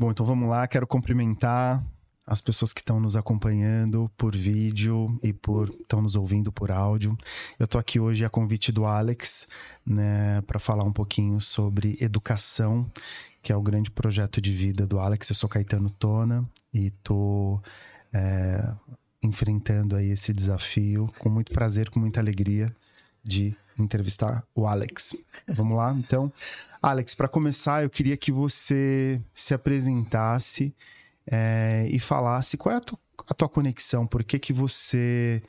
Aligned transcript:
Bom, 0.00 0.10
então 0.10 0.24
vamos 0.24 0.48
lá. 0.48 0.66
Quero 0.66 0.86
cumprimentar 0.86 1.84
as 2.26 2.40
pessoas 2.40 2.72
que 2.72 2.80
estão 2.80 2.98
nos 2.98 3.16
acompanhando 3.16 4.10
por 4.16 4.34
vídeo 4.34 5.20
e 5.22 5.30
por 5.30 5.68
estão 5.68 6.00
nos 6.00 6.16
ouvindo 6.16 6.50
por 6.50 6.70
áudio. 6.70 7.14
Eu 7.58 7.66
estou 7.66 7.78
aqui 7.78 8.00
hoje 8.00 8.24
a 8.24 8.30
convite 8.30 8.72
do 8.72 8.86
Alex, 8.86 9.46
né, 9.84 10.40
para 10.46 10.58
falar 10.58 10.84
um 10.84 10.92
pouquinho 10.92 11.38
sobre 11.38 11.98
educação, 12.00 12.90
que 13.42 13.52
é 13.52 13.56
o 13.56 13.60
grande 13.60 13.90
projeto 13.90 14.40
de 14.40 14.54
vida 14.54 14.86
do 14.86 14.98
Alex. 14.98 15.28
Eu 15.28 15.36
sou 15.36 15.50
Caetano 15.50 15.90
Tona 15.90 16.48
e 16.72 16.86
estou 16.86 17.62
é, 18.10 18.72
enfrentando 19.22 19.96
aí 19.96 20.12
esse 20.12 20.32
desafio 20.32 21.12
com 21.18 21.28
muito 21.28 21.52
prazer, 21.52 21.90
com 21.90 22.00
muita 22.00 22.20
alegria 22.20 22.74
de 23.22 23.54
entrevistar 23.82 24.44
o 24.54 24.66
Alex. 24.66 25.16
Vamos 25.48 25.76
lá, 25.76 25.92
então. 25.92 26.32
Alex, 26.82 27.14
para 27.14 27.28
começar, 27.28 27.82
eu 27.82 27.90
queria 27.90 28.16
que 28.16 28.32
você 28.32 29.20
se 29.34 29.52
apresentasse 29.52 30.74
é, 31.26 31.86
e 31.90 32.00
falasse 32.00 32.56
qual 32.56 32.74
é 32.74 32.78
a, 32.78 32.80
tu, 32.80 32.98
a, 33.28 33.34
tua 33.34 33.48
conexão, 33.48 34.06
por 34.06 34.24
que, 34.24 34.38
que 34.38 34.52
você. 34.52 35.42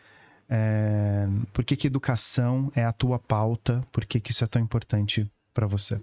É, 0.49 1.27
por 1.53 1.63
que, 1.63 1.77
que 1.77 1.88
educação 1.88 2.72
é 2.75 2.84
a 2.84 2.91
tua 2.91 3.17
pauta, 3.17 3.81
por 3.91 4.05
que, 4.05 4.20
que 4.20 4.31
isso 4.31 4.44
é 4.44 4.48
tão 4.48 4.61
importante 4.61 5.30
para 5.53 5.66
você? 5.66 6.02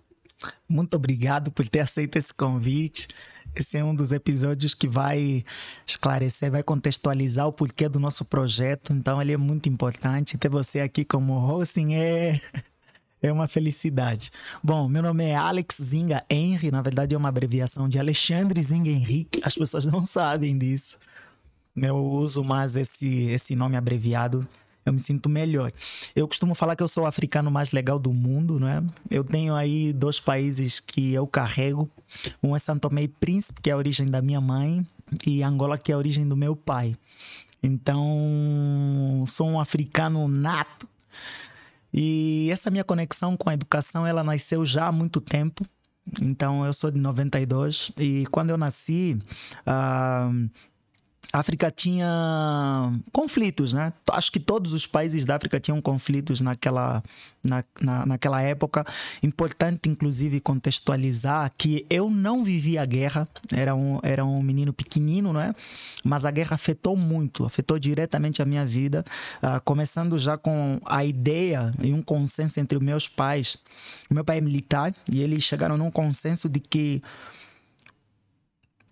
Muito 0.68 0.94
obrigado 0.94 1.50
por 1.50 1.68
ter 1.68 1.80
aceito 1.80 2.16
esse 2.16 2.32
convite. 2.32 3.08
Esse 3.54 3.76
é 3.76 3.84
um 3.84 3.94
dos 3.94 4.12
episódios 4.12 4.74
que 4.74 4.86
vai 4.86 5.44
esclarecer, 5.86 6.50
vai 6.50 6.62
contextualizar 6.62 7.46
o 7.46 7.52
porquê 7.52 7.88
do 7.88 7.98
nosso 7.98 8.24
projeto. 8.24 8.92
Então, 8.92 9.20
ele 9.20 9.32
é 9.32 9.36
muito 9.36 9.68
importante. 9.68 10.38
Ter 10.38 10.48
você 10.48 10.80
aqui 10.80 11.04
como 11.04 11.34
hosting 11.34 11.94
é 11.94 12.40
é 13.20 13.32
uma 13.32 13.48
felicidade. 13.48 14.30
Bom, 14.62 14.88
meu 14.88 15.02
nome 15.02 15.24
é 15.24 15.34
Alex 15.34 15.82
Zinga 15.82 16.24
Henry, 16.30 16.70
na 16.70 16.80
verdade 16.80 17.14
é 17.14 17.18
uma 17.18 17.28
abreviação 17.28 17.88
de 17.88 17.98
Alexandre 17.98 18.62
Zinga 18.62 18.90
Henrique, 18.90 19.40
as 19.42 19.54
pessoas 19.54 19.84
não 19.84 20.06
sabem 20.06 20.56
disso. 20.56 20.98
Eu 21.76 21.96
uso 21.96 22.42
mais 22.42 22.76
esse, 22.76 23.26
esse 23.26 23.54
nome 23.54 23.76
abreviado, 23.76 24.46
eu 24.88 24.92
me 24.92 24.98
sinto 24.98 25.28
melhor. 25.28 25.72
Eu 26.14 26.26
costumo 26.26 26.54
falar 26.54 26.76
que 26.76 26.82
eu 26.82 26.88
sou 26.88 27.04
o 27.04 27.06
africano 27.06 27.50
mais 27.50 27.72
legal 27.72 27.98
do 27.98 28.12
mundo, 28.12 28.58
não 28.58 28.68
é? 28.68 28.82
Eu 29.10 29.24
tenho 29.24 29.54
aí 29.54 29.92
dois 29.92 30.18
países 30.18 30.80
que 30.80 31.12
eu 31.12 31.26
carrego. 31.26 31.88
Um 32.42 32.56
é 32.56 32.58
Santo 32.58 32.88
Tomé 32.88 33.02
e 33.02 33.08
Príncipe, 33.08 33.60
que 33.60 33.70
é 33.70 33.72
a 33.72 33.76
origem 33.76 34.08
da 34.08 34.22
minha 34.22 34.40
mãe, 34.40 34.86
e 35.26 35.42
Angola, 35.42 35.78
que 35.78 35.92
é 35.92 35.94
a 35.94 35.98
origem 35.98 36.26
do 36.26 36.36
meu 36.36 36.56
pai. 36.56 36.94
Então, 37.62 39.24
sou 39.26 39.48
um 39.48 39.60
africano 39.60 40.28
nato 40.28 40.88
e 41.92 42.48
essa 42.50 42.70
minha 42.70 42.84
conexão 42.84 43.36
com 43.36 43.48
a 43.48 43.54
educação, 43.54 44.06
ela 44.06 44.22
nasceu 44.22 44.64
já 44.64 44.86
há 44.86 44.92
muito 44.92 45.20
tempo. 45.20 45.64
Então, 46.22 46.64
eu 46.64 46.72
sou 46.72 46.90
de 46.90 46.98
92 46.98 47.92
e 47.98 48.26
quando 48.26 48.50
eu 48.50 48.58
nasci, 48.58 49.18
uh, 49.66 50.50
a 51.30 51.40
África 51.40 51.70
tinha 51.70 52.90
conflitos, 53.12 53.74
né? 53.74 53.92
Acho 54.10 54.32
que 54.32 54.40
todos 54.40 54.72
os 54.72 54.86
países 54.86 55.26
da 55.26 55.36
África 55.36 55.60
tinham 55.60 55.80
conflitos 55.80 56.40
naquela, 56.40 57.02
na, 57.44 57.62
na, 57.78 58.06
naquela 58.06 58.40
época. 58.40 58.82
Importante, 59.22 59.90
inclusive, 59.90 60.40
contextualizar 60.40 61.52
que 61.58 61.84
eu 61.90 62.08
não 62.08 62.42
vivi 62.42 62.78
a 62.78 62.86
guerra, 62.86 63.28
era 63.52 63.74
um, 63.74 64.00
era 64.02 64.24
um 64.24 64.42
menino 64.42 64.72
pequenino, 64.72 65.30
não 65.30 65.40
é? 65.40 65.54
Mas 66.02 66.24
a 66.24 66.30
guerra 66.30 66.54
afetou 66.54 66.96
muito, 66.96 67.44
afetou 67.44 67.78
diretamente 67.78 68.40
a 68.40 68.46
minha 68.46 68.64
vida, 68.64 69.04
uh, 69.42 69.60
começando 69.64 70.18
já 70.18 70.38
com 70.38 70.80
a 70.86 71.04
ideia 71.04 71.70
e 71.82 71.92
um 71.92 72.00
consenso 72.00 72.58
entre 72.58 72.78
meus 72.80 73.06
pais. 73.06 73.58
Meu 74.10 74.24
pai 74.24 74.38
é 74.38 74.40
militar 74.40 74.94
e 75.12 75.20
eles 75.20 75.44
chegaram 75.44 75.76
num 75.76 75.90
consenso 75.90 76.48
de 76.48 76.58
que 76.58 77.02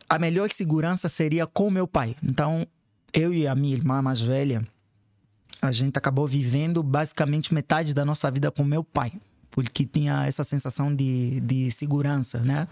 a 0.09 0.19
melhor 0.19 0.51
segurança 0.51 1.09
seria 1.09 1.47
com 1.47 1.71
meu 1.71 1.87
pai. 1.87 2.17
Então, 2.23 2.67
eu 3.13 3.33
e 3.33 3.47
a 3.47 3.55
minha 3.55 3.75
irmã 3.75 4.01
mais 4.03 4.21
velha, 4.21 4.67
a 5.61 5.73
gente 5.73 5.97
acabou 5.97 6.27
vivendo 6.27 6.83
basicamente 6.83 7.53
metade 7.53 7.95
da 7.95 8.05
nossa 8.05 8.31
vida 8.31 8.51
com 8.51 8.65
meu 8.65 8.85
pai, 8.85 9.13
porque 9.51 9.85
tinha 9.85 10.27
essa 10.27 10.45
sensação 10.45 10.95
de, 10.95 11.41
de 11.41 11.71
segurança, 11.71 12.41
né? 12.41 12.69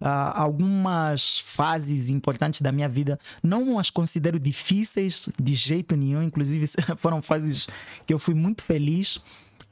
Uh, 0.00 0.30
algumas 0.34 1.40
fases 1.40 2.08
importantes 2.08 2.60
da 2.60 2.70
minha 2.70 2.88
vida 2.88 3.18
não 3.42 3.80
as 3.80 3.90
considero 3.90 4.38
difíceis 4.38 5.28
de 5.36 5.54
jeito 5.56 5.96
nenhum, 5.96 6.22
inclusive 6.22 6.66
foram 6.98 7.20
fases 7.20 7.66
que 8.06 8.14
eu 8.14 8.18
fui 8.18 8.34
muito 8.34 8.62
feliz. 8.62 9.20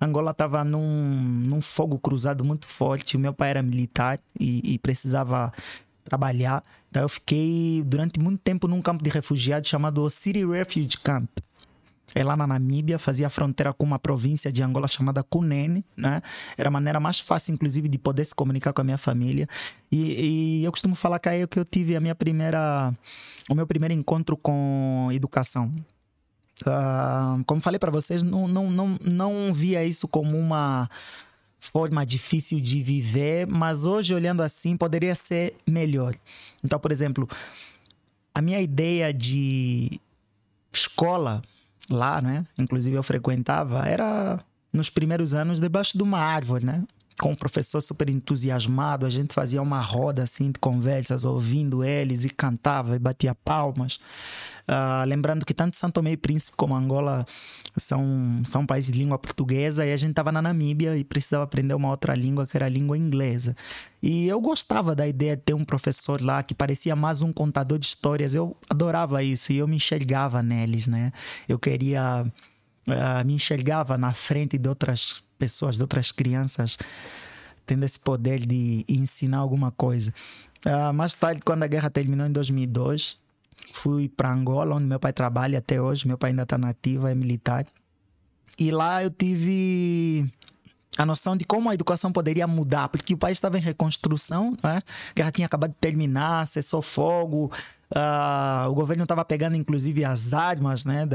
Angola 0.01 0.33
estava 0.33 0.65
num, 0.65 1.43
num 1.47 1.61
fogo 1.61 1.99
cruzado 1.99 2.45
muito 2.45 2.67
forte. 2.67 3.17
O 3.17 3.21
meu 3.21 3.33
pai 3.33 3.51
era 3.51 3.63
militar 3.63 4.19
e, 4.39 4.75
e 4.75 4.79
precisava 4.79 5.53
trabalhar. 6.07 6.65
Então 6.89 7.03
eu 7.03 7.09
fiquei 7.09 7.83
durante 7.85 8.19
muito 8.19 8.39
tempo 8.39 8.67
num 8.67 8.81
campo 8.81 9.03
de 9.03 9.11
refugiados 9.11 9.69
chamado 9.69 10.09
City 10.09 10.47
Refuge 10.47 10.97
Camp. 11.03 11.29
É 12.15 12.23
lá 12.23 12.37
na 12.37 12.47
Namíbia, 12.47 12.99
fazia 12.99 13.29
fronteira 13.29 13.73
com 13.73 13.85
uma 13.85 13.99
província 13.99 14.53
de 14.53 14.63
Angola 14.63 14.87
chamada 14.87 15.25
Cunene, 15.25 15.85
né? 15.97 16.23
Era 16.57 16.69
a 16.69 16.71
maneira 16.71 17.01
mais 17.01 17.19
fácil, 17.19 17.53
inclusive, 17.53 17.89
de 17.89 17.99
poder 17.99 18.25
se 18.25 18.35
comunicar 18.35 18.73
com 18.73 18.81
a 18.81 18.85
minha 18.85 18.97
família. 18.97 19.49
E, 19.91 20.61
e 20.61 20.65
eu 20.65 20.71
costumo 20.71 20.95
falar 20.95 21.19
que 21.19 21.29
é 21.29 21.47
que 21.47 21.59
eu 21.59 21.65
tive 21.65 21.97
a 21.97 22.01
minha 22.01 22.15
primeira, 22.15 22.95
o 23.51 23.55
meu 23.55 23.67
primeiro 23.67 23.93
encontro 23.93 24.37
com 24.37 25.09
educação. 25.13 25.75
Uh, 26.63 27.45
como 27.45 27.61
falei 27.61 27.79
para 27.79 27.91
vocês, 27.91 28.23
não, 28.23 28.49
não, 28.49 28.71
não, 28.71 28.99
não 29.03 29.53
via 29.53 29.85
isso 29.85 30.09
como 30.09 30.39
uma 30.39 30.89
forma 31.67 32.05
difícil 32.05 32.61
de 32.61 32.83
viver, 32.83 33.47
mas 33.47 33.85
hoje 33.85 34.15
olhando 34.15 34.43
assim 34.43 34.77
poderia 34.77 35.15
ser 35.15 35.55
melhor. 35.67 36.15
Então, 36.63 36.79
por 36.79 36.93
exemplo, 36.93 37.29
a 38.35 38.41
minha 38.41 38.61
ideia 38.61 39.13
de 39.13 40.01
escola 40.73 41.43
lá, 41.91 42.21
né? 42.21 42.45
Inclusive 42.59 42.97
eu 42.97 43.03
frequentava, 43.03 43.87
era 43.87 44.39
nos 44.73 44.91
primeiros 44.91 45.35
anos 45.35 45.61
debaixo 45.61 45.97
de 45.97 46.03
uma 46.03 46.19
árvore, 46.19 46.67
né? 46.67 46.83
Com 47.19 47.31
um 47.31 47.37
professor 47.37 47.81
super 47.81 48.11
entusiasmado, 48.11 49.07
a 49.07 49.11
gente 49.11 49.33
fazia 49.33 49.63
uma 49.63 49.81
roda 49.81 50.23
assim 50.23 50.51
de 50.51 50.59
conversas, 50.59 51.25
ouvindo 51.25 51.83
eles 51.83 52.25
e 52.25 52.31
cantava 52.31 52.95
e 52.97 52.99
batia 52.99 53.35
palmas. 53.35 53.99
Uh, 54.69 55.07
lembrando 55.07 55.47
que 55.47 55.55
tanto 55.55 55.77
São 55.77 55.91
Tomé 55.91 56.13
e 56.13 56.17
Príncipe 56.17 56.57
como 56.57 56.75
Angola 56.75 57.25
são, 57.77 58.43
são 58.45 58.67
países 58.67 58.91
de 58.91 58.99
língua 58.99 59.17
portuguesa 59.17 59.87
e 59.87 59.93
a 59.93 59.97
gente 59.97 60.11
estava 60.11 60.33
na 60.33 60.43
Namíbia 60.43 60.97
e 60.97 61.05
precisava 61.05 61.45
aprender 61.45 61.73
uma 61.73 61.89
outra 61.89 62.15
língua 62.15 62.47
que 62.47 62.57
era 62.57 62.67
a 62.67 62.69
língua 62.69 62.99
inglesa. 62.99 63.57
E 64.03 64.27
eu 64.27 64.41
gostava 64.41 64.95
da 64.95 65.07
ideia 65.07 65.37
de 65.37 65.43
ter 65.43 65.55
um 65.55 65.65
professor 65.65 66.21
lá 66.21 66.43
que 66.43 66.55
parecia 66.55 66.95
mais 66.95 67.23
um 67.23 67.33
contador 67.33 67.79
de 67.79 67.87
histórias. 67.87 68.35
Eu 68.35 68.57
adorava 68.69 69.23
isso 69.23 69.53
e 69.53 69.57
eu 69.57 69.69
me 69.69 69.77
enxergava 69.77 70.43
neles, 70.43 70.87
né? 70.87 71.13
Eu 71.49 71.59
queria. 71.59 72.25
Uh, 72.89 73.27
me 73.27 73.35
enxergava 73.35 73.99
na 73.99 74.13
frente 74.13 74.57
de 74.57 74.69
outras 74.69 75.26
pessoas, 75.37 75.77
de 75.77 75.83
outras 75.83 76.13
crianças, 76.13 76.77
tendo 77.67 77.85
esse 77.85 77.99
poder 77.99 78.45
de 78.47 78.85
ensinar 78.89 79.39
alguma 79.39 79.71
coisa. 79.71 80.13
Uh, 80.65 80.93
mais 80.93 81.15
tarde, 81.15 81.41
quando 81.45 81.63
a 81.63 81.67
guerra 81.67 81.91
terminou 81.91 82.27
em 82.27 82.33
2002, 82.33 83.19
fui 83.73 84.09
para 84.09 84.33
Angola, 84.33 84.75
onde 84.75 84.85
meu 84.85 84.99
pai 84.99 85.13
trabalha 85.13 85.59
até 85.59 85.81
hoje. 85.81 86.07
Meu 86.07 86.19
pai 86.19 86.31
ainda 86.31 86.43
está 86.43 86.57
nativo, 86.57 87.07
é 87.07 87.15
militar. 87.15 87.67
E 88.59 88.71
lá 88.71 89.03
eu 89.03 89.11
tive 89.11 90.31
a 90.97 91.05
noção 91.05 91.37
de 91.37 91.45
como 91.45 91.69
a 91.69 91.75
educação 91.75 92.11
poderia 92.11 92.47
mudar, 92.47 92.89
porque 92.89 93.15
o 93.15 93.19
país 93.19 93.37
estava 93.37 93.59
em 93.59 93.61
reconstrução, 93.61 94.57
né? 94.63 94.83
a 95.11 95.15
guerra 95.15 95.31
tinha 95.31 95.47
acabado 95.47 95.71
de 95.71 95.77
terminar, 95.77 96.47
cessou 96.47 96.81
fogo, 96.81 97.53
Uh, 97.89 98.69
o 98.69 98.75
governo 98.75 99.05
estava 99.05 99.25
pegando 99.25 99.55
inclusive 99.55 100.05
as 100.05 100.35
armas 100.35 100.85
né, 100.85 101.07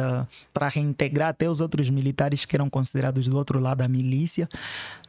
para 0.54 0.70
reintegrar 0.70 1.30
até 1.30 1.50
os 1.50 1.60
outros 1.60 1.90
militares 1.90 2.46
que 2.46 2.56
eram 2.56 2.70
considerados 2.70 3.28
do 3.28 3.36
outro 3.36 3.60
lado 3.60 3.80
da 3.80 3.90
milícia 3.90 4.48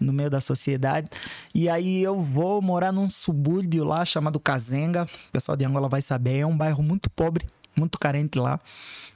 no 0.01 0.13
meio 0.13 0.29
da 0.29 0.41
sociedade. 0.41 1.09
E 1.55 1.69
aí 1.69 2.03
eu 2.03 2.21
vou 2.21 2.61
morar 2.61 2.91
num 2.91 3.09
subúrbio 3.09 3.85
lá 3.85 4.05
chamado 4.05 4.41
Kazenga, 4.41 5.05
o 5.05 5.33
pessoal 5.33 5.57
de 5.57 5.65
Angola 5.65 5.89
vai 5.89 6.03
saber, 6.03 6.39
é 6.39 6.47
um 6.47 6.57
bairro 6.57 6.83
muito 6.83 7.09
pobre, 7.09 7.47
muito 7.77 7.99
carente 7.99 8.39
lá. 8.39 8.59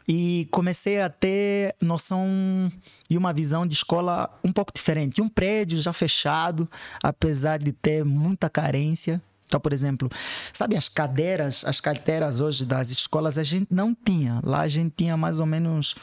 E 0.08 0.46
comecei 0.52 1.00
a 1.00 1.08
ter 1.08 1.74
noção 1.80 2.70
e 3.10 3.18
uma 3.18 3.32
visão 3.32 3.66
de 3.66 3.74
escola 3.74 4.30
um 4.44 4.52
pouco 4.52 4.72
diferente. 4.72 5.20
Um 5.20 5.28
prédio 5.28 5.82
já 5.82 5.92
fechado, 5.92 6.68
apesar 7.02 7.58
de 7.58 7.72
ter 7.72 8.04
muita 8.04 8.48
carência 8.48 9.20
então, 9.46 9.60
por 9.60 9.72
exemplo, 9.72 10.10
sabe 10.52 10.76
as 10.76 10.88
cadeiras, 10.88 11.64
as 11.64 11.80
carteiras 11.80 12.40
hoje 12.40 12.64
das 12.64 12.90
escolas, 12.90 13.38
a 13.38 13.42
gente 13.42 13.68
não 13.70 13.94
tinha. 13.94 14.40
Lá 14.44 14.60
a 14.62 14.68
gente 14.68 14.92
tinha 14.96 15.16
mais 15.16 15.40
ou 15.40 15.46
menos 15.46 15.94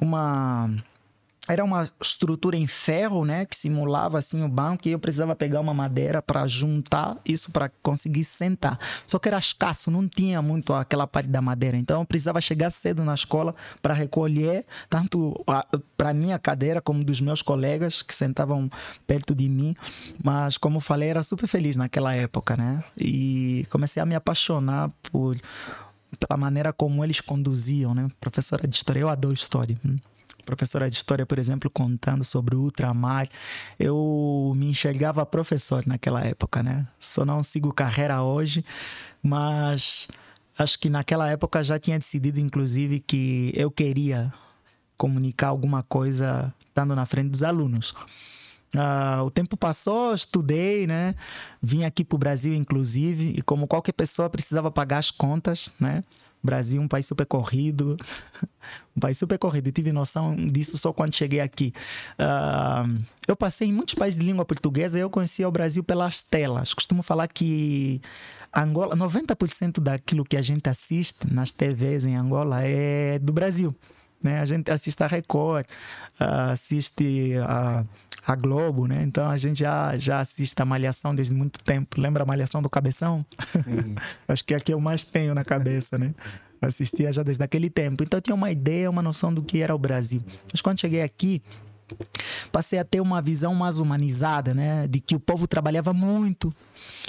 uma 0.00 0.70
era 1.48 1.64
uma 1.64 1.88
estrutura 2.00 2.56
em 2.56 2.66
ferro, 2.66 3.24
né, 3.24 3.44
que 3.46 3.56
simulava 3.56 4.18
assim 4.18 4.42
o 4.42 4.48
banco 4.48 4.88
e 4.88 4.92
eu 4.92 4.98
precisava 4.98 5.34
pegar 5.34 5.60
uma 5.60 5.74
madeira 5.74 6.20
para 6.20 6.46
juntar 6.46 7.18
isso 7.24 7.50
para 7.50 7.68
conseguir 7.82 8.24
sentar. 8.24 8.78
Só 9.06 9.18
que 9.18 9.28
era 9.28 9.38
escasso, 9.38 9.90
não 9.90 10.08
tinha 10.08 10.42
muito 10.42 10.72
aquela 10.72 11.06
parte 11.06 11.28
da 11.28 11.40
madeira. 11.40 11.76
Então 11.76 12.00
eu 12.00 12.06
precisava 12.06 12.40
chegar 12.40 12.70
cedo 12.70 13.04
na 13.04 13.14
escola 13.14 13.54
para 13.80 13.94
recolher 13.94 14.64
tanto 14.88 15.44
para 15.96 16.12
minha 16.12 16.38
cadeira 16.38 16.80
como 16.80 17.04
dos 17.04 17.20
meus 17.20 17.42
colegas 17.42 18.02
que 18.02 18.14
sentavam 18.14 18.70
perto 19.06 19.34
de 19.34 19.48
mim. 19.48 19.76
Mas 20.22 20.58
como 20.58 20.80
falei, 20.80 21.10
era 21.10 21.22
super 21.22 21.46
feliz 21.46 21.76
naquela 21.76 22.14
época, 22.14 22.56
né? 22.56 22.82
E 22.98 23.66
comecei 23.70 24.02
a 24.02 24.06
me 24.06 24.14
apaixonar 24.14 24.90
por 25.10 25.36
pela 26.18 26.38
maneira 26.38 26.72
como 26.72 27.04
eles 27.04 27.20
conduziam, 27.20 27.94
né? 27.94 28.08
Professora 28.20 28.66
de 28.66 28.74
história, 28.74 29.00
eu 29.00 29.08
adoro 29.08 29.34
história. 29.34 29.76
Professora 30.46 30.88
de 30.88 30.94
história, 30.94 31.26
por 31.26 31.40
exemplo, 31.40 31.68
contando 31.68 32.24
sobre 32.24 32.54
o 32.54 32.60
ultramar. 32.60 33.28
Eu 33.78 34.52
me 34.56 34.70
enxergava 34.70 35.26
professor 35.26 35.84
naquela 35.86 36.24
época, 36.24 36.62
né? 36.62 36.86
Só 37.00 37.24
não 37.24 37.42
sigo 37.42 37.72
carreira 37.72 38.22
hoje, 38.22 38.64
mas 39.20 40.06
acho 40.56 40.78
que 40.78 40.88
naquela 40.88 41.28
época 41.28 41.62
já 41.64 41.80
tinha 41.80 41.98
decidido, 41.98 42.38
inclusive, 42.38 43.00
que 43.00 43.52
eu 43.56 43.70
queria 43.72 44.32
comunicar 44.96 45.48
alguma 45.48 45.82
coisa 45.82 46.54
estando 46.68 46.94
na 46.94 47.04
frente 47.04 47.30
dos 47.30 47.42
alunos. 47.42 47.92
Uh, 48.74 49.22
o 49.24 49.30
tempo 49.30 49.56
passou, 49.56 50.14
estudei, 50.14 50.86
né? 50.86 51.14
Vim 51.60 51.84
aqui 51.84 52.04
para 52.04 52.16
o 52.16 52.18
Brasil, 52.18 52.54
inclusive, 52.54 53.34
e 53.36 53.42
como 53.42 53.66
qualquer 53.66 53.92
pessoa 53.92 54.30
precisava 54.30 54.70
pagar 54.70 54.98
as 54.98 55.10
contas, 55.10 55.72
né? 55.80 56.04
Brasil, 56.46 56.80
um 56.80 56.88
país 56.88 57.04
super 57.06 57.26
corrido, 57.26 57.96
um 58.96 59.00
país 59.00 59.18
super 59.18 59.38
corrido. 59.38 59.66
Eu 59.66 59.72
tive 59.72 59.92
noção 59.92 60.34
disso 60.34 60.78
só 60.78 60.92
quando 60.92 61.14
cheguei 61.14 61.40
aqui. 61.40 61.74
Uh, 62.18 63.02
eu 63.28 63.36
passei 63.36 63.68
em 63.68 63.72
muitos 63.72 63.94
países 63.94 64.18
de 64.18 64.24
língua 64.24 64.44
portuguesa 64.44 64.98
e 64.98 65.02
eu 65.02 65.10
conhecia 65.10 65.46
o 65.46 65.52
Brasil 65.52 65.84
pelas 65.84 66.22
telas. 66.22 66.72
Costumo 66.72 67.02
falar 67.02 67.28
que 67.28 68.00
Angola, 68.54 68.96
90% 68.96 69.80
daquilo 69.80 70.24
que 70.24 70.36
a 70.36 70.42
gente 70.42 70.68
assiste 70.68 71.30
nas 71.30 71.52
TVs 71.52 72.06
em 72.06 72.16
Angola 72.16 72.62
é 72.62 73.18
do 73.18 73.32
Brasil. 73.32 73.74
Né? 74.22 74.40
A 74.40 74.44
gente 74.44 74.70
assiste 74.70 75.02
a 75.02 75.06
Record, 75.06 75.66
uh, 76.20 76.52
assiste 76.52 77.34
a. 77.46 77.82
Uh, 77.82 78.05
a 78.26 78.34
Globo, 78.34 78.86
né? 78.86 79.02
Então 79.04 79.28
a 79.28 79.36
gente 79.36 79.60
já, 79.60 79.96
já 79.96 80.20
assiste 80.20 80.60
a 80.60 80.64
Malhação 80.64 81.14
desde 81.14 81.32
muito 81.32 81.62
tempo. 81.62 82.00
Lembra 82.00 82.24
a 82.24 82.26
Malhação 82.26 82.60
do 82.60 82.68
Cabeção? 82.68 83.24
Sim. 83.48 83.94
Acho 84.26 84.44
que 84.44 84.52
é 84.52 84.56
a 84.56 84.60
que 84.60 84.74
eu 84.74 84.80
mais 84.80 85.04
tenho 85.04 85.32
na 85.32 85.44
cabeça, 85.44 85.96
né? 85.96 86.12
Assistia 86.60 87.12
já 87.12 87.22
desde 87.22 87.44
aquele 87.44 87.70
tempo. 87.70 88.02
Então 88.02 88.18
eu 88.18 88.22
tinha 88.22 88.34
uma 88.34 88.50
ideia, 88.50 88.90
uma 88.90 89.02
noção 89.02 89.32
do 89.32 89.42
que 89.42 89.60
era 89.60 89.74
o 89.74 89.78
Brasil. 89.78 90.20
Mas 90.50 90.60
quando 90.60 90.80
cheguei 90.80 91.02
aqui, 91.02 91.40
passei 92.50 92.78
a 92.80 92.84
ter 92.84 93.00
uma 93.00 93.22
visão 93.22 93.54
mais 93.54 93.78
humanizada, 93.78 94.52
né? 94.52 94.88
De 94.88 94.98
que 94.98 95.14
o 95.14 95.20
povo 95.20 95.46
trabalhava 95.46 95.92
muito 95.92 96.52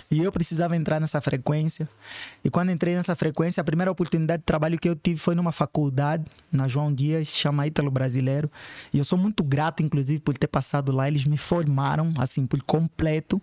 e 0.10 0.24
eu 0.24 0.32
precisava 0.32 0.76
entrar 0.76 1.00
nessa 1.00 1.20
frequência. 1.20 1.88
E 2.44 2.50
quando 2.50 2.72
entrei 2.72 2.96
nessa 2.96 3.16
frequência, 3.16 3.62
a 3.62 3.64
primeira 3.64 3.92
oportunidade 3.92 4.42
de 4.42 4.46
trabalho 4.46 4.80
que 4.80 4.88
eu 4.88 4.96
tive 4.96 5.20
foi 5.20 5.36
numa 5.36 5.52
faculdade, 5.52 6.26
na 6.52 6.68
João 6.68 6.94
Dias, 6.94 7.30
chama 7.30 7.68
Ítalo 7.68 7.92
Brasileiro. 7.92 8.50
E 8.94 8.98
eu 8.98 9.04
sou 9.04 9.18
muito 9.18 9.44
grato, 9.44 9.84
inclusive, 9.84 10.22
por 10.22 10.38
ter 10.38 10.48
passado 10.48 10.92
lá. 10.92 11.08
Eles 11.08 11.26
me 11.26 11.38
formaram, 11.38 12.14
assim, 12.18 12.48
por 12.48 12.62
completo. 12.64 13.42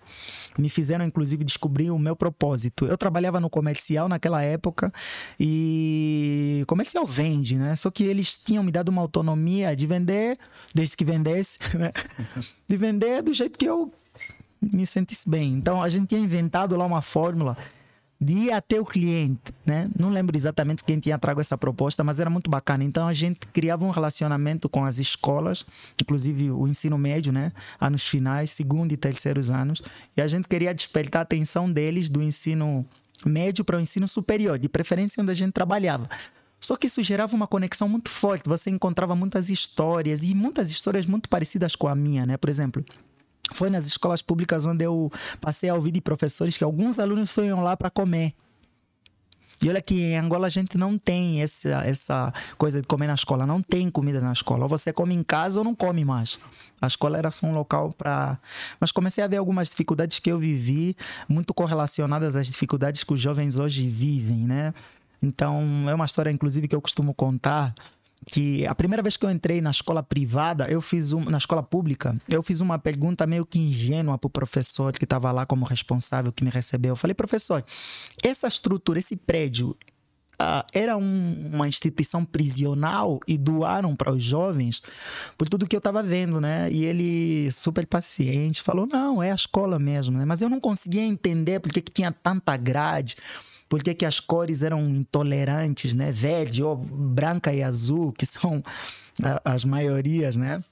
Me 0.58 0.68
fizeram, 0.70 1.04
inclusive, 1.04 1.44
descobrir 1.44 1.90
o 1.90 1.98
meu 1.98 2.16
propósito. 2.16 2.86
Eu 2.86 2.96
trabalhava 2.96 3.40
no 3.40 3.50
comercial 3.50 4.08
naquela 4.08 4.42
época 4.42 4.92
e 5.38 6.64
comercial 6.66 7.04
vende, 7.04 7.56
né? 7.56 7.76
Só 7.76 7.90
que 7.90 8.04
eles 8.04 8.36
tinham 8.36 8.64
me 8.64 8.72
dado 8.72 8.88
uma 8.88 9.02
autonomia 9.02 9.76
de 9.76 9.86
vender, 9.86 10.38
desde 10.74 10.96
que 10.96 11.04
vendesse, 11.04 11.58
né? 11.76 11.92
De 12.66 12.76
vender 12.76 13.22
do 13.22 13.34
jeito 13.34 13.58
que 13.58 13.66
eu 13.66 13.92
me 14.72 14.86
sentisse 14.86 15.28
bem. 15.28 15.52
Então 15.52 15.82
a 15.82 15.88
gente 15.88 16.08
tinha 16.08 16.20
inventado 16.20 16.76
lá 16.76 16.84
uma 16.84 17.02
fórmula 17.02 17.56
de 18.20 18.32
ir 18.32 18.52
até 18.52 18.80
o 18.80 18.84
cliente, 18.84 19.52
né? 19.66 19.90
Não 19.98 20.08
lembro 20.08 20.36
exatamente 20.36 20.82
quem 20.84 20.98
tinha 20.98 21.18
trago 21.18 21.40
essa 21.40 21.58
proposta, 21.58 22.02
mas 22.02 22.20
era 22.20 22.30
muito 22.30 22.50
bacana. 22.50 22.82
Então 22.82 23.06
a 23.06 23.12
gente 23.12 23.40
criava 23.48 23.84
um 23.84 23.90
relacionamento 23.90 24.68
com 24.68 24.84
as 24.84 24.98
escolas, 24.98 25.66
inclusive 26.00 26.50
o 26.50 26.66
ensino 26.66 26.96
médio, 26.96 27.32
né? 27.32 27.52
Anos 27.78 28.06
finais, 28.06 28.50
segundo 28.50 28.92
e 28.92 28.96
terceiros 28.96 29.50
anos, 29.50 29.82
e 30.16 30.22
a 30.22 30.26
gente 30.26 30.48
queria 30.48 30.72
despertar 30.72 31.20
a 31.20 31.22
atenção 31.22 31.70
deles 31.70 32.08
do 32.08 32.22
ensino 32.22 32.86
médio 33.26 33.64
para 33.64 33.76
o 33.76 33.80
ensino 33.80 34.08
superior, 34.08 34.58
de 34.58 34.68
preferência 34.68 35.22
onde 35.22 35.32
a 35.32 35.34
gente 35.34 35.52
trabalhava. 35.52 36.08
Só 36.60 36.76
que 36.76 36.86
isso 36.86 37.02
gerava 37.02 37.36
uma 37.36 37.46
conexão 37.46 37.86
muito 37.86 38.08
forte. 38.08 38.48
Você 38.48 38.70
encontrava 38.70 39.14
muitas 39.14 39.50
histórias 39.50 40.22
e 40.22 40.34
muitas 40.34 40.70
histórias 40.70 41.04
muito 41.04 41.28
parecidas 41.28 41.76
com 41.76 41.88
a 41.88 41.94
minha, 41.94 42.24
né? 42.24 42.38
Por 42.38 42.48
exemplo, 42.48 42.82
foi 43.52 43.70
nas 43.70 43.86
escolas 43.86 44.22
públicas 44.22 44.64
onde 44.64 44.84
eu 44.84 45.12
passei 45.40 45.68
a 45.68 45.74
ouvir 45.74 45.90
de 45.90 46.00
professores 46.00 46.56
que 46.56 46.64
alguns 46.64 46.98
alunos 46.98 47.30
só 47.30 47.42
lá 47.42 47.76
para 47.76 47.90
comer. 47.90 48.34
E 49.62 49.68
olha 49.68 49.80
que 49.80 49.94
em 49.94 50.18
Angola 50.18 50.46
a 50.46 50.50
gente 50.50 50.76
não 50.76 50.98
tem 50.98 51.40
essa, 51.40 51.82
essa 51.86 52.34
coisa 52.58 52.82
de 52.82 52.86
comer 52.86 53.06
na 53.06 53.14
escola, 53.14 53.46
não 53.46 53.62
tem 53.62 53.88
comida 53.88 54.20
na 54.20 54.32
escola. 54.32 54.64
Ou 54.64 54.68
você 54.68 54.92
come 54.92 55.14
em 55.14 55.22
casa 55.22 55.58
ou 55.60 55.64
não 55.64 55.74
come 55.74 56.04
mais. 56.04 56.38
A 56.82 56.86
escola 56.86 57.16
era 57.16 57.30
só 57.30 57.46
um 57.46 57.54
local 57.54 57.92
para. 57.96 58.38
Mas 58.78 58.92
comecei 58.92 59.24
a 59.24 59.26
ver 59.26 59.38
algumas 59.38 59.70
dificuldades 59.70 60.18
que 60.18 60.30
eu 60.30 60.38
vivi, 60.38 60.96
muito 61.28 61.54
correlacionadas 61.54 62.36
às 62.36 62.46
dificuldades 62.46 63.04
que 63.04 63.14
os 63.14 63.20
jovens 63.20 63.58
hoje 63.58 63.88
vivem, 63.88 64.38
né? 64.38 64.74
Então, 65.22 65.88
é 65.88 65.94
uma 65.94 66.04
história, 66.04 66.30
inclusive, 66.30 66.68
que 66.68 66.76
eu 66.76 66.82
costumo 66.82 67.14
contar 67.14 67.74
que 68.26 68.66
a 68.66 68.74
primeira 68.74 69.02
vez 69.02 69.16
que 69.16 69.24
eu 69.24 69.30
entrei 69.30 69.60
na 69.60 69.70
escola 69.70 70.02
privada, 70.02 70.66
eu 70.68 70.80
fiz 70.80 71.12
um, 71.12 71.24
na 71.24 71.38
escola 71.38 71.62
pública, 71.62 72.16
eu 72.28 72.42
fiz 72.42 72.60
uma 72.60 72.78
pergunta 72.78 73.26
meio 73.26 73.44
que 73.44 73.58
ingênua 73.58 74.18
para 74.18 74.28
o 74.28 74.30
professor 74.30 74.92
que 74.92 75.04
estava 75.04 75.30
lá 75.30 75.44
como 75.46 75.64
responsável, 75.64 76.32
que 76.32 76.44
me 76.44 76.50
recebeu. 76.50 76.92
Eu 76.92 76.96
falei, 76.96 77.14
professor, 77.14 77.64
essa 78.22 78.48
estrutura, 78.48 78.98
esse 78.98 79.16
prédio, 79.16 79.76
Uh, 80.34 80.66
era 80.72 80.96
um, 80.96 81.50
uma 81.52 81.68
instituição 81.68 82.24
prisional 82.24 83.20
e 83.24 83.38
doaram 83.38 83.94
para 83.94 84.12
os 84.12 84.20
jovens 84.20 84.82
por 85.38 85.48
tudo 85.48 85.64
que 85.64 85.76
eu 85.76 85.78
estava 85.78 86.02
vendo, 86.02 86.40
né? 86.40 86.68
E 86.72 86.84
ele, 86.84 87.52
super 87.52 87.86
paciente, 87.86 88.60
falou: 88.60 88.84
não, 88.84 89.22
é 89.22 89.30
a 89.30 89.34
escola 89.36 89.78
mesmo, 89.78 90.18
né? 90.18 90.24
Mas 90.24 90.42
eu 90.42 90.48
não 90.48 90.58
conseguia 90.58 91.02
entender 91.02 91.60
porque 91.60 91.80
que 91.80 91.92
tinha 91.92 92.10
tanta 92.10 92.56
grade 92.56 93.16
por 93.68 93.82
que, 93.82 93.94
que 93.94 94.06
as 94.06 94.20
cores 94.20 94.62
eram 94.62 94.82
intolerantes, 94.88 95.94
né? 95.94 96.12
Verde, 96.12 96.62
ou 96.62 96.76
branca 96.76 97.52
e 97.52 97.62
azul, 97.62 98.12
que 98.12 98.26
são 98.26 98.62
as 99.44 99.64
maiorias, 99.64 100.36
né? 100.36 100.62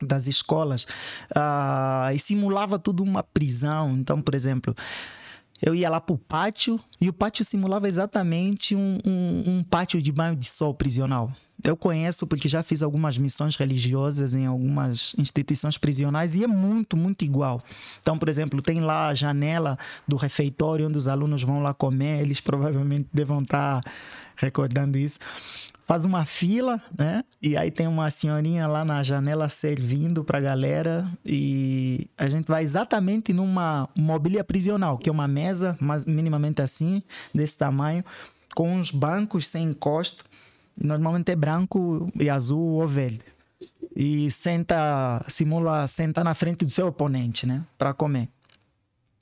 Das 0.00 0.26
escolas. 0.26 0.84
Uh, 1.32 2.12
e 2.14 2.18
simulava 2.18 2.78
tudo 2.78 3.02
uma 3.02 3.22
prisão. 3.22 3.92
Então, 3.92 4.20
por 4.20 4.34
exemplo, 4.34 4.74
eu 5.62 5.74
ia 5.74 5.88
lá 5.88 6.00
para 6.00 6.14
o 6.14 6.18
pátio 6.18 6.78
e 7.00 7.08
o 7.08 7.12
pátio 7.12 7.44
simulava 7.44 7.88
exatamente 7.88 8.74
um, 8.74 8.98
um, 9.06 9.42
um, 9.46 9.62
pátio 9.62 10.00
de 10.00 10.12
banho 10.12 10.36
de 10.36 10.46
sol 10.46 10.74
prisional. 10.74 11.32
Eu 11.64 11.76
conheço 11.76 12.26
porque 12.26 12.48
já 12.48 12.62
fiz 12.62 12.82
algumas 12.82 13.16
missões 13.16 13.56
religiosas 13.56 14.34
em 14.34 14.44
algumas 14.44 15.14
instituições 15.16 15.78
prisionais 15.78 16.34
e 16.34 16.44
é 16.44 16.46
muito, 16.46 16.96
muito 16.96 17.24
igual. 17.24 17.60
Então, 18.00 18.18
por 18.18 18.28
exemplo, 18.28 18.60
tem 18.60 18.80
lá 18.80 19.08
a 19.08 19.14
janela 19.14 19.78
do 20.06 20.16
refeitório 20.16 20.86
onde 20.86 20.98
os 20.98 21.08
alunos 21.08 21.42
vão 21.42 21.62
lá 21.62 21.72
comer, 21.72 22.20
eles 22.20 22.40
provavelmente 22.40 23.08
devam 23.12 23.40
estar 23.40 23.82
recordando 24.36 24.98
isso 24.98 25.18
faz 25.86 26.04
uma 26.04 26.24
fila, 26.24 26.82
né? 26.98 27.22
E 27.40 27.56
aí 27.56 27.70
tem 27.70 27.86
uma 27.86 28.10
senhorinha 28.10 28.66
lá 28.66 28.84
na 28.84 29.02
janela 29.02 29.48
servindo 29.48 30.24
para 30.24 30.38
a 30.38 30.40
galera 30.40 31.06
e 31.24 32.10
a 32.18 32.28
gente 32.28 32.46
vai 32.46 32.64
exatamente 32.64 33.32
numa 33.32 33.88
mobília 33.96 34.42
prisional, 34.42 34.98
que 34.98 35.08
é 35.08 35.12
uma 35.12 35.28
mesa 35.28 35.76
mas 35.80 36.04
minimamente 36.04 36.60
assim, 36.60 37.02
desse 37.32 37.56
tamanho, 37.56 38.04
com 38.54 38.74
uns 38.74 38.90
bancos 38.90 39.46
sem 39.46 39.64
encosto. 39.64 40.24
Normalmente 40.82 41.30
é 41.30 41.36
branco 41.36 42.10
e 42.18 42.28
azul 42.28 42.80
ou 42.80 42.86
verde. 42.86 43.22
E 43.94 44.30
senta, 44.30 45.24
simula 45.28 45.86
sentar 45.86 46.22
na 46.22 46.34
frente 46.34 46.64
do 46.64 46.70
seu 46.70 46.88
oponente, 46.88 47.46
né? 47.46 47.64
Para 47.78 47.94
comer. 47.94 48.28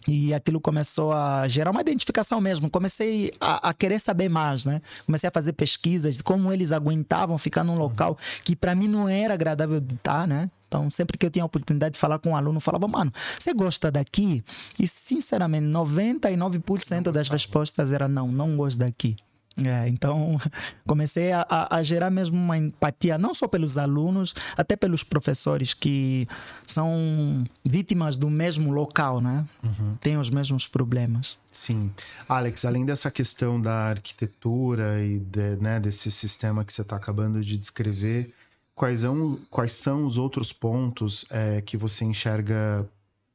E 0.06 0.34
aquilo 0.34 0.60
começou 0.60 1.12
a 1.12 1.48
gerar 1.48 1.70
uma 1.70 1.80
identificação 1.80 2.40
mesmo. 2.40 2.70
Comecei 2.70 3.32
a, 3.40 3.70
a, 3.70 3.74
querer 3.74 3.98
saber 3.98 4.28
mais, 4.28 4.66
né? 4.66 4.82
Comecei 5.06 5.28
a 5.28 5.32
fazer 5.32 5.54
pesquisas 5.54 6.16
de 6.16 6.22
como 6.22 6.52
eles 6.52 6.72
aguentavam 6.72 7.38
ficar 7.38 7.64
num 7.64 7.78
local 7.78 8.18
que 8.44 8.54
para 8.54 8.74
mim 8.74 8.88
não 8.88 9.08
era 9.08 9.34
agradável 9.34 9.80
de 9.80 9.94
estar, 9.94 10.26
né? 10.26 10.50
Então, 10.68 10.90
sempre 10.90 11.16
que 11.16 11.24
eu 11.24 11.30
tinha 11.30 11.44
a 11.44 11.46
oportunidade 11.46 11.92
de 11.92 12.00
falar 12.00 12.18
com 12.18 12.30
um 12.30 12.36
aluno, 12.36 12.56
eu 12.56 12.60
falava, 12.60 12.88
mano, 12.88 13.12
você 13.38 13.54
gosta 13.54 13.92
daqui? 13.92 14.42
E, 14.78 14.88
sinceramente, 14.88 15.66
99% 15.66 17.12
das 17.12 17.28
respostas 17.28 17.92
era 17.92 18.08
não, 18.08 18.26
não 18.26 18.56
gosto 18.56 18.78
daqui. 18.78 19.16
É, 19.62 19.88
então 19.88 20.40
comecei 20.86 21.30
a, 21.30 21.68
a, 21.70 21.82
gerar 21.82 22.10
mesmo 22.10 22.36
uma 22.36 22.58
empatia, 22.58 23.16
não 23.16 23.32
só 23.32 23.46
pelos 23.46 23.78
alunos, 23.78 24.34
até 24.56 24.74
pelos 24.74 25.04
professores 25.04 25.72
que 25.72 26.26
são 26.66 27.44
vítimas 27.64 28.16
do 28.16 28.28
mesmo 28.28 28.72
local, 28.72 29.20
né? 29.20 29.44
Uhum. 29.62 29.94
Têm 30.00 30.18
os 30.18 30.28
mesmos 30.28 30.66
problemas. 30.66 31.38
Sim. 31.52 31.92
Alex, 32.28 32.64
além 32.64 32.84
dessa 32.84 33.10
questão 33.12 33.60
da 33.60 33.90
arquitetura 33.90 35.00
e 35.04 35.20
de, 35.20 35.56
né, 35.56 35.78
desse 35.78 36.10
sistema 36.10 36.64
que 36.64 36.72
você 36.72 36.82
está 36.82 36.96
acabando 36.96 37.40
de 37.40 37.56
descrever, 37.56 38.34
quais 38.74 39.00
são, 39.00 39.38
quais 39.50 39.72
são 39.72 40.04
os 40.04 40.18
outros 40.18 40.52
pontos 40.52 41.24
é, 41.30 41.60
que 41.60 41.76
você 41.76 42.04
enxerga 42.04 42.84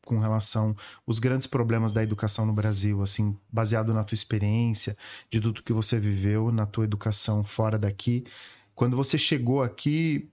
com 0.09 0.17
relação 0.17 0.75
os 1.05 1.19
grandes 1.19 1.45
problemas 1.45 1.91
da 1.91 2.01
educação 2.01 2.43
no 2.43 2.51
Brasil, 2.51 2.99
assim, 3.03 3.37
baseado 3.47 3.93
na 3.93 4.03
tua 4.03 4.15
experiência, 4.15 4.97
de 5.29 5.39
tudo 5.39 5.61
que 5.61 5.71
você 5.71 5.99
viveu 5.99 6.51
na 6.51 6.65
tua 6.65 6.83
educação 6.83 7.43
fora 7.43 7.77
daqui. 7.77 8.25
Quando 8.73 8.97
você 8.97 9.19
chegou 9.19 9.61
aqui, 9.61 10.27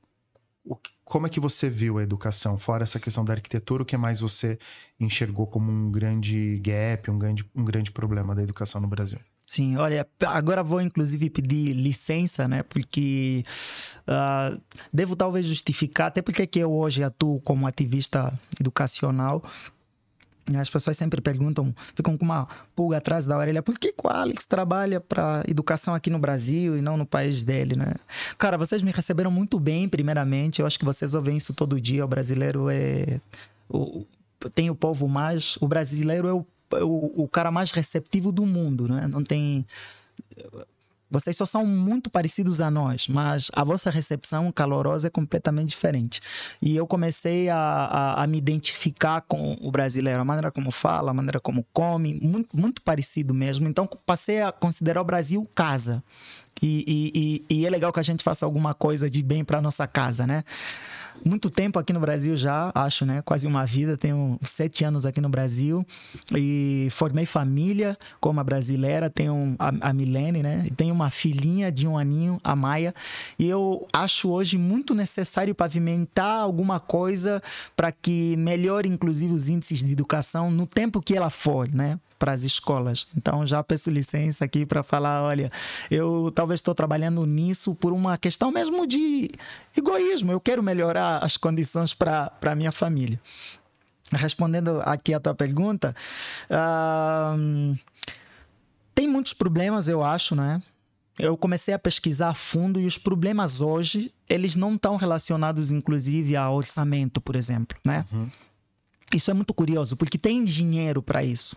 como 1.04 1.26
é 1.26 1.30
que 1.30 1.38
você 1.38 1.68
viu 1.68 1.98
a 1.98 2.02
educação? 2.02 2.58
Fora 2.58 2.84
essa 2.84 2.98
questão 2.98 3.22
da 3.22 3.34
arquitetura, 3.34 3.82
o 3.82 3.86
que 3.86 3.98
mais 3.98 4.18
você 4.18 4.58
enxergou 4.98 5.46
como 5.46 5.70
um 5.70 5.92
grande 5.92 6.58
gap, 6.60 7.10
um 7.10 7.18
grande, 7.18 7.44
um 7.54 7.64
grande 7.64 7.92
problema 7.92 8.34
da 8.34 8.42
educação 8.42 8.80
no 8.80 8.88
Brasil? 8.88 9.20
Sim, 9.46 9.76
olha, 9.76 10.04
agora 10.26 10.60
vou 10.60 10.80
inclusive 10.80 11.30
pedir 11.30 11.72
licença, 11.72 12.48
né? 12.48 12.64
Porque 12.64 13.44
uh, 14.08 14.60
devo 14.92 15.14
talvez 15.14 15.46
justificar, 15.46 16.08
até 16.08 16.20
porque 16.20 16.48
que 16.48 16.58
eu 16.58 16.72
hoje 16.72 17.04
atuo 17.04 17.40
como 17.42 17.64
ativista 17.64 18.36
educacional. 18.58 19.40
As 20.58 20.68
pessoas 20.68 20.96
sempre 20.96 21.20
perguntam, 21.20 21.72
ficam 21.94 22.18
com 22.18 22.24
uma 22.24 22.48
pulga 22.74 22.96
atrás 22.96 23.24
da 23.24 23.36
orelha, 23.36 23.62
por 23.62 23.78
que 23.78 23.94
o 24.02 24.08
Alex 24.08 24.46
trabalha 24.46 25.00
para 25.00 25.44
educação 25.46 25.94
aqui 25.94 26.10
no 26.10 26.18
Brasil 26.18 26.76
e 26.76 26.82
não 26.82 26.96
no 26.96 27.06
país 27.06 27.44
dele, 27.44 27.76
né? 27.76 27.94
Cara, 28.36 28.58
vocês 28.58 28.82
me 28.82 28.90
receberam 28.90 29.30
muito 29.30 29.60
bem, 29.60 29.88
primeiramente. 29.88 30.60
Eu 30.60 30.66
acho 30.66 30.78
que 30.78 30.84
vocês 30.84 31.14
ouvem 31.14 31.36
isso 31.36 31.54
todo 31.54 31.80
dia. 31.80 32.04
O 32.04 32.08
brasileiro 32.08 32.68
é. 32.68 33.20
O, 33.68 34.04
tem 34.54 34.70
o 34.70 34.74
povo 34.74 35.08
mais. 35.08 35.56
O 35.60 35.68
brasileiro 35.68 36.28
é 36.28 36.32
o 36.32 36.46
o, 36.82 37.24
o 37.24 37.28
cara 37.28 37.50
mais 37.50 37.70
receptivo 37.70 38.32
do 38.32 38.44
mundo, 38.44 38.88
né? 38.88 39.06
Não 39.06 39.22
tem. 39.22 39.66
Vocês 41.08 41.36
só 41.36 41.46
são 41.46 41.64
muito 41.64 42.10
parecidos 42.10 42.60
a 42.60 42.68
nós, 42.68 43.06
mas 43.06 43.48
a 43.54 43.62
vossa 43.62 43.90
recepção 43.90 44.50
calorosa 44.50 45.06
é 45.06 45.10
completamente 45.10 45.68
diferente. 45.68 46.20
E 46.60 46.74
eu 46.74 46.84
comecei 46.84 47.48
a, 47.48 47.56
a, 47.56 48.24
a, 48.24 48.26
me 48.26 48.38
identificar 48.38 49.20
com 49.20 49.56
o 49.60 49.70
brasileiro, 49.70 50.20
a 50.20 50.24
maneira 50.24 50.50
como 50.50 50.72
fala, 50.72 51.12
a 51.12 51.14
maneira 51.14 51.38
como 51.38 51.64
come, 51.72 52.18
muito, 52.20 52.56
muito 52.56 52.82
parecido 52.82 53.32
mesmo. 53.32 53.68
Então 53.68 53.88
passei 54.04 54.42
a 54.42 54.50
considerar 54.50 55.00
o 55.00 55.04
Brasil 55.04 55.48
casa. 55.54 56.02
E, 56.60 56.84
e, 56.86 57.44
e, 57.50 57.60
e 57.60 57.66
é 57.66 57.70
legal 57.70 57.92
que 57.92 58.00
a 58.00 58.02
gente 58.02 58.24
faça 58.24 58.44
alguma 58.44 58.74
coisa 58.74 59.08
de 59.08 59.22
bem 59.22 59.44
para 59.44 59.60
nossa 59.60 59.86
casa, 59.86 60.26
né? 60.26 60.42
Muito 61.24 61.50
tempo 61.50 61.78
aqui 61.78 61.92
no 61.92 62.00
Brasil 62.00 62.36
já, 62.36 62.70
acho, 62.74 63.04
né? 63.04 63.22
Quase 63.22 63.46
uma 63.46 63.64
vida. 63.64 63.96
Tenho 63.96 64.38
sete 64.42 64.84
anos 64.84 65.04
aqui 65.04 65.20
no 65.20 65.28
Brasil 65.28 65.86
e 66.34 66.88
formei 66.90 67.26
família 67.26 67.96
como 68.20 68.40
a 68.40 68.44
brasileira. 68.44 69.10
Tenho 69.10 69.56
a, 69.58 69.90
a 69.90 69.92
Milene, 69.92 70.42
né? 70.42 70.64
E 70.66 70.70
tenho 70.70 70.94
uma 70.94 71.10
filhinha 71.10 71.70
de 71.70 71.86
um 71.86 71.96
aninho, 71.98 72.40
a 72.42 72.54
Maia. 72.54 72.94
E 73.38 73.46
eu 73.46 73.86
acho 73.92 74.30
hoje 74.30 74.58
muito 74.58 74.94
necessário 74.94 75.54
pavimentar 75.54 76.40
alguma 76.40 76.78
coisa 76.78 77.42
para 77.74 77.90
que 77.92 78.36
melhore, 78.36 78.88
inclusive, 78.88 79.32
os 79.32 79.48
índices 79.48 79.82
de 79.82 79.92
educação 79.92 80.50
no 80.50 80.66
tempo 80.66 81.00
que 81.00 81.16
ela 81.16 81.30
for, 81.30 81.68
né? 81.68 81.98
Para 82.18 82.32
as 82.32 82.42
escolas. 82.42 83.06
Então 83.16 83.46
já 83.46 83.62
peço 83.62 83.90
licença 83.90 84.44
aqui 84.44 84.64
para 84.66 84.82
falar, 84.82 85.22
olha, 85.22 85.50
eu 85.90 86.32
talvez 86.34 86.58
estou 86.58 86.74
trabalhando 86.74 87.24
nisso 87.26 87.74
por 87.74 87.92
uma 87.92 88.16
questão 88.18 88.50
mesmo 88.50 88.86
de 88.86 89.30
egoísmo. 89.76 90.32
Eu 90.32 90.40
quero 90.40 90.62
melhorar 90.62 91.18
as 91.18 91.36
condições 91.36 91.94
para 91.94 92.32
a 92.42 92.54
minha 92.54 92.72
família. 92.72 93.20
Respondendo 94.12 94.80
aqui 94.84 95.12
a 95.12 95.18
tua 95.18 95.34
pergunta, 95.34 95.94
uh, 96.48 97.76
tem 98.94 99.08
muitos 99.08 99.32
problemas, 99.32 99.88
eu 99.88 100.02
acho, 100.02 100.36
né? 100.36 100.62
Eu 101.18 101.36
comecei 101.36 101.74
a 101.74 101.78
pesquisar 101.78 102.28
a 102.28 102.34
fundo 102.34 102.78
e 102.78 102.86
os 102.86 102.98
problemas 102.98 103.60
hoje, 103.60 104.12
eles 104.28 104.54
não 104.54 104.74
estão 104.74 104.96
relacionados, 104.96 105.72
inclusive, 105.72 106.36
a 106.36 106.50
orçamento, 106.50 107.20
por 107.20 107.36
exemplo, 107.36 107.76
né? 107.84 108.04
Uhum. 108.12 108.30
Isso 109.12 109.30
é 109.30 109.34
muito 109.34 109.54
curioso, 109.54 109.96
porque 109.96 110.18
tem 110.18 110.44
dinheiro 110.44 111.02
para 111.02 111.24
isso. 111.24 111.56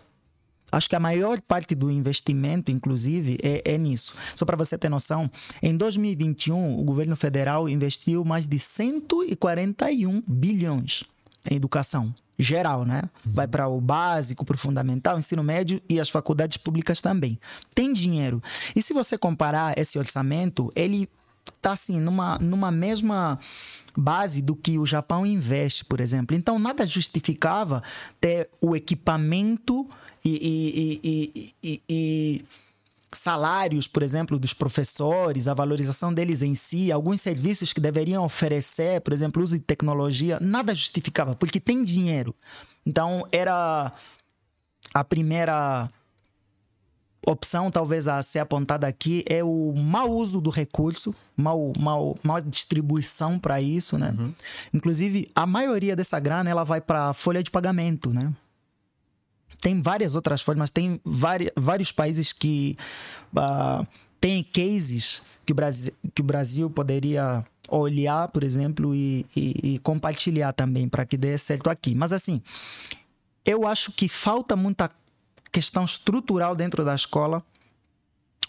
Acho 0.72 0.88
que 0.88 0.96
a 0.96 1.00
maior 1.00 1.40
parte 1.40 1.74
do 1.74 1.90
investimento, 1.90 2.70
inclusive, 2.70 3.38
é, 3.42 3.74
é 3.74 3.78
nisso. 3.78 4.14
Só 4.34 4.44
para 4.44 4.56
você 4.56 4.78
ter 4.78 4.88
noção, 4.88 5.30
em 5.62 5.76
2021, 5.76 6.78
o 6.78 6.84
governo 6.84 7.16
federal 7.16 7.68
investiu 7.68 8.24
mais 8.24 8.46
de 8.46 8.58
141 8.58 10.22
bilhões 10.26 11.04
em 11.50 11.56
educação 11.56 12.12
geral, 12.38 12.84
né? 12.84 13.02
Uhum. 13.24 13.32
Vai 13.32 13.46
para 13.46 13.68
o 13.68 13.80
básico, 13.80 14.44
para 14.44 14.54
o 14.54 14.58
fundamental, 14.58 15.18
ensino 15.18 15.42
médio 15.42 15.80
e 15.88 16.00
as 16.00 16.08
faculdades 16.08 16.56
públicas 16.56 17.00
também. 17.00 17.38
Tem 17.74 17.92
dinheiro. 17.92 18.42
E 18.74 18.82
se 18.82 18.92
você 18.92 19.18
comparar 19.18 19.78
esse 19.78 19.98
orçamento, 19.98 20.70
ele 20.74 21.08
tá 21.60 21.72
assim 21.72 22.00
numa, 22.00 22.38
numa 22.38 22.70
mesma 22.70 23.38
base 23.96 24.40
do 24.40 24.54
que 24.54 24.78
o 24.78 24.86
Japão 24.86 25.26
investe, 25.26 25.84
por 25.84 26.00
exemplo. 26.00 26.34
Então 26.36 26.58
nada 26.58 26.86
justificava 26.86 27.82
ter 28.20 28.48
o 28.60 28.74
equipamento 28.74 29.88
e, 30.24 31.52
e, 31.62 31.80
e, 31.88 32.44
salários, 33.12 33.86
por 33.86 34.02
exemplo, 34.02 34.38
dos 34.38 34.52
professores, 34.52 35.48
a 35.48 35.54
valorização 35.54 36.12
deles 36.12 36.42
em 36.42 36.54
si, 36.54 36.92
alguns 36.92 37.20
serviços 37.20 37.72
que 37.72 37.80
deveriam 37.80 38.24
oferecer, 38.24 39.00
por 39.00 39.12
exemplo, 39.12 39.42
uso 39.42 39.58
de 39.58 39.64
tecnologia, 39.64 40.38
nada 40.40 40.74
justificava, 40.74 41.34
porque 41.34 41.58
tem 41.58 41.84
dinheiro. 41.84 42.34
Então, 42.86 43.26
era 43.32 43.92
a 44.94 45.04
primeira 45.04 45.88
opção, 47.26 47.70
talvez 47.70 48.08
a 48.08 48.22
ser 48.22 48.38
apontada 48.38 48.86
aqui, 48.86 49.24
é 49.28 49.44
o 49.44 49.74
mau 49.76 50.10
uso 50.10 50.40
do 50.40 50.50
recurso, 50.50 51.14
mau, 51.36 51.72
mau, 51.78 52.16
mau 52.22 52.40
distribuição 52.40 53.38
para 53.38 53.60
isso, 53.60 53.98
né? 53.98 54.14
Uhum. 54.18 54.32
Inclusive, 54.72 55.30
a 55.34 55.46
maioria 55.46 55.94
dessa 55.94 56.18
grana 56.18 56.48
ela 56.48 56.64
vai 56.64 56.80
para 56.80 57.12
folha 57.12 57.42
de 57.42 57.50
pagamento, 57.50 58.10
né? 58.10 58.32
Tem 59.60 59.80
várias 59.80 60.14
outras 60.14 60.40
formas, 60.42 60.70
tem 60.70 61.00
vários, 61.04 61.50
vários 61.56 61.92
países 61.92 62.32
que 62.32 62.76
uh, 63.34 63.86
têm 64.20 64.42
cases 64.42 65.22
que 65.44 65.52
o, 65.52 65.54
Brasil, 65.54 65.92
que 66.14 66.22
o 66.22 66.24
Brasil 66.24 66.70
poderia 66.70 67.44
olhar, 67.68 68.28
por 68.28 68.42
exemplo, 68.42 68.94
e, 68.94 69.24
e, 69.34 69.74
e 69.74 69.78
compartilhar 69.80 70.52
também 70.52 70.88
para 70.88 71.06
que 71.06 71.16
dê 71.16 71.36
certo 71.38 71.70
aqui. 71.70 71.94
Mas 71.94 72.12
assim, 72.12 72.42
eu 73.44 73.66
acho 73.66 73.92
que 73.92 74.08
falta 74.08 74.56
muita 74.56 74.90
questão 75.50 75.84
estrutural 75.84 76.54
dentro 76.54 76.84
da 76.84 76.94
escola. 76.94 77.42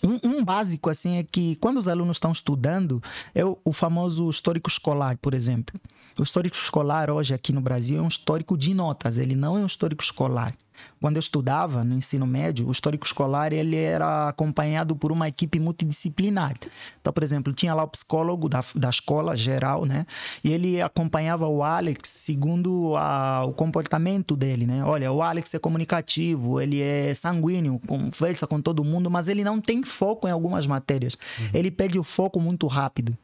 Um, 0.04 0.38
um, 0.38 0.44
básico 0.44 0.90
assim 0.90 1.18
é 1.18 1.24
que 1.24 1.56
quando 1.58 1.78
os 1.78 1.88
alunos 1.88 2.18
estão 2.18 2.32
estudando 2.32 3.02
é 3.36 3.46
o, 3.46 3.58
o 3.64 3.72
famoso 3.72 4.28
histórico 4.30 4.70
escolar, 4.70 5.18
por 5.18 5.34
exemplo. 5.34 5.80
O 6.20 6.24
histórico 6.24 6.56
escolar 6.56 7.10
hoje 7.10 7.34
aqui 7.34 7.54
no 7.54 7.62
Brasil 7.62 8.00
é 8.00 8.02
um 8.02 8.08
histórico 8.08 8.58
de 8.58 8.74
notas, 8.74 9.18
ele 9.18 9.36
não 9.36 9.58
é 9.58 9.60
um 9.62 9.66
histórico 9.66 10.04
escolar. 10.04 10.54
Quando 11.02 11.16
eu 11.16 11.20
estudava 11.20 11.84
no 11.84 11.96
ensino 11.96 12.28
médio, 12.28 12.68
o 12.68 12.72
histórico 12.72 13.06
escolar 13.06 13.52
ele 13.52 13.76
era 13.76 14.30
acompanhado 14.30 14.96
por 14.96 15.12
uma 15.12 15.28
equipe 15.28 15.60
multidisciplinar. 15.60 16.54
Então, 17.02 17.12
por 17.12 17.24
exemplo, 17.24 17.52
tinha 17.54 17.74
lá 17.74 17.84
o 17.84 17.88
psicólogo 17.88 18.48
da, 18.48 18.64
da 18.76 18.90
escola 18.90 19.36
geral, 19.36 19.84
né? 19.84 20.06
E 20.44 20.52
ele 20.52 20.80
acompanhava 20.80 21.48
o 21.48 21.64
Alex 21.64 22.08
segundo 22.08 22.96
a, 22.96 23.44
o 23.46 23.52
comportamento 23.52 24.36
dele, 24.36 24.68
né? 24.68 24.84
Olha, 24.84 25.12
o 25.12 25.24
Alex 25.24 25.54
é 25.56 25.60
comunicativo, 25.60 26.62
ele 26.62 26.80
é 26.80 27.14
sanguíneo, 27.16 27.82
conversa 27.88 28.46
com 28.46 28.62
todo 28.62 28.84
mundo, 28.84 29.10
mas 29.10 29.28
ele 29.28 29.44
não 29.44 29.60
tem 29.60 29.84
foco 29.84 30.28
em 30.28 30.32
algumas 30.32 30.68
matérias. 30.68 31.18
Uhum. 31.40 31.50
Ele 31.52 31.72
perde 31.72 31.98
o 31.98 32.04
foco 32.04 32.40
muito 32.40 32.68
rápido. 32.68 33.18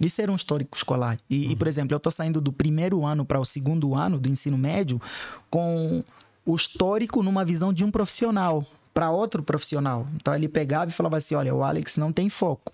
Isso 0.00 0.20
era 0.20 0.32
um 0.32 0.34
histórico 0.34 0.76
escolar. 0.76 1.16
E, 1.28 1.46
uhum. 1.46 1.52
e 1.52 1.56
por 1.56 1.68
exemplo, 1.68 1.94
eu 1.94 1.98
estou 1.98 2.10
saindo 2.10 2.40
do 2.40 2.52
primeiro 2.52 3.04
ano 3.04 3.24
para 3.24 3.38
o 3.38 3.44
segundo 3.44 3.94
ano 3.94 4.18
do 4.18 4.28
ensino 4.28 4.58
médio 4.58 5.00
com 5.48 6.02
o 6.44 6.54
histórico 6.54 7.22
numa 7.22 7.44
visão 7.44 7.72
de 7.72 7.84
um 7.84 7.90
profissional 7.90 8.64
para 8.92 9.10
outro 9.10 9.42
profissional. 9.42 10.06
Então 10.14 10.34
ele 10.34 10.48
pegava 10.48 10.90
e 10.90 10.94
falava 10.94 11.16
assim: 11.16 11.34
olha, 11.34 11.54
o 11.54 11.62
Alex 11.62 11.96
não 11.96 12.12
tem 12.12 12.28
foco, 12.28 12.72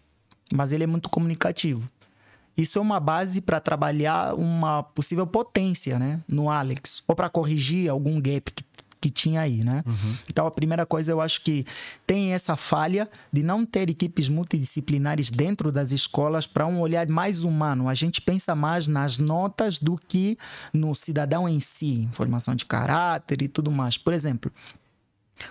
mas 0.52 0.72
ele 0.72 0.84
é 0.84 0.86
muito 0.86 1.10
comunicativo. 1.10 1.82
Isso 2.56 2.78
é 2.78 2.82
uma 2.82 2.98
base 2.98 3.42
para 3.42 3.60
trabalhar 3.60 4.34
uma 4.34 4.82
possível 4.82 5.26
potência 5.26 5.98
né, 5.98 6.22
no 6.26 6.48
Alex, 6.48 7.02
ou 7.06 7.14
para 7.14 7.28
corrigir 7.28 7.90
algum 7.90 8.18
gap 8.18 8.50
que 8.50 8.62
que 9.06 9.10
tinha 9.10 9.42
aí, 9.42 9.60
né? 9.64 9.84
Uhum. 9.86 10.16
Então, 10.28 10.48
a 10.48 10.50
primeira 10.50 10.84
coisa, 10.84 11.12
eu 11.12 11.20
acho 11.20 11.40
que 11.42 11.64
tem 12.04 12.32
essa 12.32 12.56
falha 12.56 13.08
de 13.32 13.40
não 13.40 13.64
ter 13.64 13.88
equipes 13.88 14.28
multidisciplinares 14.28 15.30
dentro 15.30 15.70
das 15.70 15.92
escolas 15.92 16.44
para 16.44 16.66
um 16.66 16.80
olhar 16.80 17.06
mais 17.08 17.44
humano. 17.44 17.88
A 17.88 17.94
gente 17.94 18.20
pensa 18.20 18.56
mais 18.56 18.88
nas 18.88 19.16
notas 19.16 19.78
do 19.78 19.96
que 19.96 20.36
no 20.72 20.92
cidadão 20.92 21.48
em 21.48 21.60
si, 21.60 22.08
formação 22.10 22.56
de 22.56 22.64
caráter 22.64 23.42
e 23.42 23.48
tudo 23.48 23.70
mais. 23.70 23.96
Por 23.96 24.12
exemplo, 24.12 24.50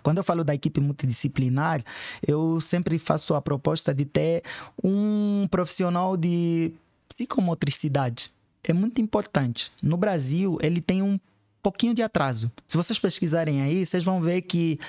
quando 0.04 0.18
eu 0.18 0.24
falo 0.24 0.44
da 0.44 0.54
equipe 0.54 0.82
multidisciplinar, 0.82 1.82
eu 2.28 2.60
sempre 2.60 3.00
faço 3.00 3.36
a 3.36 3.42
proposta 3.42 3.94
de 3.94 4.04
ter 4.04 4.44
um 4.84 5.48
profissional 5.50 6.18
de 6.18 6.74
psicomotricidade. 7.08 8.32
É 8.66 8.74
muito 8.74 9.00
importante. 9.00 9.72
No 9.82 9.96
Brasil, 9.96 10.58
ele 10.62 10.82
tem 10.82 11.02
um 11.02 11.18
pouquinho 11.66 11.96
de 11.96 12.04
atraso. 12.04 12.52
Se 12.68 12.78
vocês 12.78 13.00
pesquisarem 13.00 13.64
aí, 13.64 13.84
vocês 13.84 14.04
vão 14.04 14.22
ver 14.22 14.44
que 14.44 14.80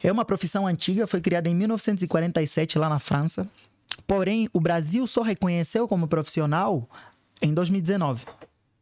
é 0.00 0.12
uma 0.12 0.24
profissão 0.24 0.68
antiga, 0.68 1.04
foi 1.04 1.20
criada 1.20 1.48
em 1.48 1.54
1947 1.54 2.78
lá 2.78 2.88
na 2.88 3.00
França. 3.00 3.50
Porém, 4.06 4.48
o 4.52 4.60
Brasil 4.60 5.04
só 5.08 5.22
reconheceu 5.22 5.88
como 5.88 6.06
profissional 6.06 6.88
em 7.42 7.52
2019. 7.52 8.24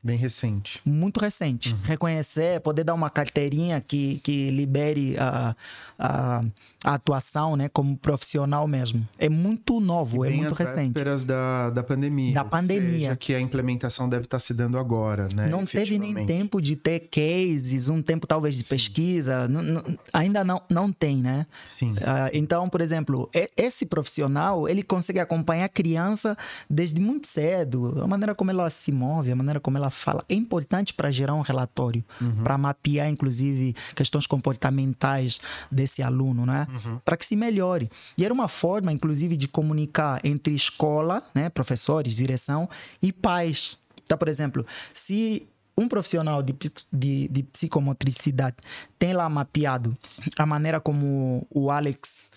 Bem 0.02 0.18
recente. 0.18 0.82
Muito 0.84 1.18
recente. 1.18 1.72
Uhum. 1.72 1.80
Reconhecer, 1.84 2.60
poder 2.60 2.84
dar 2.84 2.92
uma 2.92 3.08
carteirinha 3.08 3.80
que, 3.80 4.18
que 4.18 4.50
libere 4.50 5.16
a, 5.18 5.56
a, 5.98 6.44
a, 6.84 6.94
atuação 6.94 7.56
né, 7.56 7.68
como 7.68 7.96
profissional 7.96 8.66
mesmo. 8.66 9.06
É 9.18 9.28
muito 9.28 9.80
novo, 9.80 10.24
é 10.24 10.30
muito 10.30 10.52
recente. 10.54 10.92
da, 11.24 11.70
da 11.70 11.82
pandemia. 11.82 12.34
Da 12.34 12.44
pandemia. 12.44 12.98
Seja, 12.98 13.16
que 13.16 13.34
a 13.34 13.40
implementação 13.40 14.08
deve 14.08 14.24
estar 14.24 14.38
se 14.38 14.52
dando 14.52 14.78
agora, 14.78 15.28
né? 15.34 15.48
Não 15.48 15.64
teve 15.64 15.98
nem 15.98 16.26
tempo 16.26 16.60
de 16.60 16.76
ter 16.76 17.00
cases, 17.00 17.88
um 17.88 18.02
tempo 18.02 18.26
talvez 18.26 18.56
de 18.56 18.64
Sim. 18.64 18.74
pesquisa. 18.74 19.48
Não, 19.48 19.62
não, 19.62 19.82
ainda 20.12 20.44
não, 20.44 20.60
não 20.68 20.92
tem, 20.92 21.16
né? 21.16 21.46
Sim. 21.68 21.92
Uh, 21.92 22.30
então, 22.32 22.68
por 22.68 22.80
exemplo, 22.80 23.30
esse 23.56 23.86
profissional, 23.86 24.68
ele 24.68 24.82
consegue 24.82 25.18
acompanhar 25.18 25.66
a 25.66 25.68
criança 25.68 26.36
desde 26.68 27.00
muito 27.00 27.28
cedo. 27.28 28.00
A 28.02 28.06
maneira 28.06 28.34
como 28.34 28.50
ela 28.50 28.68
se 28.70 28.92
move, 28.92 29.30
a 29.30 29.36
maneira 29.36 29.60
como 29.60 29.76
ela 29.76 29.90
fala. 29.90 30.24
É 30.28 30.34
importante 30.34 30.94
para 30.94 31.10
gerar 31.10 31.34
um 31.34 31.40
relatório, 31.40 32.04
uhum. 32.20 32.42
para 32.42 32.58
mapear, 32.58 33.08
inclusive, 33.08 33.74
questões 33.94 34.26
comportamentais 34.26 35.40
desse 35.70 35.92
desse 35.92 36.02
aluno, 36.02 36.46
né? 36.46 36.66
Uhum. 36.72 36.98
Para 37.04 37.16
que 37.16 37.26
se 37.26 37.36
melhore. 37.36 37.90
E 38.16 38.24
era 38.24 38.32
uma 38.32 38.48
forma, 38.48 38.92
inclusive, 38.92 39.36
de 39.36 39.46
comunicar 39.46 40.20
entre 40.24 40.54
escola, 40.54 41.22
né, 41.34 41.48
professores, 41.48 42.16
direção 42.16 42.68
e 43.02 43.12
pais. 43.12 43.78
Então, 44.02 44.16
por 44.16 44.28
exemplo, 44.28 44.66
se 44.92 45.46
um 45.76 45.88
profissional 45.88 46.42
de, 46.42 46.54
de, 46.92 47.28
de 47.28 47.42
psicomotricidade 47.44 48.56
tem 48.98 49.12
lá 49.12 49.28
mapeado 49.28 49.96
a 50.38 50.44
maneira 50.44 50.80
como 50.80 51.46
o 51.50 51.70
Alex 51.70 52.32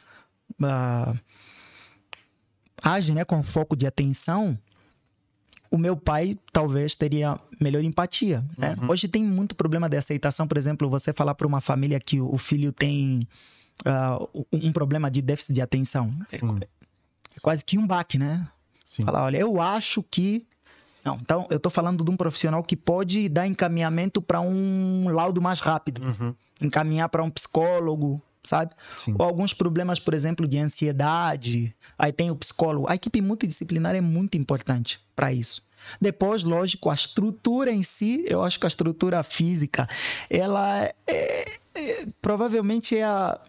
uh, 0.62 1.20
age 2.82 3.13
né, 3.13 3.25
com 3.25 3.42
foco 3.44 3.75
de 3.75 3.86
atenção, 3.86 4.58
o 5.70 5.77
meu 5.77 5.98
pai 5.98 6.38
talvez 6.54 6.96
teria 6.96 7.38
melhor 7.60 7.84
empatia. 7.84 8.46
Né? 8.58 8.75
Uhum. 8.80 8.92
Hoje 8.92 9.08
tem 9.08 9.24
muito 9.24 9.56
problema 9.56 9.89
de 9.89 9.98
aceitação, 9.98 10.48
por 10.48 10.58
exemplo, 10.58 10.89
você 10.89 11.12
falar 11.12 11.36
para 11.36 11.48
uma 11.48 11.60
família 11.60 12.00
que 12.00 12.22
o 12.22 12.38
filho 12.38 12.72
tem 12.72 13.27
uh, 13.86 14.46
um 14.51 14.72
problema 14.72 15.10
de 15.10 15.22
déficit 15.22 15.53
de 15.53 15.62
atenção. 15.62 16.10
É, 16.32 16.63
é, 16.63 16.67
quase 17.41 17.63
que 17.63 17.77
um 17.77 17.86
baque, 17.86 18.17
né? 18.17 18.48
Sim. 18.84 19.03
Falar, 19.03 19.24
olha, 19.24 19.38
eu 19.38 19.60
acho 19.60 20.03
que. 20.03 20.46
Não, 21.03 21.17
então 21.17 21.48
eu 21.50 21.58
estou 21.58 21.72
falando 21.72 22.03
de 22.03 22.10
um 22.10 22.17
profissional 22.17 22.63
que 22.63 22.75
pode 22.75 23.29
dar 23.29 23.46
encaminhamento 23.46 24.22
para 24.22 24.41
um 24.41 25.08
laudo 25.10 25.41
mais 25.41 25.60
rápido, 25.60 26.01
uhum. 26.01 26.34
encaminhar 26.62 27.10
para 27.10 27.24
um 27.24 27.29
psicólogo, 27.29 28.22
sabe? 28.44 28.74
Sim. 28.98 29.15
Ou 29.17 29.25
alguns 29.25 29.53
problemas, 29.53 30.00
por 30.00 30.13
exemplo, 30.13 30.48
de 30.48 30.58
ansiedade. 30.58 31.75
Aí 31.98 32.12
tem 32.12 32.32
o 32.32 32.36
psicólogo. 32.36 32.89
A 32.89 32.96
equipe 32.96 33.22
multidisciplinar 33.22 33.96
é 33.96 34.01
muito 34.01 34.36
importante 34.36 35.00
para 35.15 35.32
isso. 35.32 35.63
Depois, 36.01 36.44
lógico, 36.44 36.89
a 36.89 36.94
estrutura 36.94 37.72
em 37.72 37.84
si, 37.84 38.25
eu 38.27 38.44
acho 38.44 38.60
que 38.60 38.65
a 38.65 38.67
estrutura 38.67 39.22
física, 39.24 39.88
ela 40.29 40.91
é, 41.08 41.60
é, 41.75 42.08
provavelmente 42.22 42.98
é, 42.98 43.03
a, 43.03 43.39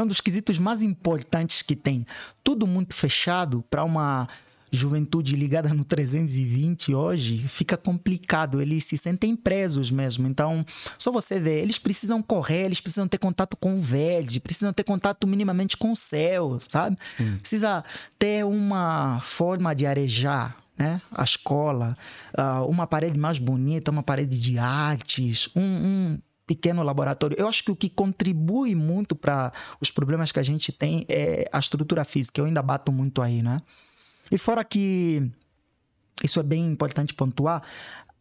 é 0.00 0.02
um 0.02 0.06
dos 0.06 0.20
quesitos 0.20 0.58
mais 0.58 0.82
importantes 0.82 1.62
que 1.62 1.76
tem. 1.76 2.06
Tudo 2.42 2.66
muito 2.66 2.94
fechado 2.94 3.64
para 3.68 3.84
uma 3.84 4.28
juventude 4.72 5.36
ligada 5.36 5.68
no 5.74 5.84
320 5.84 6.94
hoje, 6.94 7.46
fica 7.46 7.76
complicado. 7.76 8.60
Eles 8.60 8.84
se 8.86 8.96
sentem 8.96 9.36
presos 9.36 9.90
mesmo. 9.90 10.26
Então, 10.26 10.64
só 10.98 11.12
você 11.12 11.38
vê, 11.38 11.60
eles 11.60 11.78
precisam 11.78 12.22
correr, 12.22 12.64
eles 12.64 12.80
precisam 12.80 13.06
ter 13.06 13.18
contato 13.18 13.54
com 13.56 13.76
o 13.76 13.80
verde, 13.80 14.40
precisam 14.40 14.72
ter 14.72 14.84
contato 14.84 15.26
minimamente 15.26 15.76
com 15.76 15.92
o 15.92 15.96
céu, 15.96 16.58
sabe? 16.68 16.96
Hum. 17.20 17.36
Precisa 17.38 17.84
ter 18.18 18.46
uma 18.46 19.20
forma 19.20 19.74
de 19.74 19.84
arejar. 19.84 20.56
Né? 20.78 21.02
A 21.12 21.22
escola, 21.22 21.96
uh, 22.36 22.66
uma 22.66 22.86
parede 22.86 23.18
mais 23.18 23.38
bonita, 23.38 23.90
uma 23.90 24.02
parede 24.02 24.40
de 24.40 24.58
artes, 24.58 25.50
um, 25.54 25.60
um 25.60 26.18
pequeno 26.46 26.82
laboratório. 26.82 27.36
Eu 27.38 27.48
acho 27.48 27.64
que 27.64 27.70
o 27.70 27.76
que 27.76 27.88
contribui 27.88 28.74
muito 28.74 29.14
para 29.14 29.52
os 29.80 29.90
problemas 29.90 30.32
que 30.32 30.38
a 30.38 30.42
gente 30.42 30.72
tem 30.72 31.04
é 31.08 31.48
a 31.52 31.58
estrutura 31.58 32.04
física. 32.04 32.40
Eu 32.40 32.46
ainda 32.46 32.62
bato 32.62 32.90
muito 32.92 33.22
aí, 33.22 33.42
né? 33.42 33.60
E 34.30 34.38
fora 34.38 34.64
que 34.64 35.30
isso 36.22 36.40
é 36.40 36.42
bem 36.42 36.66
importante 36.66 37.14
pontuar, 37.14 37.62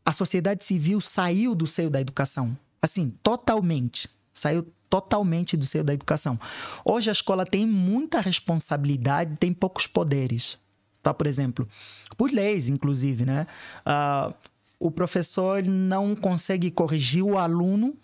a 0.05 0.11
sociedade 0.11 0.63
civil 0.63 0.99
saiu 0.99 1.53
do 1.53 1.67
seio 1.67 1.89
da 1.89 2.01
educação. 2.01 2.57
Assim, 2.81 3.13
totalmente. 3.21 4.09
Saiu 4.33 4.67
totalmente 4.89 5.55
do 5.55 5.65
seio 5.65 5.83
da 5.83 5.93
educação. 5.93 6.39
Hoje 6.83 7.09
a 7.09 7.13
escola 7.13 7.45
tem 7.45 7.65
muita 7.65 8.19
responsabilidade, 8.19 9.37
tem 9.37 9.53
poucos 9.53 9.87
poderes. 9.87 10.57
Tá, 11.01 11.13
por 11.13 11.25
exemplo, 11.25 11.67
por 12.15 12.31
leis, 12.31 12.69
inclusive, 12.69 13.25
né? 13.25 13.47
Uh, 13.85 14.33
o 14.79 14.91
professor 14.91 15.63
não 15.63 16.15
consegue 16.15 16.69
corrigir 16.69 17.23
o 17.23 17.37
aluno 17.37 17.95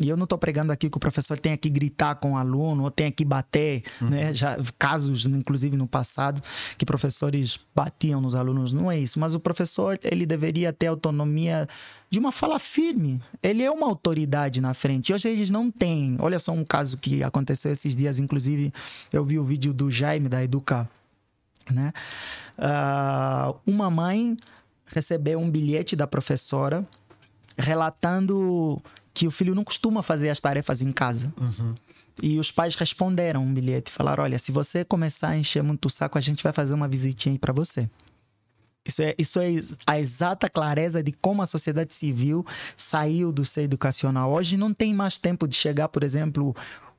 e 0.00 0.08
eu 0.08 0.16
não 0.16 0.24
estou 0.24 0.38
pregando 0.38 0.70
aqui 0.70 0.88
que 0.88 0.96
o 0.96 1.00
professor 1.00 1.38
tenha 1.38 1.56
que 1.56 1.68
gritar 1.68 2.14
com 2.14 2.34
o 2.34 2.36
aluno 2.36 2.84
ou 2.84 2.90
tenha 2.90 3.10
que 3.10 3.24
bater, 3.24 3.82
uhum. 4.00 4.08
né? 4.08 4.32
Já 4.32 4.56
casos, 4.78 5.26
inclusive 5.26 5.76
no 5.76 5.88
passado, 5.88 6.40
que 6.76 6.86
professores 6.86 7.58
batiam 7.74 8.20
nos 8.20 8.36
alunos. 8.36 8.70
Não 8.70 8.90
é 8.90 8.98
isso. 8.98 9.18
Mas 9.18 9.34
o 9.34 9.40
professor 9.40 9.98
ele 10.04 10.24
deveria 10.24 10.72
ter 10.72 10.86
autonomia 10.86 11.66
de 12.08 12.18
uma 12.18 12.30
fala 12.30 12.60
firme. 12.60 13.20
Ele 13.42 13.64
é 13.64 13.70
uma 13.70 13.86
autoridade 13.86 14.60
na 14.60 14.72
frente. 14.72 15.10
E 15.10 15.14
hoje 15.14 15.28
eles 15.28 15.50
não 15.50 15.68
têm. 15.68 16.16
Olha 16.20 16.38
só 16.38 16.52
um 16.52 16.64
caso 16.64 16.96
que 16.98 17.24
aconteceu 17.24 17.72
esses 17.72 17.96
dias. 17.96 18.20
Inclusive, 18.20 18.72
eu 19.12 19.24
vi 19.24 19.36
o 19.36 19.44
vídeo 19.44 19.74
do 19.74 19.90
Jaime 19.90 20.28
da 20.28 20.44
Educa, 20.44 20.88
né? 21.68 21.92
Uh, 22.56 23.58
uma 23.66 23.90
mãe 23.90 24.36
recebeu 24.86 25.40
um 25.40 25.50
bilhete 25.50 25.96
da 25.96 26.06
professora 26.06 26.86
relatando 27.58 28.80
que 29.18 29.26
o 29.26 29.32
filho 29.32 29.52
não 29.52 29.64
costuma 29.64 30.00
fazer 30.00 30.28
as 30.28 30.38
tarefas 30.38 30.80
em 30.80 30.92
casa. 30.92 31.32
Uhum. 31.36 31.74
E 32.22 32.38
os 32.38 32.52
pais 32.52 32.76
responderam 32.76 33.42
um 33.42 33.52
bilhete, 33.52 33.90
falaram: 33.90 34.22
olha, 34.22 34.38
se 34.38 34.52
você 34.52 34.84
começar 34.84 35.30
a 35.30 35.36
encher 35.36 35.60
muito 35.60 35.86
o 35.86 35.90
saco, 35.90 36.16
a 36.16 36.20
gente 36.20 36.42
vai 36.42 36.52
fazer 36.52 36.72
uma 36.72 36.86
visitinha 36.86 37.34
aí 37.34 37.38
para 37.38 37.52
você. 37.52 37.90
Isso 38.86 39.02
é, 39.02 39.14
isso 39.18 39.40
é 39.40 39.48
a 39.86 39.98
exata 39.98 40.48
clareza 40.48 41.02
de 41.02 41.10
como 41.10 41.42
a 41.42 41.46
sociedade 41.46 41.94
civil 41.94 42.46
saiu 42.76 43.32
do 43.32 43.44
ser 43.44 43.62
educacional. 43.62 44.32
Hoje 44.32 44.56
não 44.56 44.72
tem 44.72 44.94
mais 44.94 45.18
tempo 45.18 45.48
de 45.48 45.56
chegar, 45.56 45.88
por 45.88 46.04
exemplo, 46.04 46.54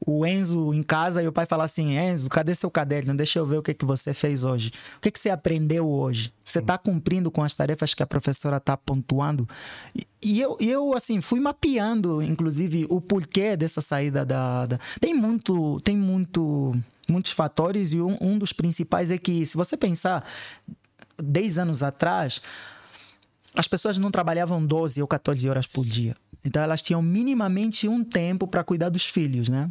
o 0.05 0.25
Enzo 0.25 0.73
em 0.73 0.81
casa 0.81 1.21
e 1.21 1.27
o 1.27 1.31
pai 1.31 1.45
falar 1.45 1.65
assim: 1.65 1.97
Enzo, 1.97 2.29
cadê 2.29 2.55
seu 2.55 2.71
caderno? 2.71 3.15
Deixa 3.15 3.39
eu 3.39 3.45
ver 3.45 3.57
o 3.57 3.63
que, 3.63 3.73
que 3.73 3.85
você 3.85 4.13
fez 4.13 4.43
hoje. 4.43 4.71
O 4.97 5.01
que, 5.01 5.11
que 5.11 5.19
você 5.19 5.29
aprendeu 5.29 5.89
hoje? 5.89 6.33
Você 6.43 6.59
está 6.59 6.77
cumprindo 6.77 7.29
com 7.29 7.43
as 7.43 7.53
tarefas 7.53 7.93
que 7.93 8.01
a 8.01 8.07
professora 8.07 8.57
está 8.57 8.77
pontuando? 8.77 9.47
E, 9.93 10.07
e, 10.21 10.41
eu, 10.41 10.57
eu, 10.59 10.93
assim, 10.93 11.21
fui 11.21 11.39
mapeando, 11.39 12.21
inclusive, 12.21 12.85
o 12.89 13.01
porquê 13.01 13.57
dessa 13.57 13.81
saída 13.81 14.25
da. 14.25 14.65
da... 14.65 14.79
Tem 14.99 15.13
muito. 15.13 15.79
Tem 15.81 15.95
muito. 15.95 16.75
Muitos 17.09 17.31
fatores, 17.31 17.91
e 17.91 17.99
um, 17.99 18.15
um 18.21 18.37
dos 18.37 18.53
principais 18.53 19.09
é 19.09 19.17
que, 19.17 19.43
se 19.43 19.57
você 19.57 19.75
pensar, 19.75 20.23
10 21.17 21.57
anos 21.57 21.81
atrás, 21.81 22.39
as 23.55 23.67
pessoas 23.67 23.97
não 23.97 24.11
trabalhavam 24.11 24.63
12 24.63 25.01
ou 25.01 25.07
14 25.07 25.49
horas 25.49 25.65
por 25.65 25.83
dia. 25.83 26.15
Então 26.45 26.61
elas 26.61 26.83
tinham 26.83 27.01
minimamente 27.01 27.87
um 27.87 28.03
tempo 28.03 28.47
para 28.47 28.63
cuidar 28.63 28.89
dos 28.89 29.05
filhos, 29.05 29.49
né? 29.49 29.69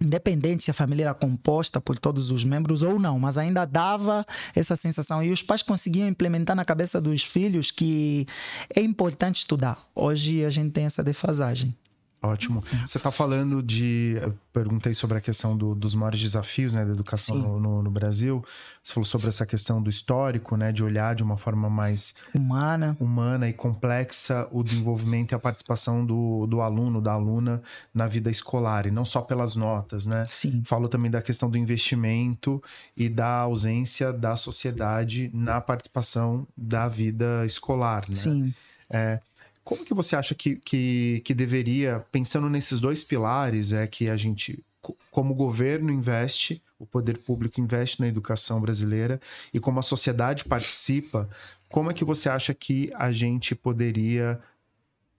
Independente 0.00 0.64
se 0.64 0.70
a 0.70 0.74
família 0.74 1.04
era 1.04 1.14
composta 1.14 1.80
por 1.80 1.98
todos 1.98 2.30
os 2.30 2.44
membros 2.44 2.82
ou 2.82 2.98
não, 2.98 3.18
mas 3.18 3.38
ainda 3.38 3.64
dava 3.64 4.26
essa 4.54 4.76
sensação 4.76 5.22
e 5.22 5.30
os 5.30 5.42
pais 5.42 5.62
conseguiam 5.62 6.08
implementar 6.08 6.54
na 6.54 6.64
cabeça 6.64 7.00
dos 7.00 7.22
filhos 7.22 7.70
que 7.70 8.26
é 8.74 8.80
importante 8.80 9.36
estudar. 9.36 9.78
Hoje 9.94 10.44
a 10.44 10.50
gente 10.50 10.72
tem 10.72 10.84
essa 10.84 11.02
defasagem. 11.02 11.74
Ótimo. 12.22 12.62
Você 12.86 12.98
está 12.98 13.10
falando 13.10 13.62
de. 13.62 14.16
Perguntei 14.52 14.94
sobre 14.94 15.18
a 15.18 15.20
questão 15.20 15.56
do, 15.56 15.74
dos 15.74 15.94
maiores 15.94 16.20
desafios 16.20 16.72
né, 16.72 16.84
da 16.84 16.90
educação 16.90 17.36
no, 17.36 17.60
no, 17.60 17.82
no, 17.82 17.90
Brasil. 17.90 18.42
Você 18.82 18.94
falou 18.94 19.04
sobre 19.04 19.28
essa 19.28 19.44
questão 19.44 19.82
do 19.82 19.90
histórico, 19.90 20.56
né, 20.56 20.72
de 20.72 20.82
olhar 20.82 21.14
de 21.14 21.22
uma 21.22 21.36
forma 21.36 21.68
mais 21.68 22.14
humana, 22.34 22.96
humana 22.98 23.48
e 23.48 23.52
complexa 23.52 24.48
o 24.50 24.62
desenvolvimento 24.62 25.32
e 25.32 25.34
a 25.34 25.38
participação 25.38 26.06
do, 26.06 26.46
do 26.46 26.62
aluno, 26.62 27.02
da 27.02 27.12
aluna 27.12 27.62
na 27.92 28.06
vida 28.06 28.30
escolar, 28.30 28.86
e 28.86 28.90
não 28.90 29.04
só 29.04 29.20
pelas 29.20 29.54
notas. 29.54 30.06
Né? 30.06 30.24
Sim. 30.26 30.62
Falou 30.64 30.88
também 30.88 31.10
da 31.10 31.20
questão 31.20 31.50
do 31.50 31.58
investimento 31.58 32.62
e 32.96 33.10
da 33.10 33.40
ausência 33.40 34.10
da 34.10 34.36
sociedade 34.36 35.30
na 35.34 35.60
participação 35.60 36.46
da 36.56 36.88
vida 36.88 37.44
escolar. 37.44 38.06
Né? 38.08 38.16
Sim. 38.16 38.54
É, 38.88 39.20
como 39.66 39.84
que 39.84 39.92
você 39.92 40.14
acha 40.14 40.32
que, 40.32 40.54
que, 40.54 41.20
que 41.24 41.34
deveria, 41.34 41.98
pensando 42.12 42.48
nesses 42.48 42.78
dois 42.78 43.02
pilares, 43.02 43.72
é 43.72 43.84
que 43.84 44.08
a 44.08 44.16
gente, 44.16 44.64
como 45.10 45.32
o 45.32 45.36
governo 45.36 45.90
investe, 45.90 46.62
o 46.78 46.86
poder 46.86 47.18
público 47.18 47.60
investe 47.60 48.00
na 48.00 48.06
educação 48.06 48.60
brasileira 48.60 49.20
e 49.52 49.58
como 49.58 49.80
a 49.80 49.82
sociedade 49.82 50.44
participa, 50.44 51.28
como 51.68 51.90
é 51.90 51.94
que 51.94 52.04
você 52.04 52.28
acha 52.28 52.54
que 52.54 52.92
a 52.94 53.10
gente 53.10 53.56
poderia 53.56 54.40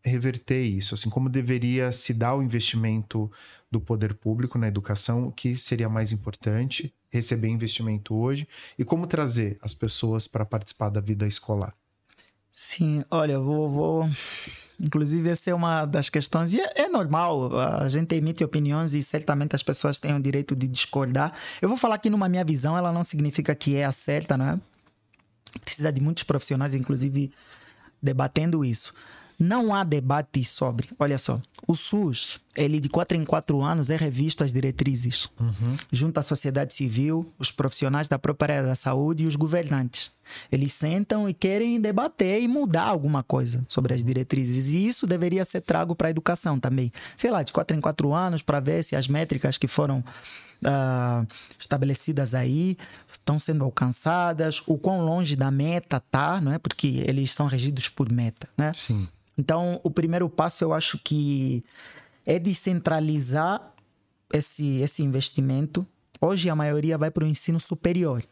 reverter 0.02 0.64
isso? 0.64 0.96
Assim, 0.96 1.10
como 1.10 1.28
deveria 1.28 1.92
se 1.92 2.14
dar 2.14 2.34
o 2.34 2.42
investimento 2.42 3.30
do 3.70 3.82
poder 3.82 4.14
público 4.14 4.58
na 4.58 4.70
educação, 4.70 5.28
o 5.28 5.32
que 5.34 5.58
seria 5.58 5.90
mais 5.90 6.14
importante 6.14 6.94
receber 7.10 7.50
investimento 7.50 8.16
hoje 8.16 8.48
e 8.80 8.86
como 8.86 9.08
trazer 9.08 9.58
as 9.62 9.74
pessoas 9.74 10.26
para 10.26 10.46
participar 10.46 10.88
da 10.88 11.02
vida 11.02 11.28
escolar? 11.28 11.76
Sim, 12.60 13.06
olha, 13.12 13.40
vou, 13.40 13.70
vou, 13.70 14.10
Inclusive, 14.82 15.30
essa 15.30 15.52
é 15.52 15.54
uma 15.54 15.86
das 15.86 16.10
questões, 16.10 16.56
e 16.56 16.60
é, 16.60 16.72
é, 16.82 16.90
normal, 16.90 17.56
a 17.56 17.88
gente 17.88 18.16
emite 18.16 18.44
opiniões 18.44 18.96
e 18.96 19.04
certamente 19.04 19.56
as 19.56 19.62
pessoas 19.62 20.00
têm 20.00 20.16
o 20.16 20.20
direito 20.20 20.56
de 20.56 20.68
discordar. 20.68 21.34
Eu 21.62 21.70
vou 21.70 21.78
falar 21.78 22.00
que, 22.00 22.10
numa 22.10 22.28
minha 22.28 22.44
visão, 22.44 22.76
ela 22.76 22.92
não 22.92 23.04
significa 23.04 23.54
que 23.54 23.76
é 23.76 23.86
a 23.86 23.92
certa, 23.92 24.36
não 24.36 24.46
é? 24.50 24.60
Precisa 25.64 25.92
de 25.92 26.02
muitos 26.02 26.24
profissionais, 26.24 26.74
inclusive, 26.74 27.32
debatendo 28.02 28.66
isso. 28.66 28.92
Não 29.38 29.72
há 29.72 29.84
debate 29.84 30.44
sobre. 30.44 30.90
Olha 30.98 31.20
só, 31.20 31.40
o 31.68 31.76
SUS, 31.76 32.40
ele 32.56 32.80
de 32.80 32.90
quatro 32.90 33.16
em 33.16 33.24
quatro 33.24 33.62
anos 33.62 33.92
é 33.92 33.96
revisto 33.96 34.44
as 34.44 34.52
diretrizes, 34.52 35.30
uhum. 35.40 35.76
junto 35.92 36.20
à 36.20 36.24
sociedade 36.24 36.74
civil, 36.74 37.32
os 37.38 37.52
profissionais 37.52 38.08
da 38.08 38.18
própria 38.18 38.56
área 38.56 38.68
da 38.70 38.74
saúde 38.74 39.26
e 39.26 39.28
os 39.28 39.36
governantes. 39.36 40.17
Eles 40.52 40.74
sentam 40.74 41.30
e 41.30 41.34
querem 41.34 41.80
debater 41.80 42.42
e 42.42 42.48
mudar 42.48 42.84
alguma 42.84 43.24
coisa 43.24 43.66
sobre 43.68 43.94
as 43.94 44.04
diretrizes. 44.04 44.74
E 44.74 44.88
isso 44.88 45.06
deveria 45.06 45.46
ser 45.46 45.62
trago 45.62 45.96
para 45.96 46.08
a 46.08 46.12
educação 46.12 46.60
também. 46.60 46.92
Sei 47.16 47.32
lá, 47.32 47.44
de 47.44 47.52
quatro 47.52 47.76
em 47.76 47.82
quatro 47.82 48.14
anos, 48.14 48.42
para 48.42 48.60
ver 48.60 48.84
se 48.84 48.96
as 48.96 49.08
métricas 49.08 49.58
que 49.58 49.68
foram 49.68 50.04
uh, 50.64 51.28
estabelecidas 51.60 52.34
aí 52.34 52.78
estão 53.10 53.38
sendo 53.38 53.64
alcançadas, 53.64 54.62
o 54.66 54.78
quão 54.78 55.02
longe 55.02 55.36
da 55.36 55.52
meta 55.52 56.00
tá, 56.00 56.42
não 56.42 56.54
é? 56.54 56.58
Porque 56.58 57.04
eles 57.06 57.32
são 57.32 57.48
regidos 57.48 57.90
por 57.90 58.12
meta, 58.12 58.48
né? 58.58 58.72
Sim. 58.74 59.08
Então, 59.38 59.80
o 59.84 59.92
primeiro 59.92 60.28
passo 60.30 60.64
eu 60.64 60.74
acho 60.74 60.98
que 60.98 61.64
é 62.26 62.40
descentralizar 62.40 63.62
esse, 64.34 64.80
esse 64.80 65.04
investimento. 65.04 65.86
Hoje 66.20 66.50
a 66.50 66.56
maioria 66.56 66.98
vai 66.98 67.12
para 67.12 67.24
o 67.24 67.28
ensino 67.28 67.60
superior. 67.60 68.24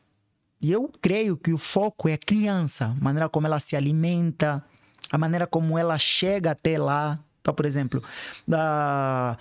E 0.62 0.72
eu 0.72 0.91
creio 1.02 1.38
que 1.38 1.54
o 1.54 1.58
foco 1.58 2.08
é 2.08 2.13
a 2.13 2.18
criança, 2.18 2.96
a 3.00 3.04
maneira 3.04 3.30
como 3.30 3.46
ela 3.46 3.60
se 3.60 3.76
alimenta, 3.76 4.63
a 5.12 5.18
maneira 5.18 5.46
como 5.46 5.78
ela 5.78 5.98
chega 5.98 6.52
até 6.52 6.78
lá. 6.78 7.20
Então, 7.41 7.54
por 7.54 7.65
exemplo, 7.65 8.04
a... 8.52 9.38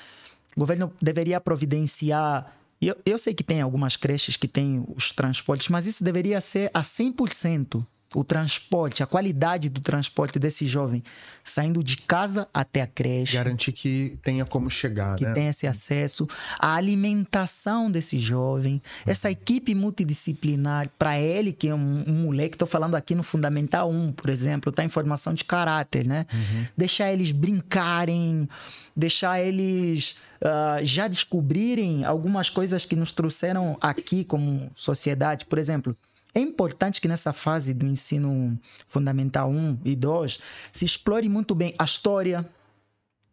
o 0.56 0.60
governo 0.60 0.92
deveria 1.00 1.40
providenciar. 1.40 2.52
Eu, 2.80 2.96
eu 3.06 3.18
sei 3.18 3.32
que 3.32 3.44
tem 3.44 3.60
algumas 3.62 3.96
creches 3.96 4.36
que 4.36 4.48
têm 4.48 4.84
os 4.94 5.12
transportes, 5.12 5.68
mas 5.68 5.86
isso 5.86 6.04
deveria 6.04 6.40
ser 6.40 6.70
a 6.74 6.82
100% 6.82 7.84
o 8.14 8.24
transporte, 8.24 9.02
a 9.02 9.06
qualidade 9.06 9.68
do 9.68 9.80
transporte 9.80 10.38
desse 10.38 10.66
jovem 10.66 11.02
saindo 11.42 11.84
de 11.84 11.98
casa 11.98 12.48
até 12.52 12.80
a 12.80 12.86
creche. 12.86 13.34
Garantir 13.34 13.72
que 13.72 14.18
tenha 14.22 14.44
como 14.46 14.70
chegar, 14.70 15.16
que 15.16 15.24
né? 15.24 15.32
tenha 15.32 15.50
esse 15.50 15.66
acesso, 15.66 16.26
a 16.58 16.74
alimentação 16.74 17.90
desse 17.90 18.18
jovem, 18.18 18.82
essa 19.06 19.30
equipe 19.30 19.74
multidisciplinar, 19.74 20.88
para 20.98 21.18
ele, 21.18 21.52
que 21.52 21.68
é 21.68 21.74
um, 21.74 22.04
um 22.06 22.12
moleque, 22.24 22.54
estou 22.54 22.66
falando 22.66 22.94
aqui 22.94 23.14
no 23.14 23.22
Fundamental 23.22 23.90
1, 23.90 24.12
por 24.12 24.30
exemplo, 24.30 24.72
tá 24.72 24.82
em 24.82 24.88
formação 24.88 25.34
de 25.34 25.44
caráter, 25.44 26.06
né? 26.06 26.24
Uhum. 26.32 26.64
Deixar 26.76 27.12
eles 27.12 27.30
brincarem, 27.30 28.48
deixar 28.96 29.40
eles. 29.40 30.16
Uh, 30.44 30.84
já 30.84 31.08
descobrirem 31.08 32.04
algumas 32.04 32.50
coisas 32.50 32.84
que 32.84 32.94
nos 32.94 33.12
trouxeram 33.12 33.78
aqui 33.80 34.24
como 34.24 34.70
sociedade. 34.74 35.46
Por 35.46 35.58
exemplo, 35.58 35.96
é 36.34 36.40
importante 36.40 37.00
que 37.00 37.06
nessa 37.06 37.32
fase 37.32 37.72
do 37.72 37.86
ensino 37.86 38.58
fundamental 38.86 39.50
1 39.50 39.80
e 39.84 39.94
2 39.94 40.40
se 40.72 40.84
explore 40.84 41.28
muito 41.28 41.54
bem 41.54 41.74
a 41.78 41.84
história, 41.84 42.44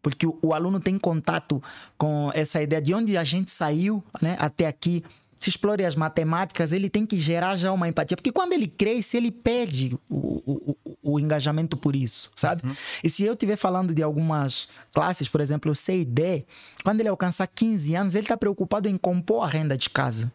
porque 0.02 0.28
o, 0.28 0.38
o 0.42 0.54
aluno 0.54 0.80
tem 0.80 1.00
contato 1.00 1.62
com 1.98 2.32
essa 2.34 2.62
ideia 2.62 2.82
de 2.82 2.94
onde 2.94 3.18
a 3.18 3.24
gente 3.24 3.52
saiu 3.52 4.04
né, 4.22 4.36
até 4.40 4.68
aqui. 4.68 5.04
Se 5.36 5.50
explore 5.50 5.84
as 5.84 5.96
matemáticas, 5.96 6.72
ele 6.72 6.88
tem 6.88 7.04
que 7.04 7.20
gerar 7.20 7.58
já 7.58 7.72
uma 7.72 7.88
empatia. 7.88 8.16
Porque 8.16 8.32
quando 8.32 8.54
ele 8.54 8.68
cresce, 8.68 9.18
ele 9.18 9.32
perde 9.32 9.98
o, 10.08 10.44
o, 10.46 10.78
o 11.02 11.20
engajamento 11.20 11.76
por 11.76 11.96
isso, 11.96 12.30
sabe? 12.36 12.64
Uhum. 12.64 12.76
E 13.04 13.10
se 13.10 13.24
eu 13.24 13.34
estiver 13.34 13.56
falando 13.56 13.92
de 13.92 14.04
algumas 14.04 14.70
classes, 14.94 15.28
por 15.28 15.42
exemplo, 15.42 15.76
C 15.76 16.02
e 16.02 16.06
D, 16.06 16.46
quando 16.84 17.00
ele 17.00 17.10
alcançar 17.10 17.48
15 17.48 17.96
anos, 17.96 18.14
ele 18.14 18.26
está 18.26 18.38
preocupado 18.38 18.88
em 18.88 18.98
compor 18.98 19.44
a 19.44 19.48
renda 19.48 19.76
de 19.76 19.90
casa. 19.90 20.32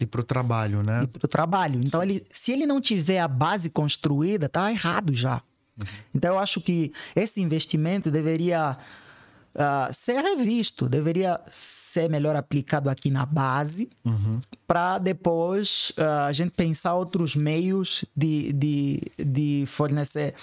E 0.00 0.06
para 0.06 0.20
o 0.20 0.24
trabalho, 0.24 0.82
né? 0.82 1.04
E 1.04 1.06
para 1.06 1.24
o 1.24 1.28
trabalho. 1.28 1.80
Então, 1.84 2.02
ele, 2.02 2.26
se 2.30 2.52
ele 2.52 2.66
não 2.66 2.80
tiver 2.80 3.20
a 3.20 3.28
base 3.28 3.70
construída, 3.70 4.48
tá 4.48 4.70
errado 4.70 5.14
já. 5.14 5.42
Uhum. 5.78 5.86
Então, 6.14 6.34
eu 6.34 6.38
acho 6.38 6.60
que 6.60 6.92
esse 7.14 7.40
investimento 7.40 8.10
deveria 8.10 8.76
uh, 9.54 9.92
ser 9.92 10.20
revisto, 10.20 10.88
deveria 10.88 11.40
ser 11.46 12.10
melhor 12.10 12.36
aplicado 12.36 12.90
aqui 12.90 13.10
na 13.10 13.24
base, 13.24 13.88
uhum. 14.04 14.40
para 14.66 14.98
depois 14.98 15.92
uh, 15.96 16.26
a 16.26 16.32
gente 16.32 16.50
pensar 16.50 16.94
outros 16.94 17.36
meios 17.36 18.04
de, 18.16 18.52
de, 18.52 19.02
de 19.18 19.64
fornecer 19.66 20.34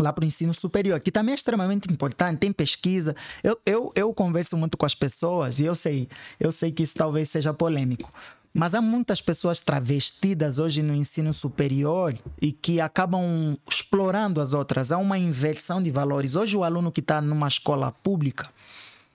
lá 0.00 0.12
para 0.12 0.22
o 0.22 0.26
ensino 0.26 0.54
superior, 0.54 0.98
que 1.00 1.12
também 1.12 1.32
é 1.32 1.34
extremamente 1.34 1.92
importante, 1.92 2.38
tem 2.38 2.52
pesquisa. 2.52 3.14
Eu, 3.42 3.58
eu, 3.64 3.92
eu 3.94 4.14
converso 4.14 4.56
muito 4.56 4.76
com 4.76 4.86
as 4.86 4.94
pessoas 4.94 5.60
e 5.60 5.64
eu 5.64 5.74
sei, 5.74 6.08
eu 6.40 6.50
sei 6.50 6.72
que 6.72 6.82
isso 6.82 6.94
talvez 6.94 7.28
seja 7.28 7.52
polêmico. 7.52 8.12
Mas 8.54 8.74
há 8.74 8.80
muitas 8.82 9.22
pessoas 9.22 9.60
travestidas 9.60 10.58
hoje 10.58 10.82
no 10.82 10.94
ensino 10.94 11.32
superior 11.32 12.14
e 12.40 12.52
que 12.52 12.80
acabam 12.80 13.56
explorando 13.66 14.40
as 14.40 14.52
outras. 14.52 14.92
Há 14.92 14.98
uma 14.98 15.18
inversão 15.18 15.82
de 15.82 15.90
valores. 15.90 16.36
Hoje, 16.36 16.56
o 16.56 16.62
aluno 16.62 16.92
que 16.92 17.00
está 17.00 17.22
numa 17.22 17.48
escola 17.48 17.90
pública, 17.90 18.50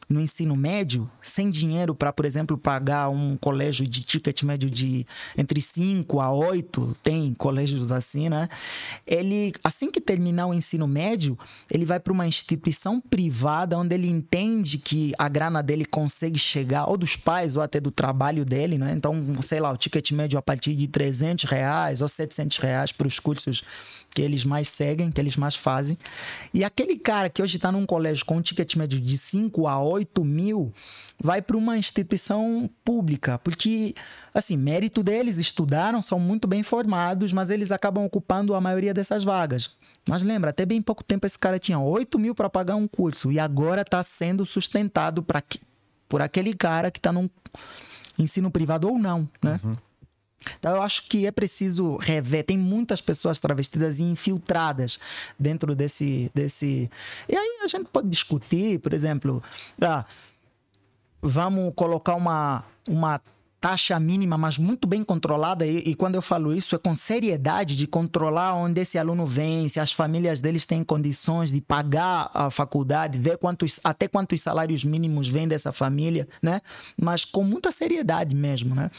no 0.10 0.22
ensino 0.22 0.56
médio, 0.56 1.10
sem 1.22 1.52
dinheiro 1.52 1.94
para, 1.94 2.14
por 2.14 2.26
exemplo, 2.26 2.58
pagar 2.58 3.10
um 3.10 3.36
colégio 3.36 3.86
de 3.86 4.04
ticket 4.04 4.44
médio 4.44 4.70
de 4.70 5.06
entre 5.38 5.62
5 5.62 6.20
a 6.22 6.32
8, 6.32 6.96
tem 7.04 7.34
colégios 7.34 7.92
assim, 7.92 8.30
né? 8.30 8.48
Ele, 9.06 9.52
assim 9.64 9.92
que 9.92 10.00
terminar 10.00 10.48
o 10.48 10.54
ensino 10.54 10.88
médio, 10.88 11.38
ele 11.70 11.84
vai 11.84 12.00
para 12.00 12.14
uma 12.14 12.26
instituição 12.26 13.02
privada 13.02 13.78
onde 13.78 13.94
ele 13.96 14.08
entende 14.08 14.78
que 14.78 15.14
a 15.18 15.28
grana 15.28 15.62
dele 15.62 15.86
consegue 15.86 16.40
chegar, 16.40 16.86
ou 16.86 16.98
dos 16.98 17.18
pais, 17.18 17.58
ou 17.58 17.62
até 17.62 17.80
do 17.80 17.92
trabalho 17.92 18.46
dele, 18.46 18.78
né? 18.78 18.94
Então, 18.96 19.14
sei 19.42 19.60
lá, 19.60 19.72
o 19.72 19.78
ticket 19.78 20.12
médio 20.12 20.40
a 20.40 20.42
partir 20.42 20.74
de 20.76 20.88
300 20.88 21.44
reais 21.46 22.02
ou 22.02 22.08
700 22.08 22.58
reais 22.60 22.92
para 22.92 23.08
os 23.08 23.20
cursos 23.20 23.64
que 24.14 24.22
eles 24.22 24.44
mais 24.44 24.70
seguem, 24.70 25.12
que 25.12 25.20
eles 25.20 25.36
mais 25.36 25.56
fazem. 25.56 25.98
E 26.54 26.64
aquele 26.64 26.98
cara 26.98 27.30
que 27.30 27.42
hoje 27.42 27.58
está 27.58 27.72
num 27.72 27.86
colégio 27.86 28.26
com 28.26 28.38
um 28.38 28.42
ticket 28.42 28.76
médio 28.76 29.00
de 29.00 29.18
5 29.18 29.68
a 29.68 29.80
8 29.80 29.97
mil, 30.24 30.74
vai 31.22 31.42
para 31.42 31.58
uma 31.58 31.78
instituição 31.78 32.70
pública, 32.84 33.38
porque, 33.40 33.96
assim, 34.34 34.58
mérito 34.58 35.02
deles, 35.02 35.38
estudaram, 35.38 36.02
são 36.02 36.20
muito 36.20 36.48
bem 36.48 36.64
formados, 36.64 37.32
mas 37.34 37.50
eles 37.50 37.72
acabam 37.72 38.06
ocupando 38.06 38.54
a 38.54 38.62
maioria 38.62 38.94
dessas 38.94 39.24
vagas. 39.24 39.72
Mas 40.08 40.24
lembra, 40.24 40.52
até 40.52 40.66
bem 40.66 40.82
pouco 40.82 41.04
tempo 41.04 41.26
esse 41.26 41.38
cara 41.38 41.60
tinha 41.60 41.80
8 41.80 42.18
mil 42.18 42.34
para 42.34 42.50
pagar 42.50 42.76
um 42.76 42.88
curso 42.88 43.32
e 43.32 43.40
agora 43.40 43.82
está 43.82 44.02
sendo 44.04 44.46
sustentado 44.46 45.22
pra, 45.22 45.44
por 46.08 46.22
aquele 46.22 46.54
cara 46.54 46.90
que 46.90 47.00
está 47.00 47.12
num 47.12 47.30
ensino 48.18 48.50
privado 48.50 48.88
ou 48.88 48.98
não, 48.98 49.30
né? 49.44 49.60
Uhum. 49.64 49.76
Então 50.60 50.76
eu 50.76 50.82
acho 50.82 51.08
que 51.08 51.26
é 51.26 51.32
preciso 51.32 51.98
rever. 51.98 52.46
Tem 52.46 52.58
muitas 52.58 53.02
pessoas 53.02 53.40
travestidas 53.40 54.00
e 54.00 54.04
infiltradas 54.04 55.00
dentro 55.38 55.76
desse. 55.76 56.32
desse... 56.34 56.90
E 57.28 57.36
aí 57.36 57.60
a 57.64 57.68
gente 57.68 57.90
pode 57.92 58.08
discutir, 58.10 58.80
por 58.80 58.94
exemplo, 58.94 59.42
ah, 59.82 60.06
vamos 61.22 61.74
colocar 61.76 62.16
uma, 62.16 62.64
uma 62.88 63.22
taxa 63.60 64.00
mínima, 64.00 64.38
mas 64.38 64.58
muito 64.58 64.88
bem 64.88 65.04
controlada. 65.04 65.66
E, 65.66 65.78
e, 65.80 65.96
quando 65.96 66.16
eu 66.16 66.22
falo 66.22 66.54
isso, 66.54 66.76
é 66.76 66.78
com 66.78 66.96
seriedade 66.96 67.76
de 67.76 67.88
controlar 67.88 68.54
onde 68.54 68.82
esse 68.82 68.98
aluno 68.98 69.26
vem, 69.26 69.68
se 69.68 69.80
as 69.80 69.92
famílias 69.92 70.42
deles 70.42 70.66
têm 70.66 70.84
condições 70.84 71.52
de 71.52 71.60
pagar 71.60 72.30
a 72.34 72.50
faculdade, 72.50 73.18
ver 73.18 73.38
quantos, 73.38 73.80
até 73.84 74.08
quantos 74.08 74.42
salários 74.42 74.84
mínimos 74.84 75.28
vêm 75.28 75.48
dessa 75.48 75.72
família, 75.72 76.28
né? 76.42 76.62
Mas 77.00 77.26
com 77.26 77.44
muita 77.44 77.72
seriedade 77.72 78.36
mesmo, 78.36 78.76
né? 78.76 78.92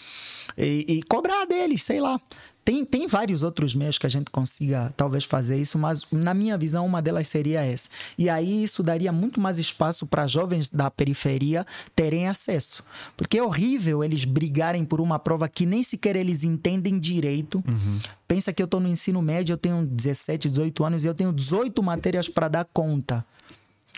E, 0.57 0.85
e 0.88 1.03
cobrar 1.05 1.47
deles, 1.47 1.83
sei 1.83 2.01
lá. 2.01 2.21
Tem, 2.68 2.85
tem 2.85 3.07
vários 3.07 3.42
outros 3.42 3.74
meios 3.74 3.96
que 3.96 4.04
a 4.04 4.11
gente 4.11 4.31
consiga 4.31 4.92
talvez 4.94 5.24
fazer 5.24 5.59
isso, 5.59 5.78
mas 5.78 6.04
na 6.12 6.35
minha 6.35 6.59
visão 6.59 6.85
uma 6.85 7.00
delas 7.00 7.26
seria 7.26 7.62
essa. 7.62 7.88
E 8.18 8.28
aí 8.28 8.62
isso 8.62 8.83
daria 8.83 9.11
muito 9.11 9.40
mais 9.40 9.59
espaço 9.59 10.07
para 10.07 10.26
jovens 10.26 10.68
da 10.68 10.90
periferia 10.90 11.66
terem 11.96 12.28
acesso. 12.28 12.85
Porque 13.16 13.38
é 13.38 13.42
horrível 13.42 14.04
eles 14.04 14.26
brigarem 14.26 14.85
por 14.85 15.00
uma 15.00 15.18
prova 15.18 15.48
que 15.48 15.64
nem 15.64 15.83
sequer 15.83 16.14
eles 16.14 16.44
entendem 16.44 16.98
direito. 16.98 17.64
Uhum. 17.66 17.98
Pensa 18.28 18.52
que 18.52 18.61
eu 18.61 18.66
estou 18.66 18.81
no 18.81 18.88
ensino 18.88 19.22
médio, 19.22 19.54
eu 19.54 19.59
tenho 19.59 19.87
17, 19.87 20.50
18 20.50 20.85
anos 20.85 21.04
e 21.07 21.09
eu 21.09 21.14
tenho 21.14 21.33
18 21.33 21.83
matérias 21.83 22.28
para 22.28 22.48
dar 22.48 22.66
conta. 22.66 23.24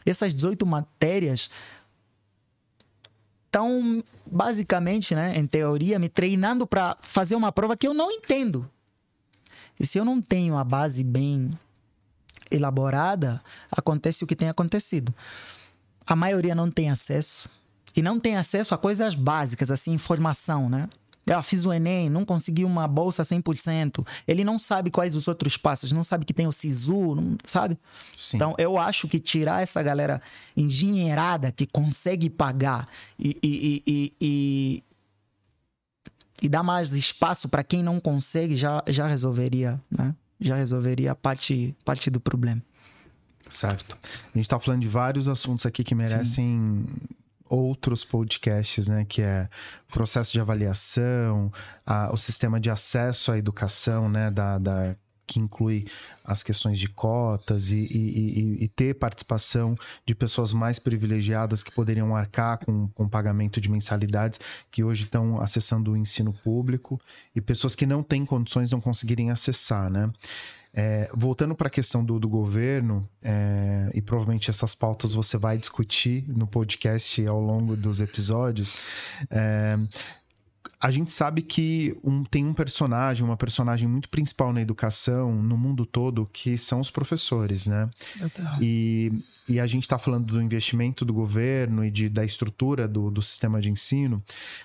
Essas 0.07 0.33
18 0.33 0.65
matérias 0.65 1.51
estão 3.51 4.03
basicamente, 4.25 5.13
né, 5.13 5.37
em 5.37 5.47
teoria, 5.47 5.99
me 5.99 6.09
treinando 6.09 6.65
para 6.67 6.97
fazer 7.03 7.35
uma 7.35 7.51
prova 7.51 7.77
que 7.77 7.87
eu 7.87 7.93
não 7.93 8.11
entendo. 8.11 8.71
E 9.79 9.85
se 9.85 9.99
eu 9.99 10.05
não 10.05 10.23
tenho 10.23 10.57
a 10.57 10.63
base 10.63 11.03
bem 11.03 11.51
elaborada, 12.51 13.43
acontece 13.71 14.23
o 14.23 14.27
que 14.27 14.37
tem 14.37 14.49
acontecido. 14.49 15.13
A 16.07 16.15
maioria 16.15 16.55
não 16.55 16.71
tem 16.71 16.91
acesso. 16.91 17.49
E 17.97 18.03
não 18.03 18.21
tem 18.21 18.37
acesso 18.37 18.73
a 18.73 18.79
coisas 18.79 19.15
básicas, 19.17 19.71
assim, 19.71 19.93
informação, 19.93 20.69
né? 20.69 20.89
Ah, 21.29 21.43
fiz 21.43 21.65
o 21.65 21.73
Enem, 21.73 22.09
não 22.09 22.25
consegui 22.25 22.65
uma 22.65 22.89
bolsa 22.89 23.23
100%. 23.23 24.07
Ele 24.27 24.43
não 24.43 24.59
sabe 24.59 24.91
quais 24.91 25.15
os 25.15 25.29
outros 25.29 25.57
passos, 25.57 25.93
não 25.93 26.03
sabe 26.03 26.25
que 26.25 26.33
tem 26.33 26.47
o 26.47 26.53
SISU, 26.53 27.15
não 27.15 27.37
sabe? 27.45 27.79
Sim. 28.17 28.37
Então, 28.37 28.55
eu 28.59 28.79
acho 28.79 29.07
que 29.07 29.21
tirar 29.21 29.63
essa 29.63 29.83
galera 29.83 30.21
engenheirada 30.57 31.53
que 31.53 31.67
consegue 31.67 32.31
pagar 32.31 32.89
e, 33.19 33.37
e, 33.43 33.83
e, 33.87 34.15
e, 34.21 34.83
e 36.43 36.49
dar 36.49 36.63
mais 36.63 36.93
espaço 36.93 37.49
para 37.49 37.63
quem 37.63 37.83
não 37.83 38.01
consegue 38.01 38.57
já, 38.57 38.83
já 38.89 39.07
resolveria, 39.07 39.81
né? 39.91 40.15
Já 40.41 40.57
resolveria 40.57 41.15
parte, 41.15 41.77
parte 41.85 42.09
do 42.09 42.19
problema. 42.19 42.63
Certo. 43.49 43.99
A 44.03 44.39
gente 44.39 44.47
está 44.47 44.59
falando 44.59 44.81
de 44.81 44.89
vários 44.89 45.29
assuntos 45.29 45.67
aqui 45.67 45.85
que 45.85 45.95
merecem 45.95 46.25
Sim 46.25 46.87
outros 47.51 48.05
podcasts, 48.05 48.87
né? 48.89 49.05
Que 49.05 49.23
é 49.23 49.49
processo 49.89 50.33
de 50.33 50.41
avaliação, 50.41 51.53
a, 51.85 52.13
o 52.13 52.17
sistema 52.17 52.61
de 52.61 52.71
acesso 52.71 53.33
à 53.33 53.37
educação, 53.37 54.09
né? 54.09 54.31
Da, 54.31 54.59
da 54.59 54.97
que 55.27 55.39
inclui 55.39 55.87
as 56.25 56.43
questões 56.43 56.77
de 56.77 56.89
cotas 56.89 57.71
e, 57.71 57.77
e, 57.77 58.41
e, 58.41 58.65
e, 58.65 58.69
ter 58.69 58.95
participação 58.95 59.77
de 60.05 60.13
pessoas 60.13 60.53
mais 60.53 60.81
privilegiadas 60.81 61.63
que 61.63 61.71
poderiam 61.71 62.17
arcar 62.17 62.59
com, 62.59 62.89
com 62.89 63.09
pagamento 63.09 63.61
de 63.61 63.71
mensalidades, 63.71 64.41
que 64.73 64.83
hoje 64.83 65.05
estão 65.05 65.41
acessando 65.41 65.93
o 65.93 65.97
ensino 65.97 66.33
público, 66.33 67.01
e 67.33 67.41
pessoas 67.41 67.77
que 67.77 67.87
não 67.87 68.03
têm 68.03 68.27
condições 68.27 68.73
não 68.73 68.81
conseguirem 68.81 69.31
acessar, 69.31 69.89
né? 69.89 70.11
É, 70.73 71.11
voltando 71.13 71.55
para 71.55 71.67
a 71.67 71.71
questão 71.71 72.05
do, 72.05 72.21
do 72.21 72.29
governo, 72.29 73.09
é, 73.21 73.91
e 73.93 74.01
provavelmente 74.01 74.51
essas 74.51 74.75
pautas 74.75 75.13
você 75.13 75.37
vai 75.37 75.59
discutir 75.59 76.25
no 76.29 76.47
podcast 76.47 77.27
ao 77.27 77.41
longo 77.41 77.77
dos 77.77 78.01
episódios, 78.01 78.75
é, 79.29 79.77
a 80.81 80.91
gente 80.91 81.13
sabe 81.13 81.43
que 81.43 81.95
um, 82.03 82.25
tem 82.25 82.47
um 82.47 82.55
personagem, 82.55 83.23
uma 83.23 83.37
personagem 83.37 83.87
muito 83.87 84.09
principal 84.09 84.51
na 84.53 84.63
educação, 84.63 85.35
no 85.35 85.57
mundo 85.57 85.85
todo, 85.85 86.29
que 86.33 86.57
são 86.57 86.81
os 86.81 86.91
professores, 86.91 87.67
né? 87.67 87.91
E, 88.63 89.13
e 89.47 89.61
a 89.61 89.67
gente 89.67 89.83
está 89.83 89.99
falando 89.99 90.33
do 90.33 90.41
investimento 90.41 91.05
do 91.05 91.13
governo 91.13 91.85
e 91.85 91.91
de, 91.91 92.09
da 92.09 92.25
estrutura 92.25 92.89
do, 92.89 93.11
do 93.11 93.21
sistema 93.21 93.61
de 93.61 93.71
ensino. 93.71 94.23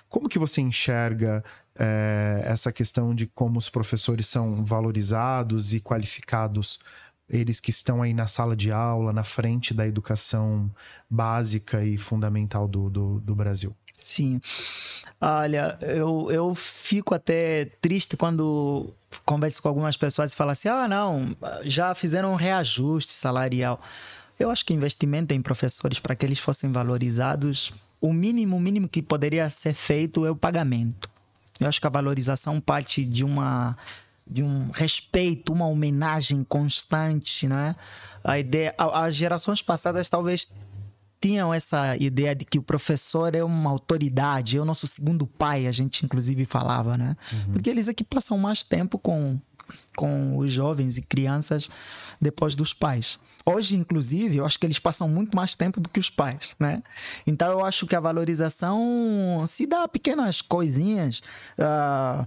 Como 0.08 0.28
que 0.28 0.38
você 0.38 0.62
enxerga 0.62 1.44
é, 1.78 2.42
essa 2.44 2.72
questão 2.72 3.14
de 3.14 3.26
como 3.26 3.58
os 3.58 3.68
professores 3.68 4.26
são 4.26 4.64
valorizados 4.64 5.74
e 5.74 5.80
qualificados, 5.80 6.78
eles 7.28 7.60
que 7.60 7.70
estão 7.70 8.02
aí 8.02 8.14
na 8.14 8.26
sala 8.26 8.56
de 8.56 8.70
aula, 8.70 9.12
na 9.12 9.24
frente 9.24 9.74
da 9.74 9.86
educação 9.86 10.70
básica 11.10 11.84
e 11.84 11.96
fundamental 11.96 12.68
do, 12.68 12.88
do, 12.88 13.20
do 13.20 13.34
Brasil. 13.34 13.74
Sim. 13.98 14.40
Olha, 15.20 15.76
eu, 15.80 16.28
eu 16.30 16.54
fico 16.54 17.14
até 17.14 17.64
triste 17.80 18.16
quando 18.16 18.94
converso 19.24 19.60
com 19.60 19.68
algumas 19.68 19.96
pessoas 19.96 20.32
e 20.32 20.36
falam 20.36 20.52
assim: 20.52 20.68
ah, 20.68 20.86
não, 20.86 21.36
já 21.64 21.94
fizeram 21.94 22.32
um 22.32 22.36
reajuste 22.36 23.12
salarial. 23.12 23.80
Eu 24.38 24.50
acho 24.50 24.64
que 24.64 24.74
investimento 24.74 25.34
em 25.34 25.40
professores 25.40 25.98
para 25.98 26.14
que 26.14 26.24
eles 26.24 26.38
fossem 26.38 26.70
valorizados, 26.70 27.72
o 28.00 28.12
mínimo, 28.12 28.56
o 28.56 28.60
mínimo 28.60 28.88
que 28.88 29.02
poderia 29.02 29.48
ser 29.48 29.72
feito 29.72 30.26
é 30.26 30.30
o 30.30 30.36
pagamento. 30.36 31.05
Eu 31.60 31.68
acho 31.68 31.80
que 31.80 31.86
a 31.86 31.90
valorização 31.90 32.60
parte 32.60 33.04
de 33.04 33.24
uma 33.24 33.76
de 34.28 34.42
um 34.42 34.70
respeito, 34.72 35.52
uma 35.52 35.68
homenagem 35.68 36.42
constante, 36.42 37.46
né? 37.46 37.76
A 38.24 38.38
ideia, 38.38 38.74
as 38.76 39.14
gerações 39.14 39.62
passadas 39.62 40.08
talvez 40.08 40.50
tinham 41.20 41.54
essa 41.54 41.96
ideia 41.96 42.34
de 42.34 42.44
que 42.44 42.58
o 42.58 42.62
professor 42.62 43.34
é 43.36 43.44
uma 43.44 43.70
autoridade, 43.70 44.56
é 44.56 44.60
o 44.60 44.64
nosso 44.64 44.86
segundo 44.86 45.26
pai, 45.26 45.68
a 45.68 45.72
gente 45.72 46.04
inclusive 46.04 46.44
falava, 46.44 46.98
né? 46.98 47.16
Uhum. 47.32 47.52
Porque 47.52 47.70
eles 47.70 47.86
é 47.86 47.94
que 47.94 48.02
passam 48.02 48.36
mais 48.36 48.62
tempo 48.62 48.98
com 48.98 49.38
com 49.96 50.36
os 50.36 50.52
jovens 50.52 50.96
e 50.96 51.02
crianças 51.02 51.68
depois 52.20 52.54
dos 52.54 52.72
pais. 52.72 53.18
Hoje, 53.48 53.76
inclusive, 53.76 54.38
eu 54.38 54.44
acho 54.44 54.58
que 54.58 54.66
eles 54.66 54.80
passam 54.80 55.08
muito 55.08 55.36
mais 55.36 55.54
tempo 55.54 55.80
do 55.80 55.88
que 55.88 56.00
os 56.00 56.10
pais, 56.10 56.56
né? 56.58 56.82
Então, 57.24 57.52
eu 57.52 57.64
acho 57.64 57.86
que 57.86 57.94
a 57.94 58.00
valorização 58.00 59.44
se 59.46 59.66
dá 59.66 59.86
pequenas 59.86 60.42
coisinhas. 60.42 61.22
Uh, 61.56 62.26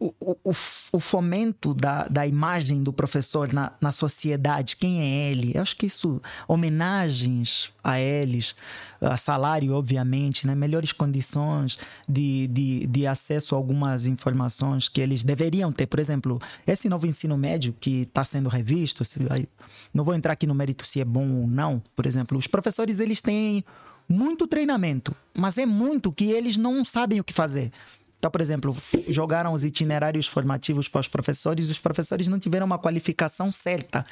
o, 0.00 0.14
o, 0.22 0.50
o, 0.92 1.00
fomento 1.00 1.74
da, 1.74 2.06
da 2.06 2.26
imagem 2.26 2.82
do 2.82 2.92
professor 2.92 3.52
na, 3.52 3.72
na 3.80 3.90
sociedade, 3.90 4.76
quem 4.76 5.00
é 5.02 5.30
ele. 5.30 5.52
Eu 5.54 5.62
acho 5.62 5.76
que 5.76 5.86
isso, 5.86 6.22
homenagens 6.46 7.72
a 7.82 7.98
eles, 7.98 8.54
a 8.87 8.87
salário, 9.16 9.72
obviamente, 9.74 10.46
né? 10.46 10.54
melhores 10.54 10.92
condições 10.92 11.78
de, 12.08 12.46
de, 12.48 12.86
de 12.86 13.06
acesso 13.06 13.54
a 13.54 13.58
algumas 13.58 14.06
informações 14.06 14.88
que 14.88 15.00
eles 15.00 15.22
deveriam 15.22 15.72
ter. 15.72 15.86
Por 15.86 16.00
exemplo, 16.00 16.38
esse 16.66 16.88
novo 16.88 17.06
ensino 17.06 17.36
médio 17.36 17.74
que 17.78 18.02
está 18.02 18.24
sendo 18.24 18.48
revisto, 18.48 19.04
se, 19.04 19.18
não 19.92 20.04
vou 20.04 20.14
entrar 20.14 20.32
aqui 20.32 20.46
no 20.46 20.54
mérito 20.54 20.86
se 20.86 21.00
é 21.00 21.04
bom 21.04 21.42
ou 21.42 21.46
não, 21.46 21.82
por 21.94 22.06
exemplo, 22.06 22.36
os 22.36 22.46
professores 22.46 23.00
eles 23.00 23.20
têm 23.20 23.64
muito 24.08 24.46
treinamento, 24.46 25.14
mas 25.36 25.58
é 25.58 25.66
muito 25.66 26.10
que 26.10 26.30
eles 26.30 26.56
não 26.56 26.84
sabem 26.84 27.20
o 27.20 27.24
que 27.24 27.32
fazer. 27.32 27.70
Então, 28.18 28.30
por 28.30 28.40
exemplo, 28.40 28.76
jogaram 29.08 29.52
os 29.52 29.62
itinerários 29.62 30.26
formativos 30.26 30.88
para 30.88 31.00
os 31.00 31.08
professores 31.08 31.68
e 31.68 31.70
os 31.70 31.78
professores 31.78 32.26
não 32.26 32.38
tiveram 32.38 32.66
uma 32.66 32.78
qualificação 32.78 33.50
certa. 33.52 34.04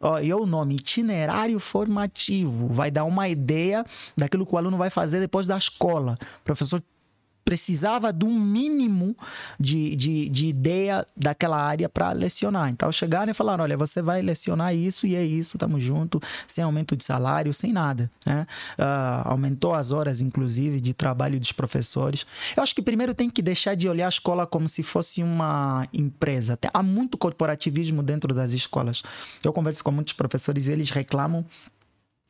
Ó, 0.00 0.18
e 0.18 0.32
o 0.32 0.46
nome, 0.46 0.76
itinerário 0.76 1.60
formativo, 1.60 2.68
vai 2.68 2.90
dar 2.90 3.04
uma 3.04 3.28
ideia 3.28 3.84
daquilo 4.16 4.46
que 4.46 4.54
o 4.54 4.58
aluno 4.58 4.78
vai 4.78 4.88
fazer 4.88 5.20
depois 5.20 5.46
da 5.46 5.58
escola. 5.58 6.14
O 6.40 6.44
professor 6.44 6.82
precisava 7.50 8.12
de 8.12 8.24
um 8.24 8.38
mínimo 8.38 9.16
de, 9.58 9.96
de, 9.96 10.28
de 10.28 10.46
ideia 10.46 11.04
daquela 11.16 11.60
área 11.60 11.88
para 11.88 12.12
lecionar. 12.12 12.70
Então 12.70 12.92
chegaram 12.92 13.32
e 13.32 13.34
falaram: 13.34 13.64
olha, 13.64 13.76
você 13.76 14.00
vai 14.00 14.22
lecionar 14.22 14.72
isso 14.72 15.04
e 15.04 15.16
é 15.16 15.24
isso, 15.24 15.56
estamos 15.56 15.82
junto, 15.82 16.22
sem 16.46 16.62
aumento 16.62 16.96
de 16.96 17.04
salário, 17.04 17.52
sem 17.52 17.72
nada. 17.72 18.08
Né? 18.24 18.46
Uh, 18.78 19.30
aumentou 19.30 19.74
as 19.74 19.90
horas, 19.90 20.20
inclusive, 20.20 20.80
de 20.80 20.94
trabalho 20.94 21.40
dos 21.40 21.50
professores. 21.50 22.24
Eu 22.56 22.62
acho 22.62 22.72
que 22.72 22.82
primeiro 22.82 23.14
tem 23.14 23.28
que 23.28 23.42
deixar 23.42 23.74
de 23.74 23.88
olhar 23.88 24.06
a 24.06 24.10
escola 24.10 24.46
como 24.46 24.68
se 24.68 24.84
fosse 24.84 25.20
uma 25.20 25.88
empresa. 25.92 26.56
Há 26.72 26.84
muito 26.84 27.18
corporativismo 27.18 28.00
dentro 28.00 28.32
das 28.32 28.52
escolas. 28.52 29.02
Eu 29.42 29.52
converso 29.52 29.82
com 29.82 29.90
muitos 29.90 30.12
professores 30.12 30.68
e 30.68 30.70
eles 30.70 30.90
reclamam 30.90 31.44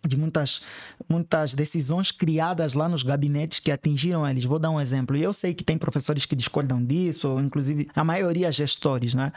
de 0.07 0.17
muitas, 0.17 0.63
muitas 1.09 1.55
decisões 1.55 2.11
criadas 2.11 2.75
lá 2.75 2.89
nos 2.89 3.03
gabinetes 3.03 3.61
que 3.61 3.71
atingiram 3.71 4.27
eles. 4.29 4.45
Vou 4.45 4.59
dar 4.59 4.71
um 4.71 4.81
exemplo. 4.81 5.17
E 5.17 5.23
eu 5.23 5.33
sei 5.33 5.55
que 5.55 5.65
tem 5.65 5.77
professores 5.77 6.25
que 6.25 6.35
discordam 6.35 6.83
disso, 6.83 7.39
inclusive 7.41 7.89
a 7.95 8.03
maioria 8.03 8.51
gestores, 8.51 9.15
né? 9.15 9.33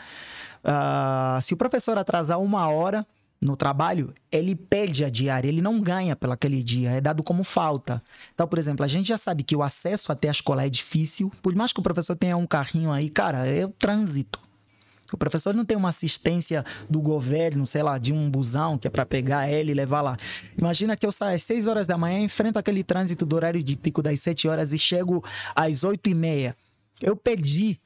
Uh, 0.64 1.42
se 1.42 1.54
o 1.54 1.58
professor 1.58 1.98
atrasar 1.98 2.40
uma 2.40 2.70
hora 2.70 3.06
no 3.42 3.58
trabalho, 3.58 4.14
ele 4.32 4.56
perde 4.56 5.04
a 5.04 5.10
diária, 5.10 5.50
ele 5.50 5.62
não 5.62 5.82
ganha 5.82 6.16
pelo 6.16 6.32
aquele 6.32 6.64
dia, 6.64 6.92
é 6.92 7.02
dado 7.02 7.22
como 7.22 7.44
falta. 7.44 8.02
Então, 8.34 8.48
por 8.48 8.58
exemplo, 8.58 8.86
a 8.86 8.88
gente 8.88 9.08
já 9.08 9.18
sabe 9.18 9.44
que 9.44 9.56
o 9.56 9.62
acesso 9.62 10.12
até 10.12 10.30
a 10.30 10.32
escola 10.32 10.66
é 10.66 10.70
difícil, 10.70 11.30
por 11.42 11.54
mais 11.54 11.74
que 11.74 11.80
o 11.82 11.84
professor 11.84 12.16
tenha 12.16 12.38
um 12.38 12.48
carrinho 12.48 12.92
aí, 12.92 13.10
cara, 13.10 13.46
é 13.46 13.66
o 13.66 13.70
trânsito. 13.70 14.40
O 15.16 15.18
professor 15.18 15.54
não 15.54 15.66
tem 15.66 15.78
uma 15.78 15.90
assistência 15.90 16.66
do 16.90 17.02
governo, 17.02 17.66
sei 17.66 17.84
lá, 17.84 17.98
de 17.98 18.12
um 18.12 18.30
busão 18.30 18.78
que 18.78 18.88
é 18.88 18.90
para 18.90 19.06
pegar 19.06 19.50
ele 19.50 19.72
e 19.72 19.76
levar 19.76 20.02
lá. 20.02 20.18
Imagina 20.58 20.96
que 20.98 21.06
eu 21.06 21.12
saio 21.12 21.36
às 21.36 21.44
6 21.44 21.68
horas 21.68 21.88
da 21.88 21.98
manhã, 21.98 22.20
enfrento 22.20 22.60
aquele 22.60 22.84
trânsito 22.84 23.26
do 23.26 23.36
horário 23.36 23.64
de 23.64 23.76
pico 23.76 24.02
das 24.02 24.20
7 24.22 24.48
horas 24.48 24.74
e 24.74 24.78
chego 24.78 25.24
às 25.56 25.84
8 25.84 26.10
e 26.10 26.14
meia. 26.14 26.56
Eu 27.02 27.16
perdi 27.16 27.80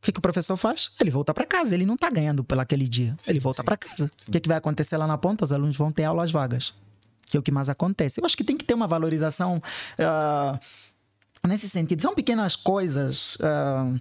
o 0.00 0.02
que, 0.02 0.12
que, 0.12 0.18
o 0.18 0.22
professor 0.22 0.56
faz? 0.56 0.90
Ele 0.98 1.10
volta 1.10 1.34
para 1.34 1.44
casa, 1.44 1.74
ele 1.74 1.84
não 1.84 1.94
está 1.94 2.08
ganhando 2.08 2.42
pelo 2.42 2.62
aquele 2.62 2.88
dia. 2.88 3.12
Sim, 3.18 3.32
ele 3.32 3.38
volta 3.38 3.62
para 3.62 3.76
casa. 3.76 4.10
O 4.26 4.30
que, 4.30 4.40
que, 4.40 4.48
vai 4.48 4.56
acontecer 4.56 4.96
lá 4.96 5.06
na 5.06 5.18
ponta? 5.18 5.44
Os 5.44 5.52
alunos 5.52 5.76
vão 5.76 5.92
ter 5.92 6.04
aulas 6.04 6.30
vagas. 6.30 6.72
Que 7.26 7.36
é 7.36 7.40
o 7.40 7.42
que 7.42 7.52
mais 7.52 7.68
acontece. 7.68 8.18
Eu 8.18 8.24
acho 8.24 8.34
que 8.34 8.42
tem 8.42 8.56
que 8.56 8.64
ter 8.64 8.72
uma 8.72 8.86
valorização 8.86 9.58
uh, 9.98 10.58
nesse 11.46 11.68
sentido. 11.68 12.00
São 12.00 12.14
pequenas 12.14 12.56
coisas. 12.56 13.36
Uh, 13.36 14.00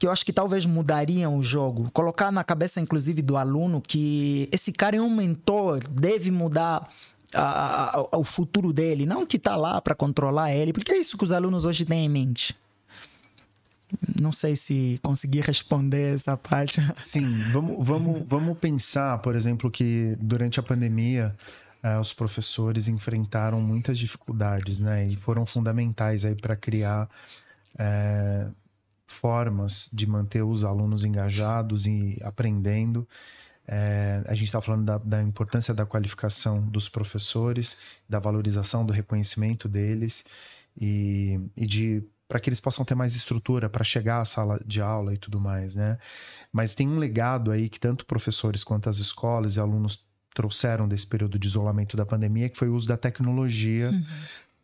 que 0.00 0.06
eu 0.06 0.10
acho 0.10 0.24
que 0.24 0.32
talvez 0.32 0.64
mudariam 0.64 1.36
o 1.36 1.42
jogo. 1.42 1.90
Colocar 1.92 2.32
na 2.32 2.42
cabeça, 2.42 2.80
inclusive, 2.80 3.20
do 3.20 3.36
aluno 3.36 3.82
que 3.82 4.48
esse 4.50 4.72
cara 4.72 4.96
é 4.96 5.00
um 5.00 5.14
mentor, 5.14 5.86
deve 5.86 6.30
mudar 6.30 6.88
a, 7.34 7.98
a, 7.98 8.16
o 8.16 8.24
futuro 8.24 8.72
dele, 8.72 9.04
não 9.04 9.26
que 9.26 9.36
está 9.36 9.54
lá 9.56 9.78
para 9.78 9.94
controlar 9.94 10.54
ele, 10.54 10.72
porque 10.72 10.90
é 10.92 10.96
isso 10.96 11.18
que 11.18 11.24
os 11.24 11.32
alunos 11.32 11.66
hoje 11.66 11.84
têm 11.84 12.06
em 12.06 12.08
mente. 12.08 12.56
Não 14.18 14.32
sei 14.32 14.56
se 14.56 14.98
consegui 15.02 15.42
responder 15.42 16.14
essa 16.14 16.34
parte. 16.34 16.80
Sim, 16.96 17.52
vamos, 17.52 17.86
vamos, 17.86 18.22
vamos 18.26 18.56
pensar, 18.56 19.18
por 19.18 19.36
exemplo, 19.36 19.70
que 19.70 20.16
durante 20.18 20.58
a 20.58 20.62
pandemia 20.62 21.34
eh, 21.82 21.98
os 21.98 22.14
professores 22.14 22.88
enfrentaram 22.88 23.60
muitas 23.60 23.98
dificuldades, 23.98 24.80
né? 24.80 25.04
E 25.04 25.16
foram 25.16 25.44
fundamentais 25.44 26.24
aí 26.24 26.34
para 26.34 26.56
criar 26.56 27.06
eh, 27.78 28.46
formas 29.10 29.90
de 29.92 30.06
manter 30.06 30.42
os 30.42 30.64
alunos 30.64 31.04
engajados 31.04 31.86
e 31.86 32.18
aprendendo. 32.22 33.06
É, 33.66 34.22
a 34.26 34.34
gente 34.34 34.46
está 34.46 34.60
falando 34.60 34.84
da, 34.84 34.98
da, 34.98 35.22
importância 35.22 35.74
da 35.74 35.84
qualificação 35.84 36.62
dos 36.62 36.88
professores, 36.88 37.78
da 38.08 38.18
valorização 38.18 38.84
do 38.84 38.92
reconhecimento 38.92 39.68
deles 39.68 40.24
e, 40.80 41.38
e 41.56 41.66
de 41.66 42.02
para 42.26 42.38
que 42.38 42.48
eles 42.48 42.60
possam 42.60 42.84
ter 42.84 42.94
mais 42.94 43.16
estrutura 43.16 43.68
para 43.68 43.82
chegar 43.82 44.20
à 44.20 44.24
sala 44.24 44.60
de 44.64 44.80
aula 44.80 45.12
e 45.12 45.18
tudo 45.18 45.40
mais, 45.40 45.74
né? 45.74 45.98
Mas 46.52 46.76
tem 46.76 46.88
um 46.88 46.96
legado 46.96 47.50
aí 47.50 47.68
que 47.68 47.80
tanto 47.80 48.06
professores 48.06 48.62
quanto 48.62 48.88
as 48.88 48.98
escolas 48.98 49.56
e 49.56 49.60
alunos 49.60 50.06
trouxeram 50.32 50.86
desse 50.86 51.08
período 51.08 51.36
de 51.36 51.48
isolamento 51.48 51.96
da 51.96 52.06
pandemia, 52.06 52.48
que 52.48 52.56
foi 52.56 52.68
o 52.68 52.74
uso 52.76 52.86
da 52.86 52.96
tecnologia, 52.96 53.90
uhum. 53.90 54.04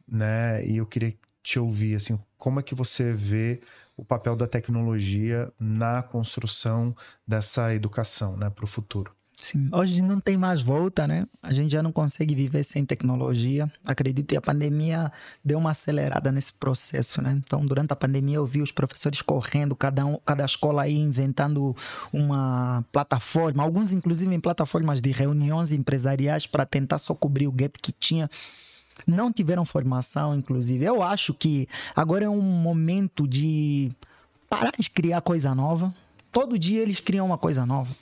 né? 0.06 0.64
E 0.64 0.76
eu 0.76 0.86
queria 0.86 1.12
te 1.42 1.58
ouvir, 1.58 1.96
assim, 1.96 2.18
como 2.38 2.60
é 2.60 2.62
que 2.62 2.74
você 2.74 3.12
vê 3.12 3.60
o 3.96 4.04
papel 4.04 4.36
da 4.36 4.46
tecnologia 4.46 5.52
na 5.58 6.02
construção 6.02 6.94
dessa 7.26 7.74
educação, 7.74 8.36
né, 8.36 8.50
para 8.50 8.64
o 8.64 8.68
futuro? 8.68 9.16
Sim, 9.38 9.68
hoje 9.70 10.00
não 10.00 10.18
tem 10.18 10.34
mais 10.34 10.62
volta, 10.62 11.06
né? 11.06 11.26
A 11.42 11.52
gente 11.52 11.70
já 11.70 11.82
não 11.82 11.92
consegue 11.92 12.34
viver 12.34 12.62
sem 12.62 12.86
tecnologia. 12.86 13.70
Acredito 13.86 14.28
que 14.28 14.36
a 14.36 14.40
pandemia 14.40 15.12
deu 15.44 15.58
uma 15.58 15.72
acelerada 15.72 16.32
nesse 16.32 16.54
processo, 16.54 17.20
né? 17.20 17.38
Então, 17.44 17.64
durante 17.64 17.92
a 17.92 17.96
pandemia, 17.96 18.36
eu 18.36 18.46
vi 18.46 18.62
os 18.62 18.72
professores 18.72 19.20
correndo, 19.20 19.76
cada, 19.76 20.06
um, 20.06 20.18
cada 20.24 20.42
escola 20.42 20.84
aí 20.84 20.96
inventando 20.96 21.76
uma 22.10 22.82
plataforma, 22.90 23.62
alguns 23.62 23.92
inclusive 23.92 24.34
em 24.34 24.40
plataformas 24.40 25.02
de 25.02 25.10
reuniões 25.10 25.70
empresariais 25.70 26.46
para 26.46 26.64
tentar 26.64 26.96
só 26.96 27.14
cobrir 27.14 27.46
o 27.46 27.52
gap 27.52 27.78
que 27.78 27.92
tinha 27.92 28.30
não 29.06 29.32
tiveram 29.32 29.64
formação, 29.64 30.34
inclusive. 30.34 30.84
Eu 30.84 31.02
acho 31.02 31.34
que 31.34 31.68
agora 31.94 32.24
é 32.24 32.28
um 32.28 32.40
momento 32.40 33.26
de 33.26 33.90
parar 34.48 34.72
de 34.78 34.88
criar 34.90 35.20
coisa 35.20 35.54
nova. 35.54 35.94
Todo 36.30 36.58
dia 36.58 36.82
eles 36.82 37.00
criam 37.00 37.26
uma 37.26 37.38
coisa 37.38 37.66
nova 37.66 37.94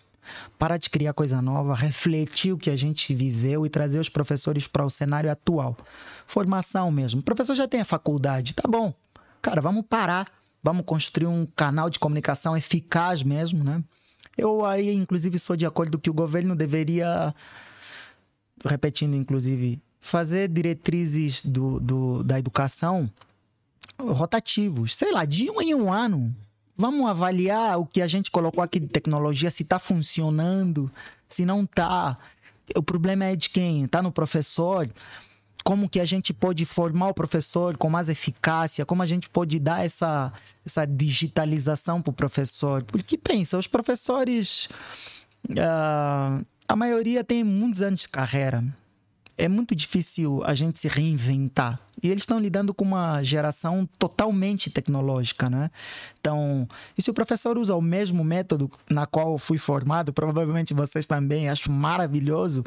parar 0.59 0.77
de 0.77 0.91
criar 0.91 1.13
coisa 1.13 1.41
nova, 1.43 1.75
refletir 1.75 2.53
o 2.53 2.59
que 2.59 2.71
a 2.71 2.77
gente 2.77 3.15
viveu 3.15 3.65
e 3.67 3.71
trazer 3.71 3.99
os 3.99 4.09
professores 4.09 4.67
para 4.67 4.85
o 4.85 4.91
cenário 4.91 5.31
atual. 5.31 5.77
Formação 6.27 6.91
mesmo. 6.91 7.21
O 7.21 7.25
professor 7.25 7.55
já 7.55 7.69
tem 7.69 7.81
a 7.81 7.85
faculdade, 7.85 8.55
tá 8.55 8.69
bom. 8.69 8.93
Cara, 9.43 9.61
vamos 9.61 9.85
parar, 9.87 10.31
vamos 10.63 10.85
construir 10.87 11.27
um 11.27 11.47
canal 11.55 11.91
de 11.91 11.99
comunicação 11.99 12.57
eficaz 12.57 13.23
mesmo, 13.23 13.63
né? 13.63 13.83
Eu 14.37 14.65
aí, 14.65 14.93
inclusive, 14.93 15.39
sou 15.39 15.55
de 15.55 15.67
acordo 15.67 15.99
que 15.99 16.11
o 16.11 16.15
governo 16.15 16.57
deveria, 16.57 17.35
repetindo, 18.65 19.15
inclusive, 19.15 19.81
fazer 20.05 20.49
diretrizes 20.49 21.43
do, 21.43 21.81
do, 21.81 22.23
da 22.23 22.39
educação 22.39 23.11
rotativos. 23.99 24.95
Sei 24.95 25.11
lá, 25.11 25.25
de 25.25 25.51
um 25.51 25.63
em 25.63 25.75
um 25.75 25.91
ano 25.91 26.35
vamos 26.77 27.09
avaliar 27.09 27.79
o 27.79 27.87
que 27.87 28.03
a 28.03 28.07
gente 28.07 28.31
colocou 28.31 28.63
aqui 28.63 28.79
de 28.79 28.89
tecnologia, 28.89 29.51
se 29.51 29.63
está 29.63 29.79
funcionando, 29.79 30.91
se 31.27 31.47
não 31.47 31.63
está. 31.63 32.19
O 32.77 32.83
problema 32.83 33.25
é 33.25 33.35
de 33.35 33.49
quem? 33.49 33.85
Está 33.85 34.03
no 34.03 34.13
professor? 34.13 34.87
Como 35.65 35.89
que 35.89 35.99
a 35.99 36.05
gente 36.05 36.35
pode 36.35 36.67
formar 36.67 37.09
o 37.09 37.15
professor 37.15 37.79
com 37.79 37.89
mais 37.89 38.11
eficácia? 38.11 38.85
Como 38.85 39.03
a 39.03 39.07
gente 39.07 39.31
pode 39.31 39.59
dar 39.59 39.87
essa, 39.87 40.31
essa 40.67 40.85
digitalização 40.85 42.03
para 42.03 42.11
o 42.11 42.15
professor? 42.15 42.83
Porque 42.83 43.17
pensa, 43.17 43.57
os 43.57 43.67
professores, 43.67 44.69
uh, 45.49 46.45
a 46.69 46.77
maioria 46.77 47.25
tem 47.25 47.43
muitos 47.43 47.81
anos 47.81 48.01
de 48.01 48.09
carreira 48.11 48.63
é 49.37 49.49
muito 49.49 49.75
difícil 49.75 50.43
a 50.45 50.55
gente 50.55 50.79
se 50.79 50.89
reinventar. 50.89 51.81
E 52.03 52.09
eles 52.09 52.23
estão 52.23 52.39
lidando 52.39 52.75
com 52.75 52.85
uma 52.85 53.23
geração 53.23 53.89
totalmente 53.99 54.71
tecnológica, 54.71 55.49
né? 55.49 55.71
Então, 56.21 56.69
e 56.97 57.03
se 57.03 57.11
o 57.11 57.15
professor 57.15 57.57
usa 57.57 57.75
o 57.75 57.81
mesmo 57.81 58.23
método 58.23 58.71
na 58.91 59.07
qual 59.07 59.33
eu 59.33 59.39
fui 59.39 59.59
formado, 59.59 60.13
provavelmente 60.15 60.75
vocês 60.75 61.07
também 61.07 61.49
acham 61.49 61.73
maravilhoso, 61.73 62.65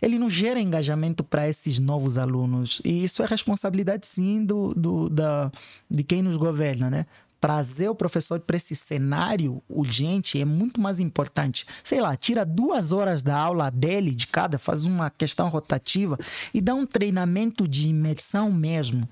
ele 0.00 0.18
não 0.18 0.28
gera 0.28 0.60
engajamento 0.60 1.22
para 1.22 1.48
esses 1.48 1.78
novos 1.78 2.18
alunos. 2.18 2.80
E 2.84 3.04
isso 3.04 3.22
é 3.22 3.26
responsabilidade, 3.26 4.06
sim, 4.06 4.44
do, 4.44 4.74
do, 4.74 5.08
da, 5.08 5.50
de 5.90 6.02
quem 6.02 6.22
nos 6.22 6.36
governa, 6.36 6.90
né? 6.90 7.06
Trazer 7.40 7.88
o 7.88 7.94
professor 7.94 8.38
para 8.38 8.56
esse 8.56 8.74
cenário 8.76 9.62
urgente 9.68 10.40
é 10.40 10.44
muito 10.44 10.80
mais 10.80 11.00
importante. 11.00 11.66
Sei 11.82 12.00
lá, 12.00 12.14
tira 12.14 12.44
duas 12.44 12.92
horas 12.92 13.22
da 13.22 13.36
aula 13.36 13.70
dele, 13.70 14.14
de 14.14 14.26
cada, 14.26 14.58
faz 14.58 14.84
uma 14.84 15.08
questão 15.10 15.48
rotativa 15.48 16.18
e 16.52 16.60
dá 16.60 16.74
um 16.74 16.86
treinamento 16.86 17.66
de 17.66 17.88
imersão 17.88 18.52
mesmo. 18.52 19.08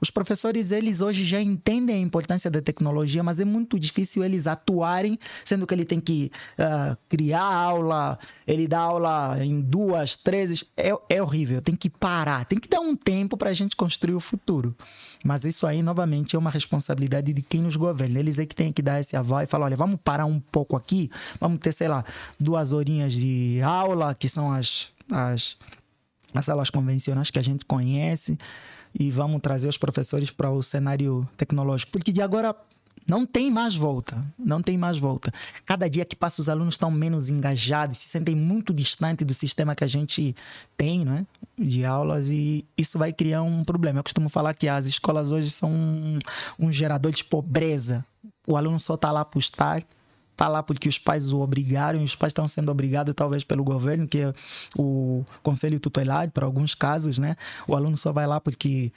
Os 0.00 0.10
professores, 0.10 0.70
eles 0.70 1.00
hoje 1.00 1.24
já 1.24 1.40
entendem 1.40 1.96
a 1.96 1.98
importância 1.98 2.50
da 2.50 2.60
tecnologia, 2.60 3.22
mas 3.22 3.40
é 3.40 3.44
muito 3.44 3.78
difícil 3.78 4.22
eles 4.22 4.46
atuarem, 4.46 5.18
sendo 5.44 5.66
que 5.66 5.74
ele 5.74 5.84
tem 5.84 6.00
que 6.00 6.30
uh, 6.58 6.96
criar 7.08 7.42
aula, 7.42 8.18
ele 8.46 8.68
dá 8.68 8.78
aula 8.78 9.38
em 9.44 9.60
duas, 9.60 10.16
três. 10.16 10.64
É, 10.76 10.92
é 11.08 11.22
horrível, 11.22 11.60
tem 11.60 11.74
que 11.74 11.90
parar, 11.90 12.44
tem 12.44 12.58
que 12.58 12.68
dar 12.68 12.80
um 12.80 12.94
tempo 12.94 13.36
para 13.36 13.50
a 13.50 13.54
gente 13.54 13.74
construir 13.76 14.14
o 14.14 14.20
futuro. 14.20 14.76
Mas 15.24 15.44
isso 15.44 15.66
aí, 15.66 15.82
novamente, 15.82 16.36
é 16.36 16.38
uma 16.38 16.50
responsabilidade 16.50 17.32
de 17.32 17.42
quem 17.42 17.60
nos 17.60 17.76
governa. 17.76 18.18
Eles 18.18 18.38
é 18.38 18.46
que 18.46 18.54
tem 18.54 18.72
que 18.72 18.82
dar 18.82 19.00
esse 19.00 19.16
aval 19.16 19.42
e 19.42 19.46
falar: 19.46 19.66
olha, 19.66 19.76
vamos 19.76 19.98
parar 20.02 20.26
um 20.26 20.38
pouco 20.38 20.76
aqui, 20.76 21.10
vamos 21.40 21.58
ter, 21.58 21.72
sei 21.72 21.88
lá, 21.88 22.04
duas 22.38 22.72
horinhas 22.72 23.12
de 23.12 23.60
aula, 23.62 24.14
que 24.14 24.28
são 24.28 24.52
as, 24.52 24.88
as, 25.10 25.56
as 26.34 26.48
aulas 26.48 26.70
convencionais 26.70 27.30
que 27.30 27.38
a 27.38 27.42
gente 27.42 27.64
conhece 27.64 28.38
e 28.98 29.10
vamos 29.10 29.40
trazer 29.40 29.68
os 29.68 29.78
professores 29.78 30.30
para 30.30 30.50
o 30.50 30.62
cenário 30.62 31.28
tecnológico, 31.36 31.92
porque 31.92 32.12
de 32.12 32.22
agora 32.22 32.54
não 33.08 33.24
tem 33.24 33.50
mais 33.50 33.74
volta, 33.74 34.22
não 34.38 34.60
tem 34.60 34.76
mais 34.76 34.98
volta. 34.98 35.32
Cada 35.64 35.88
dia 35.88 36.04
que 36.04 36.14
passa 36.14 36.42
os 36.42 36.48
alunos 36.48 36.74
estão 36.74 36.90
menos 36.90 37.30
engajados, 37.30 37.98
se 37.98 38.08
sentem 38.08 38.36
muito 38.36 38.72
distante 38.74 39.24
do 39.24 39.32
sistema 39.32 39.74
que 39.74 39.82
a 39.82 39.86
gente 39.86 40.36
tem, 40.76 41.06
né, 41.06 41.26
de 41.58 41.86
aulas 41.86 42.30
e 42.30 42.66
isso 42.76 42.98
vai 42.98 43.12
criar 43.12 43.42
um 43.42 43.64
problema. 43.64 44.00
Eu 44.00 44.04
costumo 44.04 44.28
falar 44.28 44.52
que 44.52 44.68
as 44.68 44.84
escolas 44.84 45.30
hoje 45.30 45.50
são 45.50 45.70
um, 45.70 46.18
um 46.58 46.70
gerador 46.70 47.10
de 47.10 47.24
pobreza. 47.24 48.04
O 48.46 48.56
aluno 48.56 48.78
só 48.78 48.94
está 48.94 49.10
lá 49.10 49.24
para 49.24 49.38
estar 49.38 49.82
tá 50.38 50.46
lá 50.46 50.62
porque 50.62 50.88
os 50.88 51.00
pais 51.00 51.32
o 51.32 51.40
obrigaram, 51.40 52.00
os 52.00 52.14
pais 52.14 52.30
estão 52.30 52.46
sendo 52.46 52.70
obrigados 52.70 53.12
talvez 53.12 53.42
pelo 53.42 53.64
governo, 53.64 54.06
que 54.06 54.18
é 54.18 54.32
o 54.78 55.24
conselho 55.42 55.80
tutelar, 55.80 56.30
para 56.30 56.46
alguns 56.46 56.76
casos, 56.76 57.18
né? 57.18 57.36
O 57.66 57.74
aluno 57.74 57.96
só 57.96 58.12
vai 58.12 58.24
lá 58.24 58.40
porque 58.40 58.92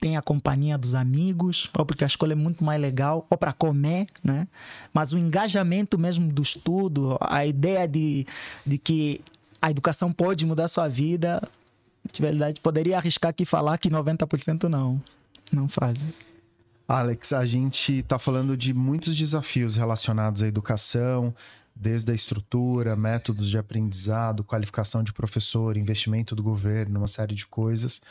tem 0.00 0.16
a 0.16 0.20
companhia 0.20 0.76
dos 0.76 0.96
amigos, 0.96 1.70
ou 1.78 1.86
porque 1.86 2.02
a 2.02 2.08
escola 2.08 2.32
é 2.32 2.34
muito 2.34 2.64
mais 2.64 2.80
legal, 2.80 3.24
ou 3.30 3.38
para 3.38 3.52
comer, 3.52 4.08
né? 4.22 4.48
Mas 4.92 5.12
o 5.12 5.16
engajamento 5.16 5.96
mesmo 5.96 6.32
do 6.32 6.42
estudo, 6.42 7.16
a 7.20 7.46
ideia 7.46 7.86
de, 7.86 8.26
de 8.66 8.78
que 8.78 9.20
a 9.60 9.70
educação 9.70 10.10
pode 10.12 10.44
mudar 10.44 10.66
sua 10.66 10.88
vida, 10.88 11.40
de 12.12 12.20
verdade, 12.20 12.60
poderia 12.60 12.98
arriscar 12.98 13.30
aqui 13.30 13.44
falar 13.44 13.78
que 13.78 13.88
90% 13.88 14.64
não, 14.64 15.00
não 15.52 15.68
fazem. 15.68 16.12
Alex, 16.86 17.32
a 17.32 17.44
gente 17.44 17.98
está 17.98 18.18
falando 18.18 18.56
de 18.56 18.74
muitos 18.74 19.14
desafios 19.14 19.76
relacionados 19.76 20.42
à 20.42 20.46
educação, 20.46 21.34
desde 21.74 22.12
a 22.12 22.14
estrutura, 22.14 22.94
métodos 22.94 23.48
de 23.48 23.56
aprendizado, 23.56 24.44
qualificação 24.44 25.02
de 25.02 25.12
professor, 25.12 25.76
investimento 25.76 26.34
do 26.34 26.42
governo, 26.42 26.98
uma 26.98 27.08
série 27.08 27.34
de 27.34 27.46
coisas. 27.46 28.02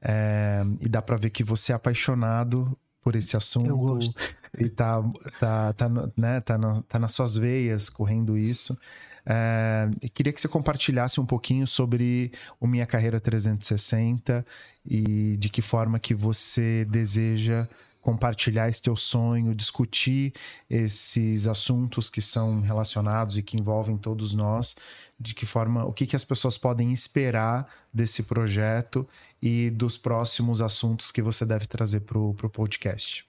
É, 0.00 0.62
e 0.80 0.88
dá 0.88 1.02
para 1.02 1.16
ver 1.16 1.30
que 1.30 1.42
você 1.42 1.72
é 1.72 1.74
apaixonado 1.74 2.76
por 3.02 3.16
esse 3.16 3.36
assunto. 3.36 3.68
Eu 3.68 3.78
gosto. 3.78 4.14
E 4.58 4.68
tá, 4.68 5.02
tá, 5.38 5.72
tá, 5.72 5.90
né, 6.16 6.40
tá, 6.40 6.56
no, 6.56 6.82
tá 6.82 6.98
nas 6.98 7.12
suas 7.12 7.36
veias 7.36 7.90
correndo 7.90 8.36
isso. 8.36 8.78
É, 9.26 9.90
queria 10.14 10.32
que 10.32 10.40
você 10.40 10.48
compartilhasse 10.48 11.20
um 11.20 11.26
pouquinho 11.26 11.66
sobre 11.66 12.32
o 12.58 12.66
Minha 12.66 12.86
Carreira 12.86 13.20
360 13.20 14.44
e 14.86 15.36
de 15.36 15.50
que 15.50 15.60
forma 15.60 15.98
que 15.98 16.14
você 16.14 16.86
deseja 16.86 17.68
compartilhar 18.08 18.70
esse 18.70 18.80
teu 18.80 18.96
sonho, 18.96 19.54
discutir 19.54 20.32
esses 20.70 21.46
assuntos 21.46 22.08
que 22.08 22.22
são 22.22 22.62
relacionados 22.62 23.36
e 23.36 23.42
que 23.42 23.58
envolvem 23.58 23.98
todos 23.98 24.32
nós, 24.32 24.76
de 25.20 25.34
que 25.34 25.44
forma, 25.44 25.84
o 25.84 25.92
que, 25.92 26.06
que 26.06 26.16
as 26.16 26.24
pessoas 26.24 26.56
podem 26.56 26.90
esperar 26.90 27.68
desse 27.92 28.22
projeto 28.22 29.06
e 29.42 29.68
dos 29.68 29.98
próximos 29.98 30.62
assuntos 30.62 31.12
que 31.12 31.20
você 31.20 31.44
deve 31.44 31.66
trazer 31.66 32.00
para 32.00 32.18
o 32.18 32.32
podcast. 32.32 33.26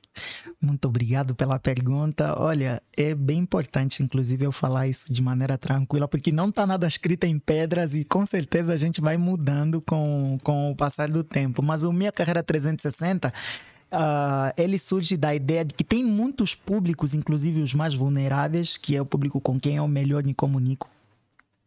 Muito 0.61 0.87
obrigado 0.87 1.35
pela 1.35 1.59
pergunta. 1.59 2.39
Olha, 2.39 2.81
é 2.95 3.13
bem 3.13 3.39
importante, 3.39 4.01
inclusive, 4.01 4.45
eu 4.45 4.51
falar 4.51 4.87
isso 4.87 5.11
de 5.11 5.21
maneira 5.21 5.57
tranquila, 5.57 6.07
porque 6.07 6.31
não 6.31 6.47
está 6.47 6.65
nada 6.65 6.87
escrito 6.87 7.25
em 7.25 7.37
pedras 7.37 7.95
e 7.95 8.05
com 8.05 8.25
certeza 8.25 8.73
a 8.73 8.77
gente 8.77 9.01
vai 9.01 9.17
mudando 9.17 9.81
com, 9.81 10.37
com 10.41 10.71
o 10.71 10.75
passar 10.75 11.09
do 11.09 11.21
tempo. 11.21 11.61
Mas 11.61 11.83
o 11.83 11.91
Minha 11.91 12.13
Carreira 12.13 12.41
360 12.41 13.33
Uh, 13.91 14.53
ele 14.55 14.77
surge 14.77 15.17
da 15.17 15.33
ideia 15.33 15.65
de 15.65 15.73
que 15.73 15.83
tem 15.83 16.03
muitos 16.03 16.53
públicos, 16.53 17.13
inclusive 17.13 17.61
os 17.61 17.73
mais 17.73 17.95
vulneráveis, 17.95 18.77
que 18.77 18.95
é 18.95 19.01
o 19.01 19.05
público 19.05 19.41
com 19.41 19.59
quem 19.59 19.77
eu 19.77 19.87
melhor 19.87 20.23
me 20.23 20.33
comunico, 20.33 20.87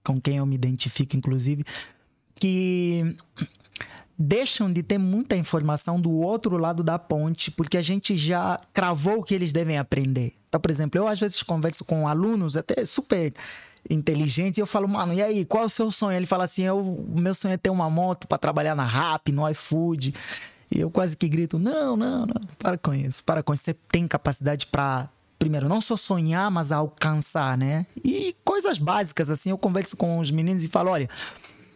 com 0.04 0.20
quem 0.20 0.36
eu 0.36 0.46
me 0.46 0.54
identifico, 0.54 1.16
inclusive, 1.16 1.64
que 2.36 3.16
deixam 4.16 4.72
de 4.72 4.82
ter 4.82 4.98
muita 4.98 5.36
informação 5.36 6.00
do 6.00 6.12
outro 6.12 6.56
lado 6.56 6.82
da 6.82 6.98
ponte, 6.98 7.50
porque 7.50 7.76
a 7.76 7.82
gente 7.82 8.16
já 8.16 8.60
cravou 8.72 9.18
o 9.18 9.22
que 9.24 9.34
eles 9.34 9.52
devem 9.52 9.78
aprender. 9.78 10.34
Então, 10.48 10.60
por 10.60 10.70
exemplo, 10.70 11.00
eu 11.00 11.08
às 11.08 11.18
vezes 11.18 11.42
converso 11.42 11.84
com 11.84 12.06
alunos 12.06 12.56
até 12.56 12.84
super 12.86 13.32
inteligentes 13.90 14.58
e 14.58 14.60
eu 14.60 14.66
falo, 14.66 14.86
mano, 14.86 15.12
e 15.12 15.22
aí, 15.22 15.44
qual 15.44 15.64
é 15.64 15.66
o 15.66 15.70
seu 15.70 15.90
sonho? 15.90 16.16
Ele 16.16 16.26
fala 16.26 16.44
assim: 16.44 16.68
o 16.68 17.04
meu 17.16 17.34
sonho 17.34 17.54
é 17.54 17.56
ter 17.56 17.70
uma 17.70 17.90
moto 17.90 18.28
para 18.28 18.38
trabalhar 18.38 18.74
na 18.74 18.84
RAP, 18.84 19.28
no 19.28 19.48
iFood. 19.50 20.14
E 20.74 20.80
eu 20.80 20.90
quase 20.90 21.16
que 21.16 21.28
grito: 21.28 21.58
não, 21.58 21.96
não, 21.96 22.26
não, 22.26 22.40
para 22.58 22.78
com 22.78 22.94
isso, 22.94 23.22
para 23.22 23.42
com 23.42 23.52
isso. 23.52 23.64
Você 23.64 23.74
tem 23.90 24.06
capacidade 24.08 24.66
para 24.66 25.08
primeiro, 25.38 25.68
não 25.68 25.80
só 25.80 25.96
sonhar, 25.96 26.50
mas 26.50 26.70
alcançar, 26.70 27.58
né? 27.58 27.84
E 28.04 28.34
coisas 28.44 28.78
básicas, 28.78 29.28
assim, 29.28 29.50
eu 29.50 29.58
converso 29.58 29.96
com 29.96 30.18
os 30.18 30.30
meninos 30.30 30.62
e 30.62 30.68
falo: 30.68 30.90
olha, 30.90 31.08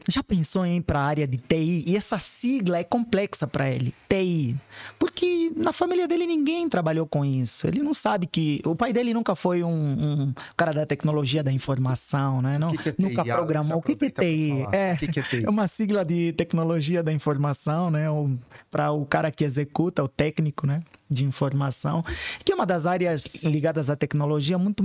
já 0.09 0.23
pensou 0.23 0.65
em 0.65 0.79
ir 0.79 0.83
para 0.83 1.01
a 1.01 1.05
área 1.05 1.27
de 1.27 1.37
TI? 1.37 1.85
E 1.87 1.97
essa 1.97 2.19
sigla 2.19 2.79
é 2.79 2.85
complexa 2.85 3.47
para 3.47 3.69
ele, 3.69 3.93
TI. 4.09 4.57
Porque 4.99 5.53
na 5.57 5.73
família 5.73 6.07
dele 6.07 6.27
ninguém 6.27 6.69
trabalhou 6.69 7.07
com 7.07 7.25
isso. 7.25 7.67
Ele 7.67 7.83
não 7.83 7.93
sabe 7.93 8.27
que. 8.27 8.61
O 8.65 8.77
pai 8.77 8.93
dele 8.93 9.13
nunca 9.13 9.35
foi 9.35 9.63
um, 9.63 9.69
um 9.71 10.35
cara 10.57 10.73
da 10.73 10.87
tecnologia 10.87 11.43
da 11.43 11.53
informação, 11.53 12.41
né? 12.41 12.59
Não, 12.59 12.71
que 12.71 12.79
que 12.79 12.89
é 12.89 12.93
TI? 12.93 13.03
nunca 13.03 13.25
programou. 13.25 13.79
O 13.79 13.83
que, 13.83 13.97
que 13.97 14.05
é 14.07 14.11
TI? 14.11 14.67
É, 14.73 14.97
que 14.97 15.21
é 15.21 15.23
TI? 15.23 15.45
É 15.45 15.51
uma 15.51 15.67
sigla 15.67 16.05
de 16.05 16.33
tecnologia 16.33 17.03
da 17.03 17.13
informação, 17.13 17.91
né? 17.91 18.07
Para 18.71 18.93
o 18.93 19.05
cara 19.05 19.31
que 19.31 19.45
executa, 19.45 20.03
o 20.03 20.09
técnico, 20.09 20.67
né? 20.67 20.83
De 21.09 21.25
informação, 21.25 22.05
que 22.45 22.53
é 22.53 22.55
uma 22.55 22.67
das 22.67 22.85
áreas 22.85 23.29
ligadas 23.43 23.89
à 23.89 23.97
tecnologia 23.97 24.59
muito, 24.59 24.83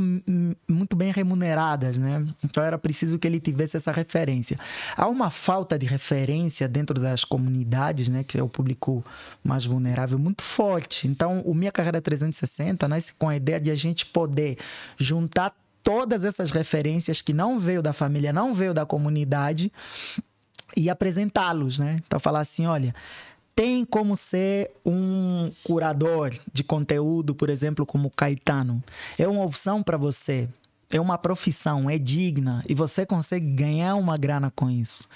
muito 0.68 0.96
bem 0.96 1.12
remuneradas, 1.12 1.98
né? 1.98 2.26
Então 2.44 2.64
era 2.64 2.78
preciso 2.78 3.18
que 3.18 3.28
ele 3.28 3.40
tivesse 3.40 3.78
essa 3.78 3.92
referência. 3.92 4.58
Há 4.96 5.08
uma 5.08 5.30
falta 5.30 5.78
de 5.80 5.86
referência 5.86 6.68
dentro 6.68 7.00
das 7.00 7.24
comunidades, 7.24 8.08
né? 8.08 8.24
Que 8.24 8.38
é 8.38 8.44
o 8.44 8.50
público 8.50 9.04
mais 9.44 9.66
vulnerável, 9.66 10.20
muito 10.20 10.44
forte. 10.44 11.08
Então, 11.08 11.42
o 11.42 11.54
Minha 11.56 11.72
Carreira 11.72 12.02
360 12.02 12.88
nasce 12.88 13.14
com 13.14 13.28
a 13.28 13.36
ideia 13.36 13.60
de 13.60 13.72
a 13.72 13.76
gente 13.76 14.06
poder 14.06 14.58
juntar 14.98 15.56
todas 15.84 16.24
essas 16.24 16.52
referências 16.52 17.22
que 17.22 17.34
não 17.34 17.60
veio 17.60 17.82
da 17.82 17.94
família, 17.94 18.32
não 18.32 18.54
veio 18.54 18.74
da 18.74 18.86
comunidade 18.86 19.72
e 20.78 20.90
apresentá-los, 20.90 21.80
né? 21.80 22.00
Então, 22.06 22.20
falar 22.20 22.42
assim, 22.42 22.68
olha 22.68 22.94
tem 23.62 23.86
como 23.86 24.16
ser 24.16 24.72
um 24.84 25.51
curador 25.64 26.34
de 26.51 26.64
conteúdo, 26.64 27.36
por 27.36 27.47
exemplo, 27.47 27.86
como 27.86 28.09
Caetano. 28.09 28.84
É 29.20 29.28
uma 29.28 29.45
opção 29.45 29.84
para 29.84 29.97
você. 29.97 30.49
É 30.89 30.99
uma 30.99 31.16
profissão, 31.16 31.88
é 31.88 31.99
digna 31.99 32.64
e 32.68 32.74
você 32.74 33.05
consegue 33.05 33.45
ganhar 33.51 33.93
uma 33.93 34.18
grana 34.18 34.51
com 34.55 34.68
isso. 34.68 35.07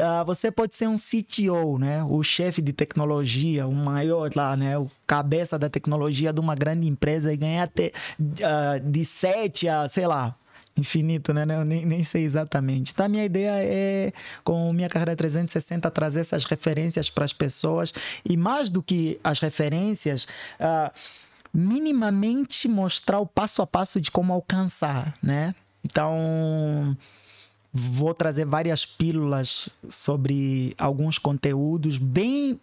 Uh, 0.00 0.24
você 0.24 0.50
pode 0.50 0.74
ser 0.74 0.88
um 0.88 0.96
CTO, 0.96 1.78
né? 1.78 2.02
O 2.04 2.22
chefe 2.22 2.62
de 2.62 2.72
tecnologia, 2.72 3.66
o 3.66 3.74
maior 3.74 4.30
lá, 4.34 4.56
né? 4.56 4.78
O 4.78 4.90
cabeça 5.06 5.58
da 5.58 5.68
tecnologia 5.68 6.32
de 6.32 6.40
uma 6.40 6.54
grande 6.54 6.88
empresa 6.88 7.30
e 7.30 7.36
ganhar 7.36 7.68
uh, 7.68 8.90
de 8.90 9.04
7 9.04 9.68
a, 9.68 9.86
sei 9.86 10.06
lá, 10.06 10.34
infinito, 10.76 11.32
né? 11.32 11.44
Nem, 11.64 11.84
nem 11.84 12.04
sei 12.04 12.24
exatamente. 12.24 12.92
Então, 12.92 13.06
a 13.06 13.08
minha 13.08 13.24
ideia 13.24 13.52
é, 13.56 14.12
com 14.42 14.72
minha 14.72 14.88
carreira 14.88 15.14
360, 15.14 15.90
trazer 15.90 16.20
essas 16.20 16.44
referências 16.44 17.10
para 17.10 17.24
as 17.24 17.32
pessoas 17.32 17.92
e, 18.24 18.36
mais 18.36 18.68
do 18.68 18.82
que 18.82 19.20
as 19.22 19.40
referências, 19.40 20.26
uh, 20.58 20.90
minimamente 21.52 22.66
mostrar 22.68 23.20
o 23.20 23.26
passo 23.26 23.60
a 23.60 23.66
passo 23.66 24.00
de 24.00 24.10
como 24.10 24.32
alcançar, 24.32 25.14
né? 25.22 25.54
Então, 25.84 26.96
vou 27.72 28.14
trazer 28.14 28.44
várias 28.44 28.86
pílulas 28.86 29.68
sobre 29.88 30.74
alguns 30.78 31.18
conteúdos, 31.18 31.98
bem 31.98 32.60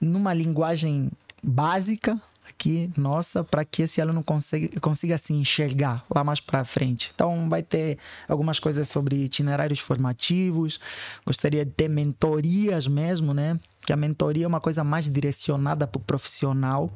numa 0.00 0.32
linguagem 0.32 1.10
básica, 1.42 2.20
aqui 2.48 2.90
nossa 2.96 3.44
para 3.44 3.64
que 3.64 3.82
esse 3.82 4.00
aluno 4.00 4.22
consiga, 4.22 4.80
consiga 4.80 5.18
se 5.18 5.32
enxergar 5.32 6.04
lá 6.12 6.24
mais 6.24 6.40
para 6.40 6.64
frente. 6.64 7.10
Então 7.14 7.48
vai 7.48 7.62
ter 7.62 7.98
algumas 8.28 8.58
coisas 8.58 8.88
sobre 8.88 9.16
itinerários 9.16 9.78
formativos, 9.78 10.80
gostaria 11.24 11.64
de 11.64 11.70
ter 11.70 11.88
mentorias 11.88 12.86
mesmo, 12.86 13.32
né? 13.32 13.58
Que 13.84 13.92
a 13.92 13.96
mentoria 13.96 14.44
é 14.44 14.48
uma 14.48 14.60
coisa 14.60 14.84
mais 14.84 15.08
direcionada 15.08 15.86
para 15.86 15.98
o 15.98 16.02
profissional, 16.02 16.92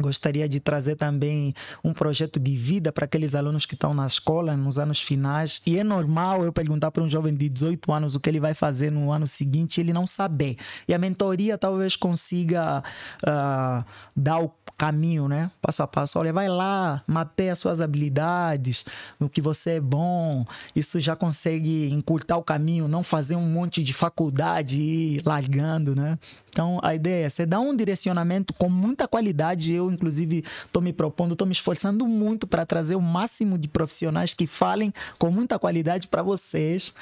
Gostaria 0.00 0.48
de 0.48 0.58
trazer 0.58 0.96
também 0.96 1.54
um 1.84 1.92
projeto 1.92 2.40
de 2.40 2.56
vida 2.56 2.90
para 2.90 3.04
aqueles 3.04 3.34
alunos 3.34 3.66
que 3.66 3.74
estão 3.74 3.92
na 3.92 4.06
escola 4.06 4.56
nos 4.56 4.78
anos 4.78 5.00
finais. 5.00 5.60
E 5.66 5.78
é 5.78 5.84
normal 5.84 6.42
eu 6.42 6.52
perguntar 6.52 6.90
para 6.90 7.02
um 7.02 7.10
jovem 7.10 7.34
de 7.34 7.48
18 7.48 7.92
anos 7.92 8.14
o 8.14 8.20
que 8.20 8.30
ele 8.30 8.40
vai 8.40 8.54
fazer 8.54 8.90
no 8.90 9.12
ano 9.12 9.26
seguinte 9.26 9.80
ele 9.80 9.92
não 9.92 10.06
saber. 10.06 10.56
E 10.88 10.94
a 10.94 10.98
mentoria 10.98 11.58
talvez 11.58 11.96
consiga 11.96 12.82
uh, 13.22 13.84
dar 14.16 14.38
o 14.38 14.48
caminho, 14.80 15.28
né? 15.28 15.50
Passo 15.60 15.82
a 15.82 15.86
passo. 15.86 16.18
Olha, 16.18 16.32
vai 16.32 16.48
lá, 16.48 17.02
mapeia 17.06 17.54
suas 17.54 17.82
habilidades, 17.82 18.86
no 19.20 19.28
que 19.28 19.42
você 19.42 19.72
é 19.72 19.80
bom. 19.80 20.46
Isso 20.74 20.98
já 20.98 21.14
consegue 21.14 21.90
encurtar 21.90 22.38
o 22.38 22.42
caminho, 22.42 22.88
não 22.88 23.02
fazer 23.02 23.36
um 23.36 23.44
monte 23.44 23.82
de 23.82 23.92
faculdade 23.92 24.80
e 24.80 25.16
ir 25.16 25.22
largando, 25.26 25.94
né? 25.94 26.18
Então, 26.48 26.80
a 26.82 26.94
ideia 26.94 27.26
é 27.26 27.28
você 27.28 27.44
dar 27.44 27.60
um 27.60 27.76
direcionamento 27.76 28.54
com 28.54 28.70
muita 28.70 29.06
qualidade. 29.06 29.70
Eu, 29.70 29.90
inclusive, 29.90 30.44
estou 30.64 30.82
me 30.82 30.94
propondo, 30.94 31.32
estou 31.32 31.46
me 31.46 31.52
esforçando 31.52 32.08
muito 32.08 32.46
para 32.46 32.64
trazer 32.64 32.96
o 32.96 33.02
máximo 33.02 33.58
de 33.58 33.68
profissionais 33.68 34.32
que 34.32 34.46
falem 34.46 34.94
com 35.18 35.30
muita 35.30 35.58
qualidade 35.58 36.08
para 36.08 36.22
vocês. 36.22 36.94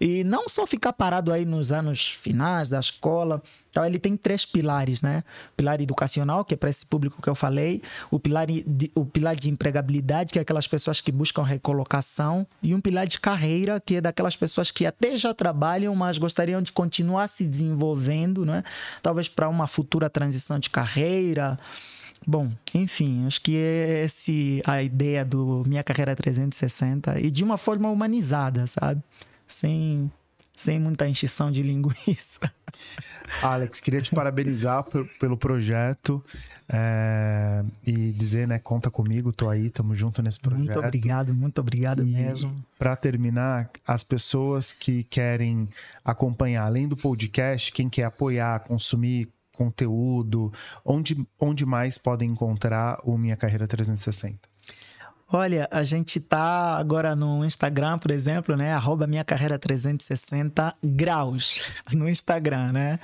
E 0.00 0.24
não 0.24 0.48
só 0.48 0.66
ficar 0.66 0.94
parado 0.94 1.30
aí 1.30 1.44
nos 1.44 1.70
anos 1.70 2.08
finais 2.08 2.70
da 2.70 2.80
escola, 2.80 3.42
então, 3.76 3.84
ele 3.84 3.98
tem 3.98 4.16
três 4.16 4.46
pilares, 4.46 5.02
né? 5.02 5.22
Pilar 5.54 5.78
educacional, 5.82 6.46
que 6.46 6.54
é 6.54 6.56
para 6.56 6.70
esse 6.70 6.86
público 6.86 7.20
que 7.20 7.28
eu 7.28 7.34
falei, 7.34 7.82
o 8.10 8.18
pilar, 8.18 8.46
de, 8.46 8.90
o 8.94 9.04
pilar 9.04 9.36
de 9.36 9.50
empregabilidade, 9.50 10.32
que 10.32 10.38
é 10.38 10.42
aquelas 10.42 10.66
pessoas 10.66 11.02
que 11.02 11.12
buscam 11.12 11.42
recolocação, 11.42 12.46
e 12.62 12.74
um 12.74 12.80
pilar 12.80 13.06
de 13.06 13.20
carreira, 13.20 13.78
que 13.78 13.96
é 13.96 14.00
daquelas 14.00 14.34
pessoas 14.34 14.70
que 14.70 14.86
até 14.86 15.18
já 15.18 15.34
trabalham, 15.34 15.94
mas 15.94 16.16
gostariam 16.16 16.62
de 16.62 16.72
continuar 16.72 17.28
se 17.28 17.44
desenvolvendo, 17.44 18.46
né? 18.46 18.64
Talvez 19.02 19.28
para 19.28 19.46
uma 19.46 19.66
futura 19.66 20.08
transição 20.08 20.58
de 20.58 20.70
carreira. 20.70 21.58
Bom, 22.26 22.50
enfim, 22.72 23.26
acho 23.26 23.42
que 23.42 23.58
é 23.58 24.04
esse 24.04 24.62
a 24.64 24.82
ideia 24.82 25.22
do 25.22 25.64
Minha 25.66 25.84
Carreira 25.84 26.16
360 26.16 27.20
e 27.20 27.30
de 27.30 27.44
uma 27.44 27.58
forma 27.58 27.90
humanizada, 27.90 28.66
sabe? 28.66 29.02
Sem 29.46 30.10
sem 30.56 30.80
muita 30.80 31.06
enchição 31.06 31.52
de 31.52 31.62
linguiça. 31.62 32.50
Alex, 33.42 33.80
queria 33.80 34.00
te 34.00 34.14
parabenizar 34.14 34.84
pelo 35.20 35.36
projeto 35.36 36.24
é, 36.68 37.62
e 37.86 38.12
dizer, 38.12 38.48
né, 38.48 38.58
conta 38.58 38.90
comigo, 38.90 39.32
tô 39.32 39.48
aí, 39.48 39.68
tamo 39.70 39.94
junto 39.94 40.22
nesse 40.22 40.40
projeto. 40.40 40.64
Muito 40.64 40.78
obrigado, 40.78 41.34
muito 41.34 41.60
obrigado 41.60 42.02
e 42.02 42.06
mesmo. 42.06 42.54
Para 42.78 42.96
terminar, 42.96 43.70
as 43.86 44.02
pessoas 44.02 44.72
que 44.72 45.04
querem 45.04 45.68
acompanhar, 46.04 46.64
além 46.64 46.88
do 46.88 46.96
podcast, 46.96 47.70
quem 47.72 47.88
quer 47.88 48.04
apoiar, 48.04 48.60
consumir 48.60 49.28
conteúdo, 49.52 50.52
onde, 50.84 51.26
onde 51.40 51.64
mais 51.64 51.98
podem 51.98 52.30
encontrar 52.30 52.98
o 53.04 53.16
Minha 53.16 53.36
Carreira 53.36 53.66
360? 53.66 54.38
Olha, 55.32 55.68
a 55.72 55.82
gente 55.82 56.20
tá 56.20 56.76
agora 56.78 57.16
no 57.16 57.44
Instagram, 57.44 57.98
por 57.98 58.12
exemplo, 58.12 58.56
né? 58.56 58.72
Arroba 58.72 59.08
minha 59.08 59.24
carreira 59.24 59.58
360 59.58 60.72
graus 60.82 61.62
no 61.92 62.08
Instagram, 62.08 62.70
né? 62.70 63.00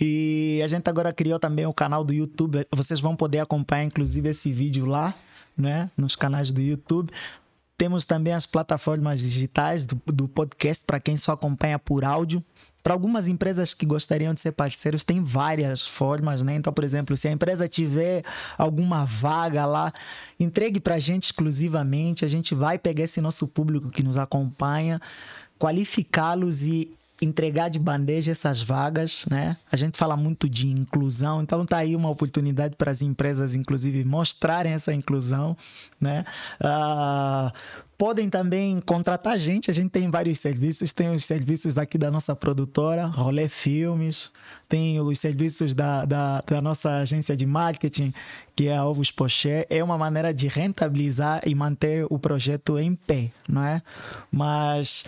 E 0.00 0.62
a 0.64 0.66
gente 0.66 0.88
agora 0.88 1.12
criou 1.12 1.38
também 1.38 1.66
o 1.66 1.74
canal 1.74 2.02
do 2.02 2.14
YouTube. 2.14 2.66
Vocês 2.72 3.00
vão 3.00 3.14
poder 3.14 3.40
acompanhar, 3.40 3.84
inclusive, 3.84 4.30
esse 4.30 4.50
vídeo 4.50 4.86
lá, 4.86 5.14
né? 5.56 5.90
Nos 5.94 6.16
canais 6.16 6.50
do 6.50 6.62
YouTube. 6.62 7.12
Temos 7.76 8.06
também 8.06 8.32
as 8.32 8.46
plataformas 8.46 9.20
digitais 9.20 9.84
do, 9.84 10.00
do 10.06 10.26
podcast 10.26 10.82
para 10.86 10.98
quem 10.98 11.18
só 11.18 11.32
acompanha 11.32 11.78
por 11.78 12.02
áudio. 12.02 12.42
Para 12.82 12.94
algumas 12.94 13.28
empresas 13.28 13.74
que 13.74 13.84
gostariam 13.84 14.32
de 14.32 14.40
ser 14.40 14.52
parceiros, 14.52 15.04
tem 15.04 15.22
várias 15.22 15.86
formas, 15.86 16.42
né? 16.42 16.54
Então, 16.54 16.72
por 16.72 16.84
exemplo, 16.84 17.16
se 17.16 17.28
a 17.28 17.32
empresa 17.32 17.68
tiver 17.68 18.24
alguma 18.56 19.04
vaga 19.04 19.66
lá, 19.66 19.92
entregue 20.38 20.80
para 20.80 20.94
a 20.94 20.98
gente 20.98 21.24
exclusivamente. 21.24 22.24
A 22.24 22.28
gente 22.28 22.54
vai 22.54 22.78
pegar 22.78 23.04
esse 23.04 23.20
nosso 23.20 23.46
público 23.46 23.90
que 23.90 24.02
nos 24.02 24.16
acompanha, 24.16 25.00
qualificá-los 25.58 26.62
e 26.62 26.90
entregar 27.20 27.68
de 27.68 27.78
bandeja 27.78 28.32
essas 28.32 28.62
vagas, 28.62 29.26
né? 29.30 29.56
A 29.70 29.76
gente 29.76 29.98
fala 29.98 30.16
muito 30.16 30.48
de 30.48 30.68
inclusão, 30.68 31.42
então 31.42 31.66
tá 31.66 31.78
aí 31.78 31.96
uma 31.96 32.08
oportunidade 32.08 32.76
para 32.76 32.90
as 32.90 33.02
empresas, 33.02 33.54
inclusive, 33.54 34.04
mostrarem 34.04 34.72
essa 34.72 34.92
inclusão, 34.92 35.56
né? 36.00 36.24
Uh, 36.60 37.52
podem 37.98 38.30
também 38.30 38.80
contratar 38.80 39.32
a 39.32 39.38
gente, 39.38 39.70
a 39.70 39.74
gente 39.74 39.90
tem 39.90 40.08
vários 40.08 40.38
serviços, 40.38 40.92
tem 40.92 41.12
os 41.12 41.24
serviços 41.24 41.76
aqui 41.76 41.98
da 41.98 42.10
nossa 42.10 42.36
produtora, 42.36 43.06
Rolê 43.06 43.48
Filmes, 43.48 44.30
tem 44.68 45.00
os 45.00 45.18
serviços 45.18 45.74
da, 45.74 46.04
da, 46.04 46.40
da 46.46 46.62
nossa 46.62 46.98
agência 46.98 47.36
de 47.36 47.44
marketing, 47.44 48.14
que 48.54 48.68
é 48.68 48.76
a 48.76 48.84
Ovos 48.84 49.10
Poché, 49.10 49.66
é 49.68 49.82
uma 49.82 49.98
maneira 49.98 50.32
de 50.32 50.46
rentabilizar 50.46 51.40
e 51.44 51.54
manter 51.54 52.06
o 52.08 52.18
projeto 52.18 52.78
em 52.78 52.94
pé, 52.94 53.32
não 53.48 53.64
é? 53.64 53.82
Mas 54.30 55.04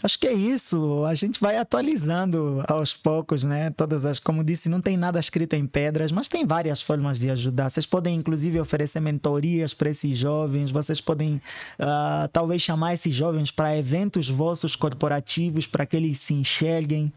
Acho 0.00 0.18
que 0.18 0.26
é 0.26 0.32
isso. 0.32 1.04
A 1.04 1.14
gente 1.14 1.38
vai 1.38 1.58
atualizando 1.58 2.62
aos 2.66 2.94
poucos, 2.94 3.44
né? 3.44 3.70
Todas 3.70 4.06
as, 4.06 4.18
como 4.18 4.42
disse, 4.42 4.68
não 4.68 4.80
tem 4.80 4.96
nada 4.96 5.20
escrito 5.20 5.54
em 5.54 5.66
pedras, 5.66 6.10
mas 6.10 6.28
tem 6.28 6.46
várias 6.46 6.80
formas 6.80 7.18
de 7.18 7.28
ajudar. 7.30 7.68
Vocês 7.68 7.84
podem, 7.84 8.16
inclusive, 8.16 8.58
oferecer 8.58 9.00
mentorias 9.00 9.74
para 9.74 9.90
esses 9.90 10.16
jovens. 10.16 10.70
Vocês 10.70 11.00
podem, 11.00 11.34
uh, 11.78 12.28
talvez, 12.32 12.62
chamar 12.62 12.94
esses 12.94 13.14
jovens 13.14 13.50
para 13.50 13.76
eventos 13.76 14.28
vossos 14.28 14.74
corporativos 14.74 15.66
para 15.66 15.84
que 15.84 15.96
eles 15.96 16.18
se 16.18 16.34
enxerguem. 16.34 17.12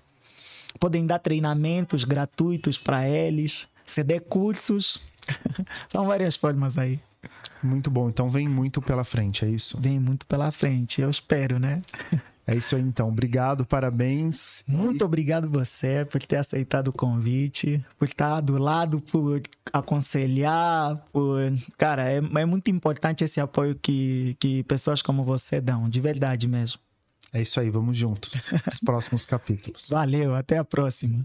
podem 0.79 1.05
dar 1.05 1.19
treinamentos 1.19 2.03
gratuitos 2.03 2.77
para 2.77 3.07
eles, 3.07 3.67
ceder 3.85 4.21
cursos. 4.21 5.01
São 5.87 6.05
várias 6.05 6.35
formas 6.35 6.77
aí. 6.77 6.99
Muito 7.63 7.89
bom. 7.89 8.09
Então 8.09 8.29
vem 8.29 8.47
muito 8.47 8.81
pela 8.81 9.03
frente, 9.03 9.45
é 9.45 9.49
isso? 9.49 9.79
Vem 9.79 9.99
muito 9.99 10.25
pela 10.25 10.51
frente, 10.51 11.01
eu 11.01 11.09
espero, 11.09 11.57
né? 11.57 11.81
É 12.47 12.55
isso 12.55 12.75
aí, 12.75 12.81
então. 12.81 13.09
Obrigado, 13.09 13.65
parabéns. 13.65 14.63
Muito 14.67 15.03
obrigado 15.03 15.49
você 15.49 16.05
por 16.05 16.21
ter 16.23 16.37
aceitado 16.37 16.89
o 16.89 16.93
convite, 16.93 17.83
por 17.97 18.07
estar 18.07 18.41
do 18.41 18.57
lado, 18.57 19.01
por 19.01 19.41
aconselhar, 19.73 20.97
por... 21.11 21.39
Cara, 21.77 22.11
é, 22.11 22.17
é 22.17 22.45
muito 22.45 22.69
importante 22.69 23.23
esse 23.23 23.39
apoio 23.39 23.75
que, 23.75 24.35
que 24.39 24.63
pessoas 24.63 25.01
como 25.01 25.23
você 25.23 25.59
dão, 25.59 25.89
de 25.89 25.99
verdade 25.99 26.47
mesmo. 26.47 26.79
É 27.33 27.41
isso 27.41 27.59
aí, 27.59 27.69
vamos 27.69 27.97
juntos. 27.97 28.53
Os 28.65 28.79
próximos 28.79 29.25
capítulos. 29.25 29.89
Valeu, 29.89 30.33
até 30.35 30.57
a 30.57 30.63
próxima. 30.63 31.21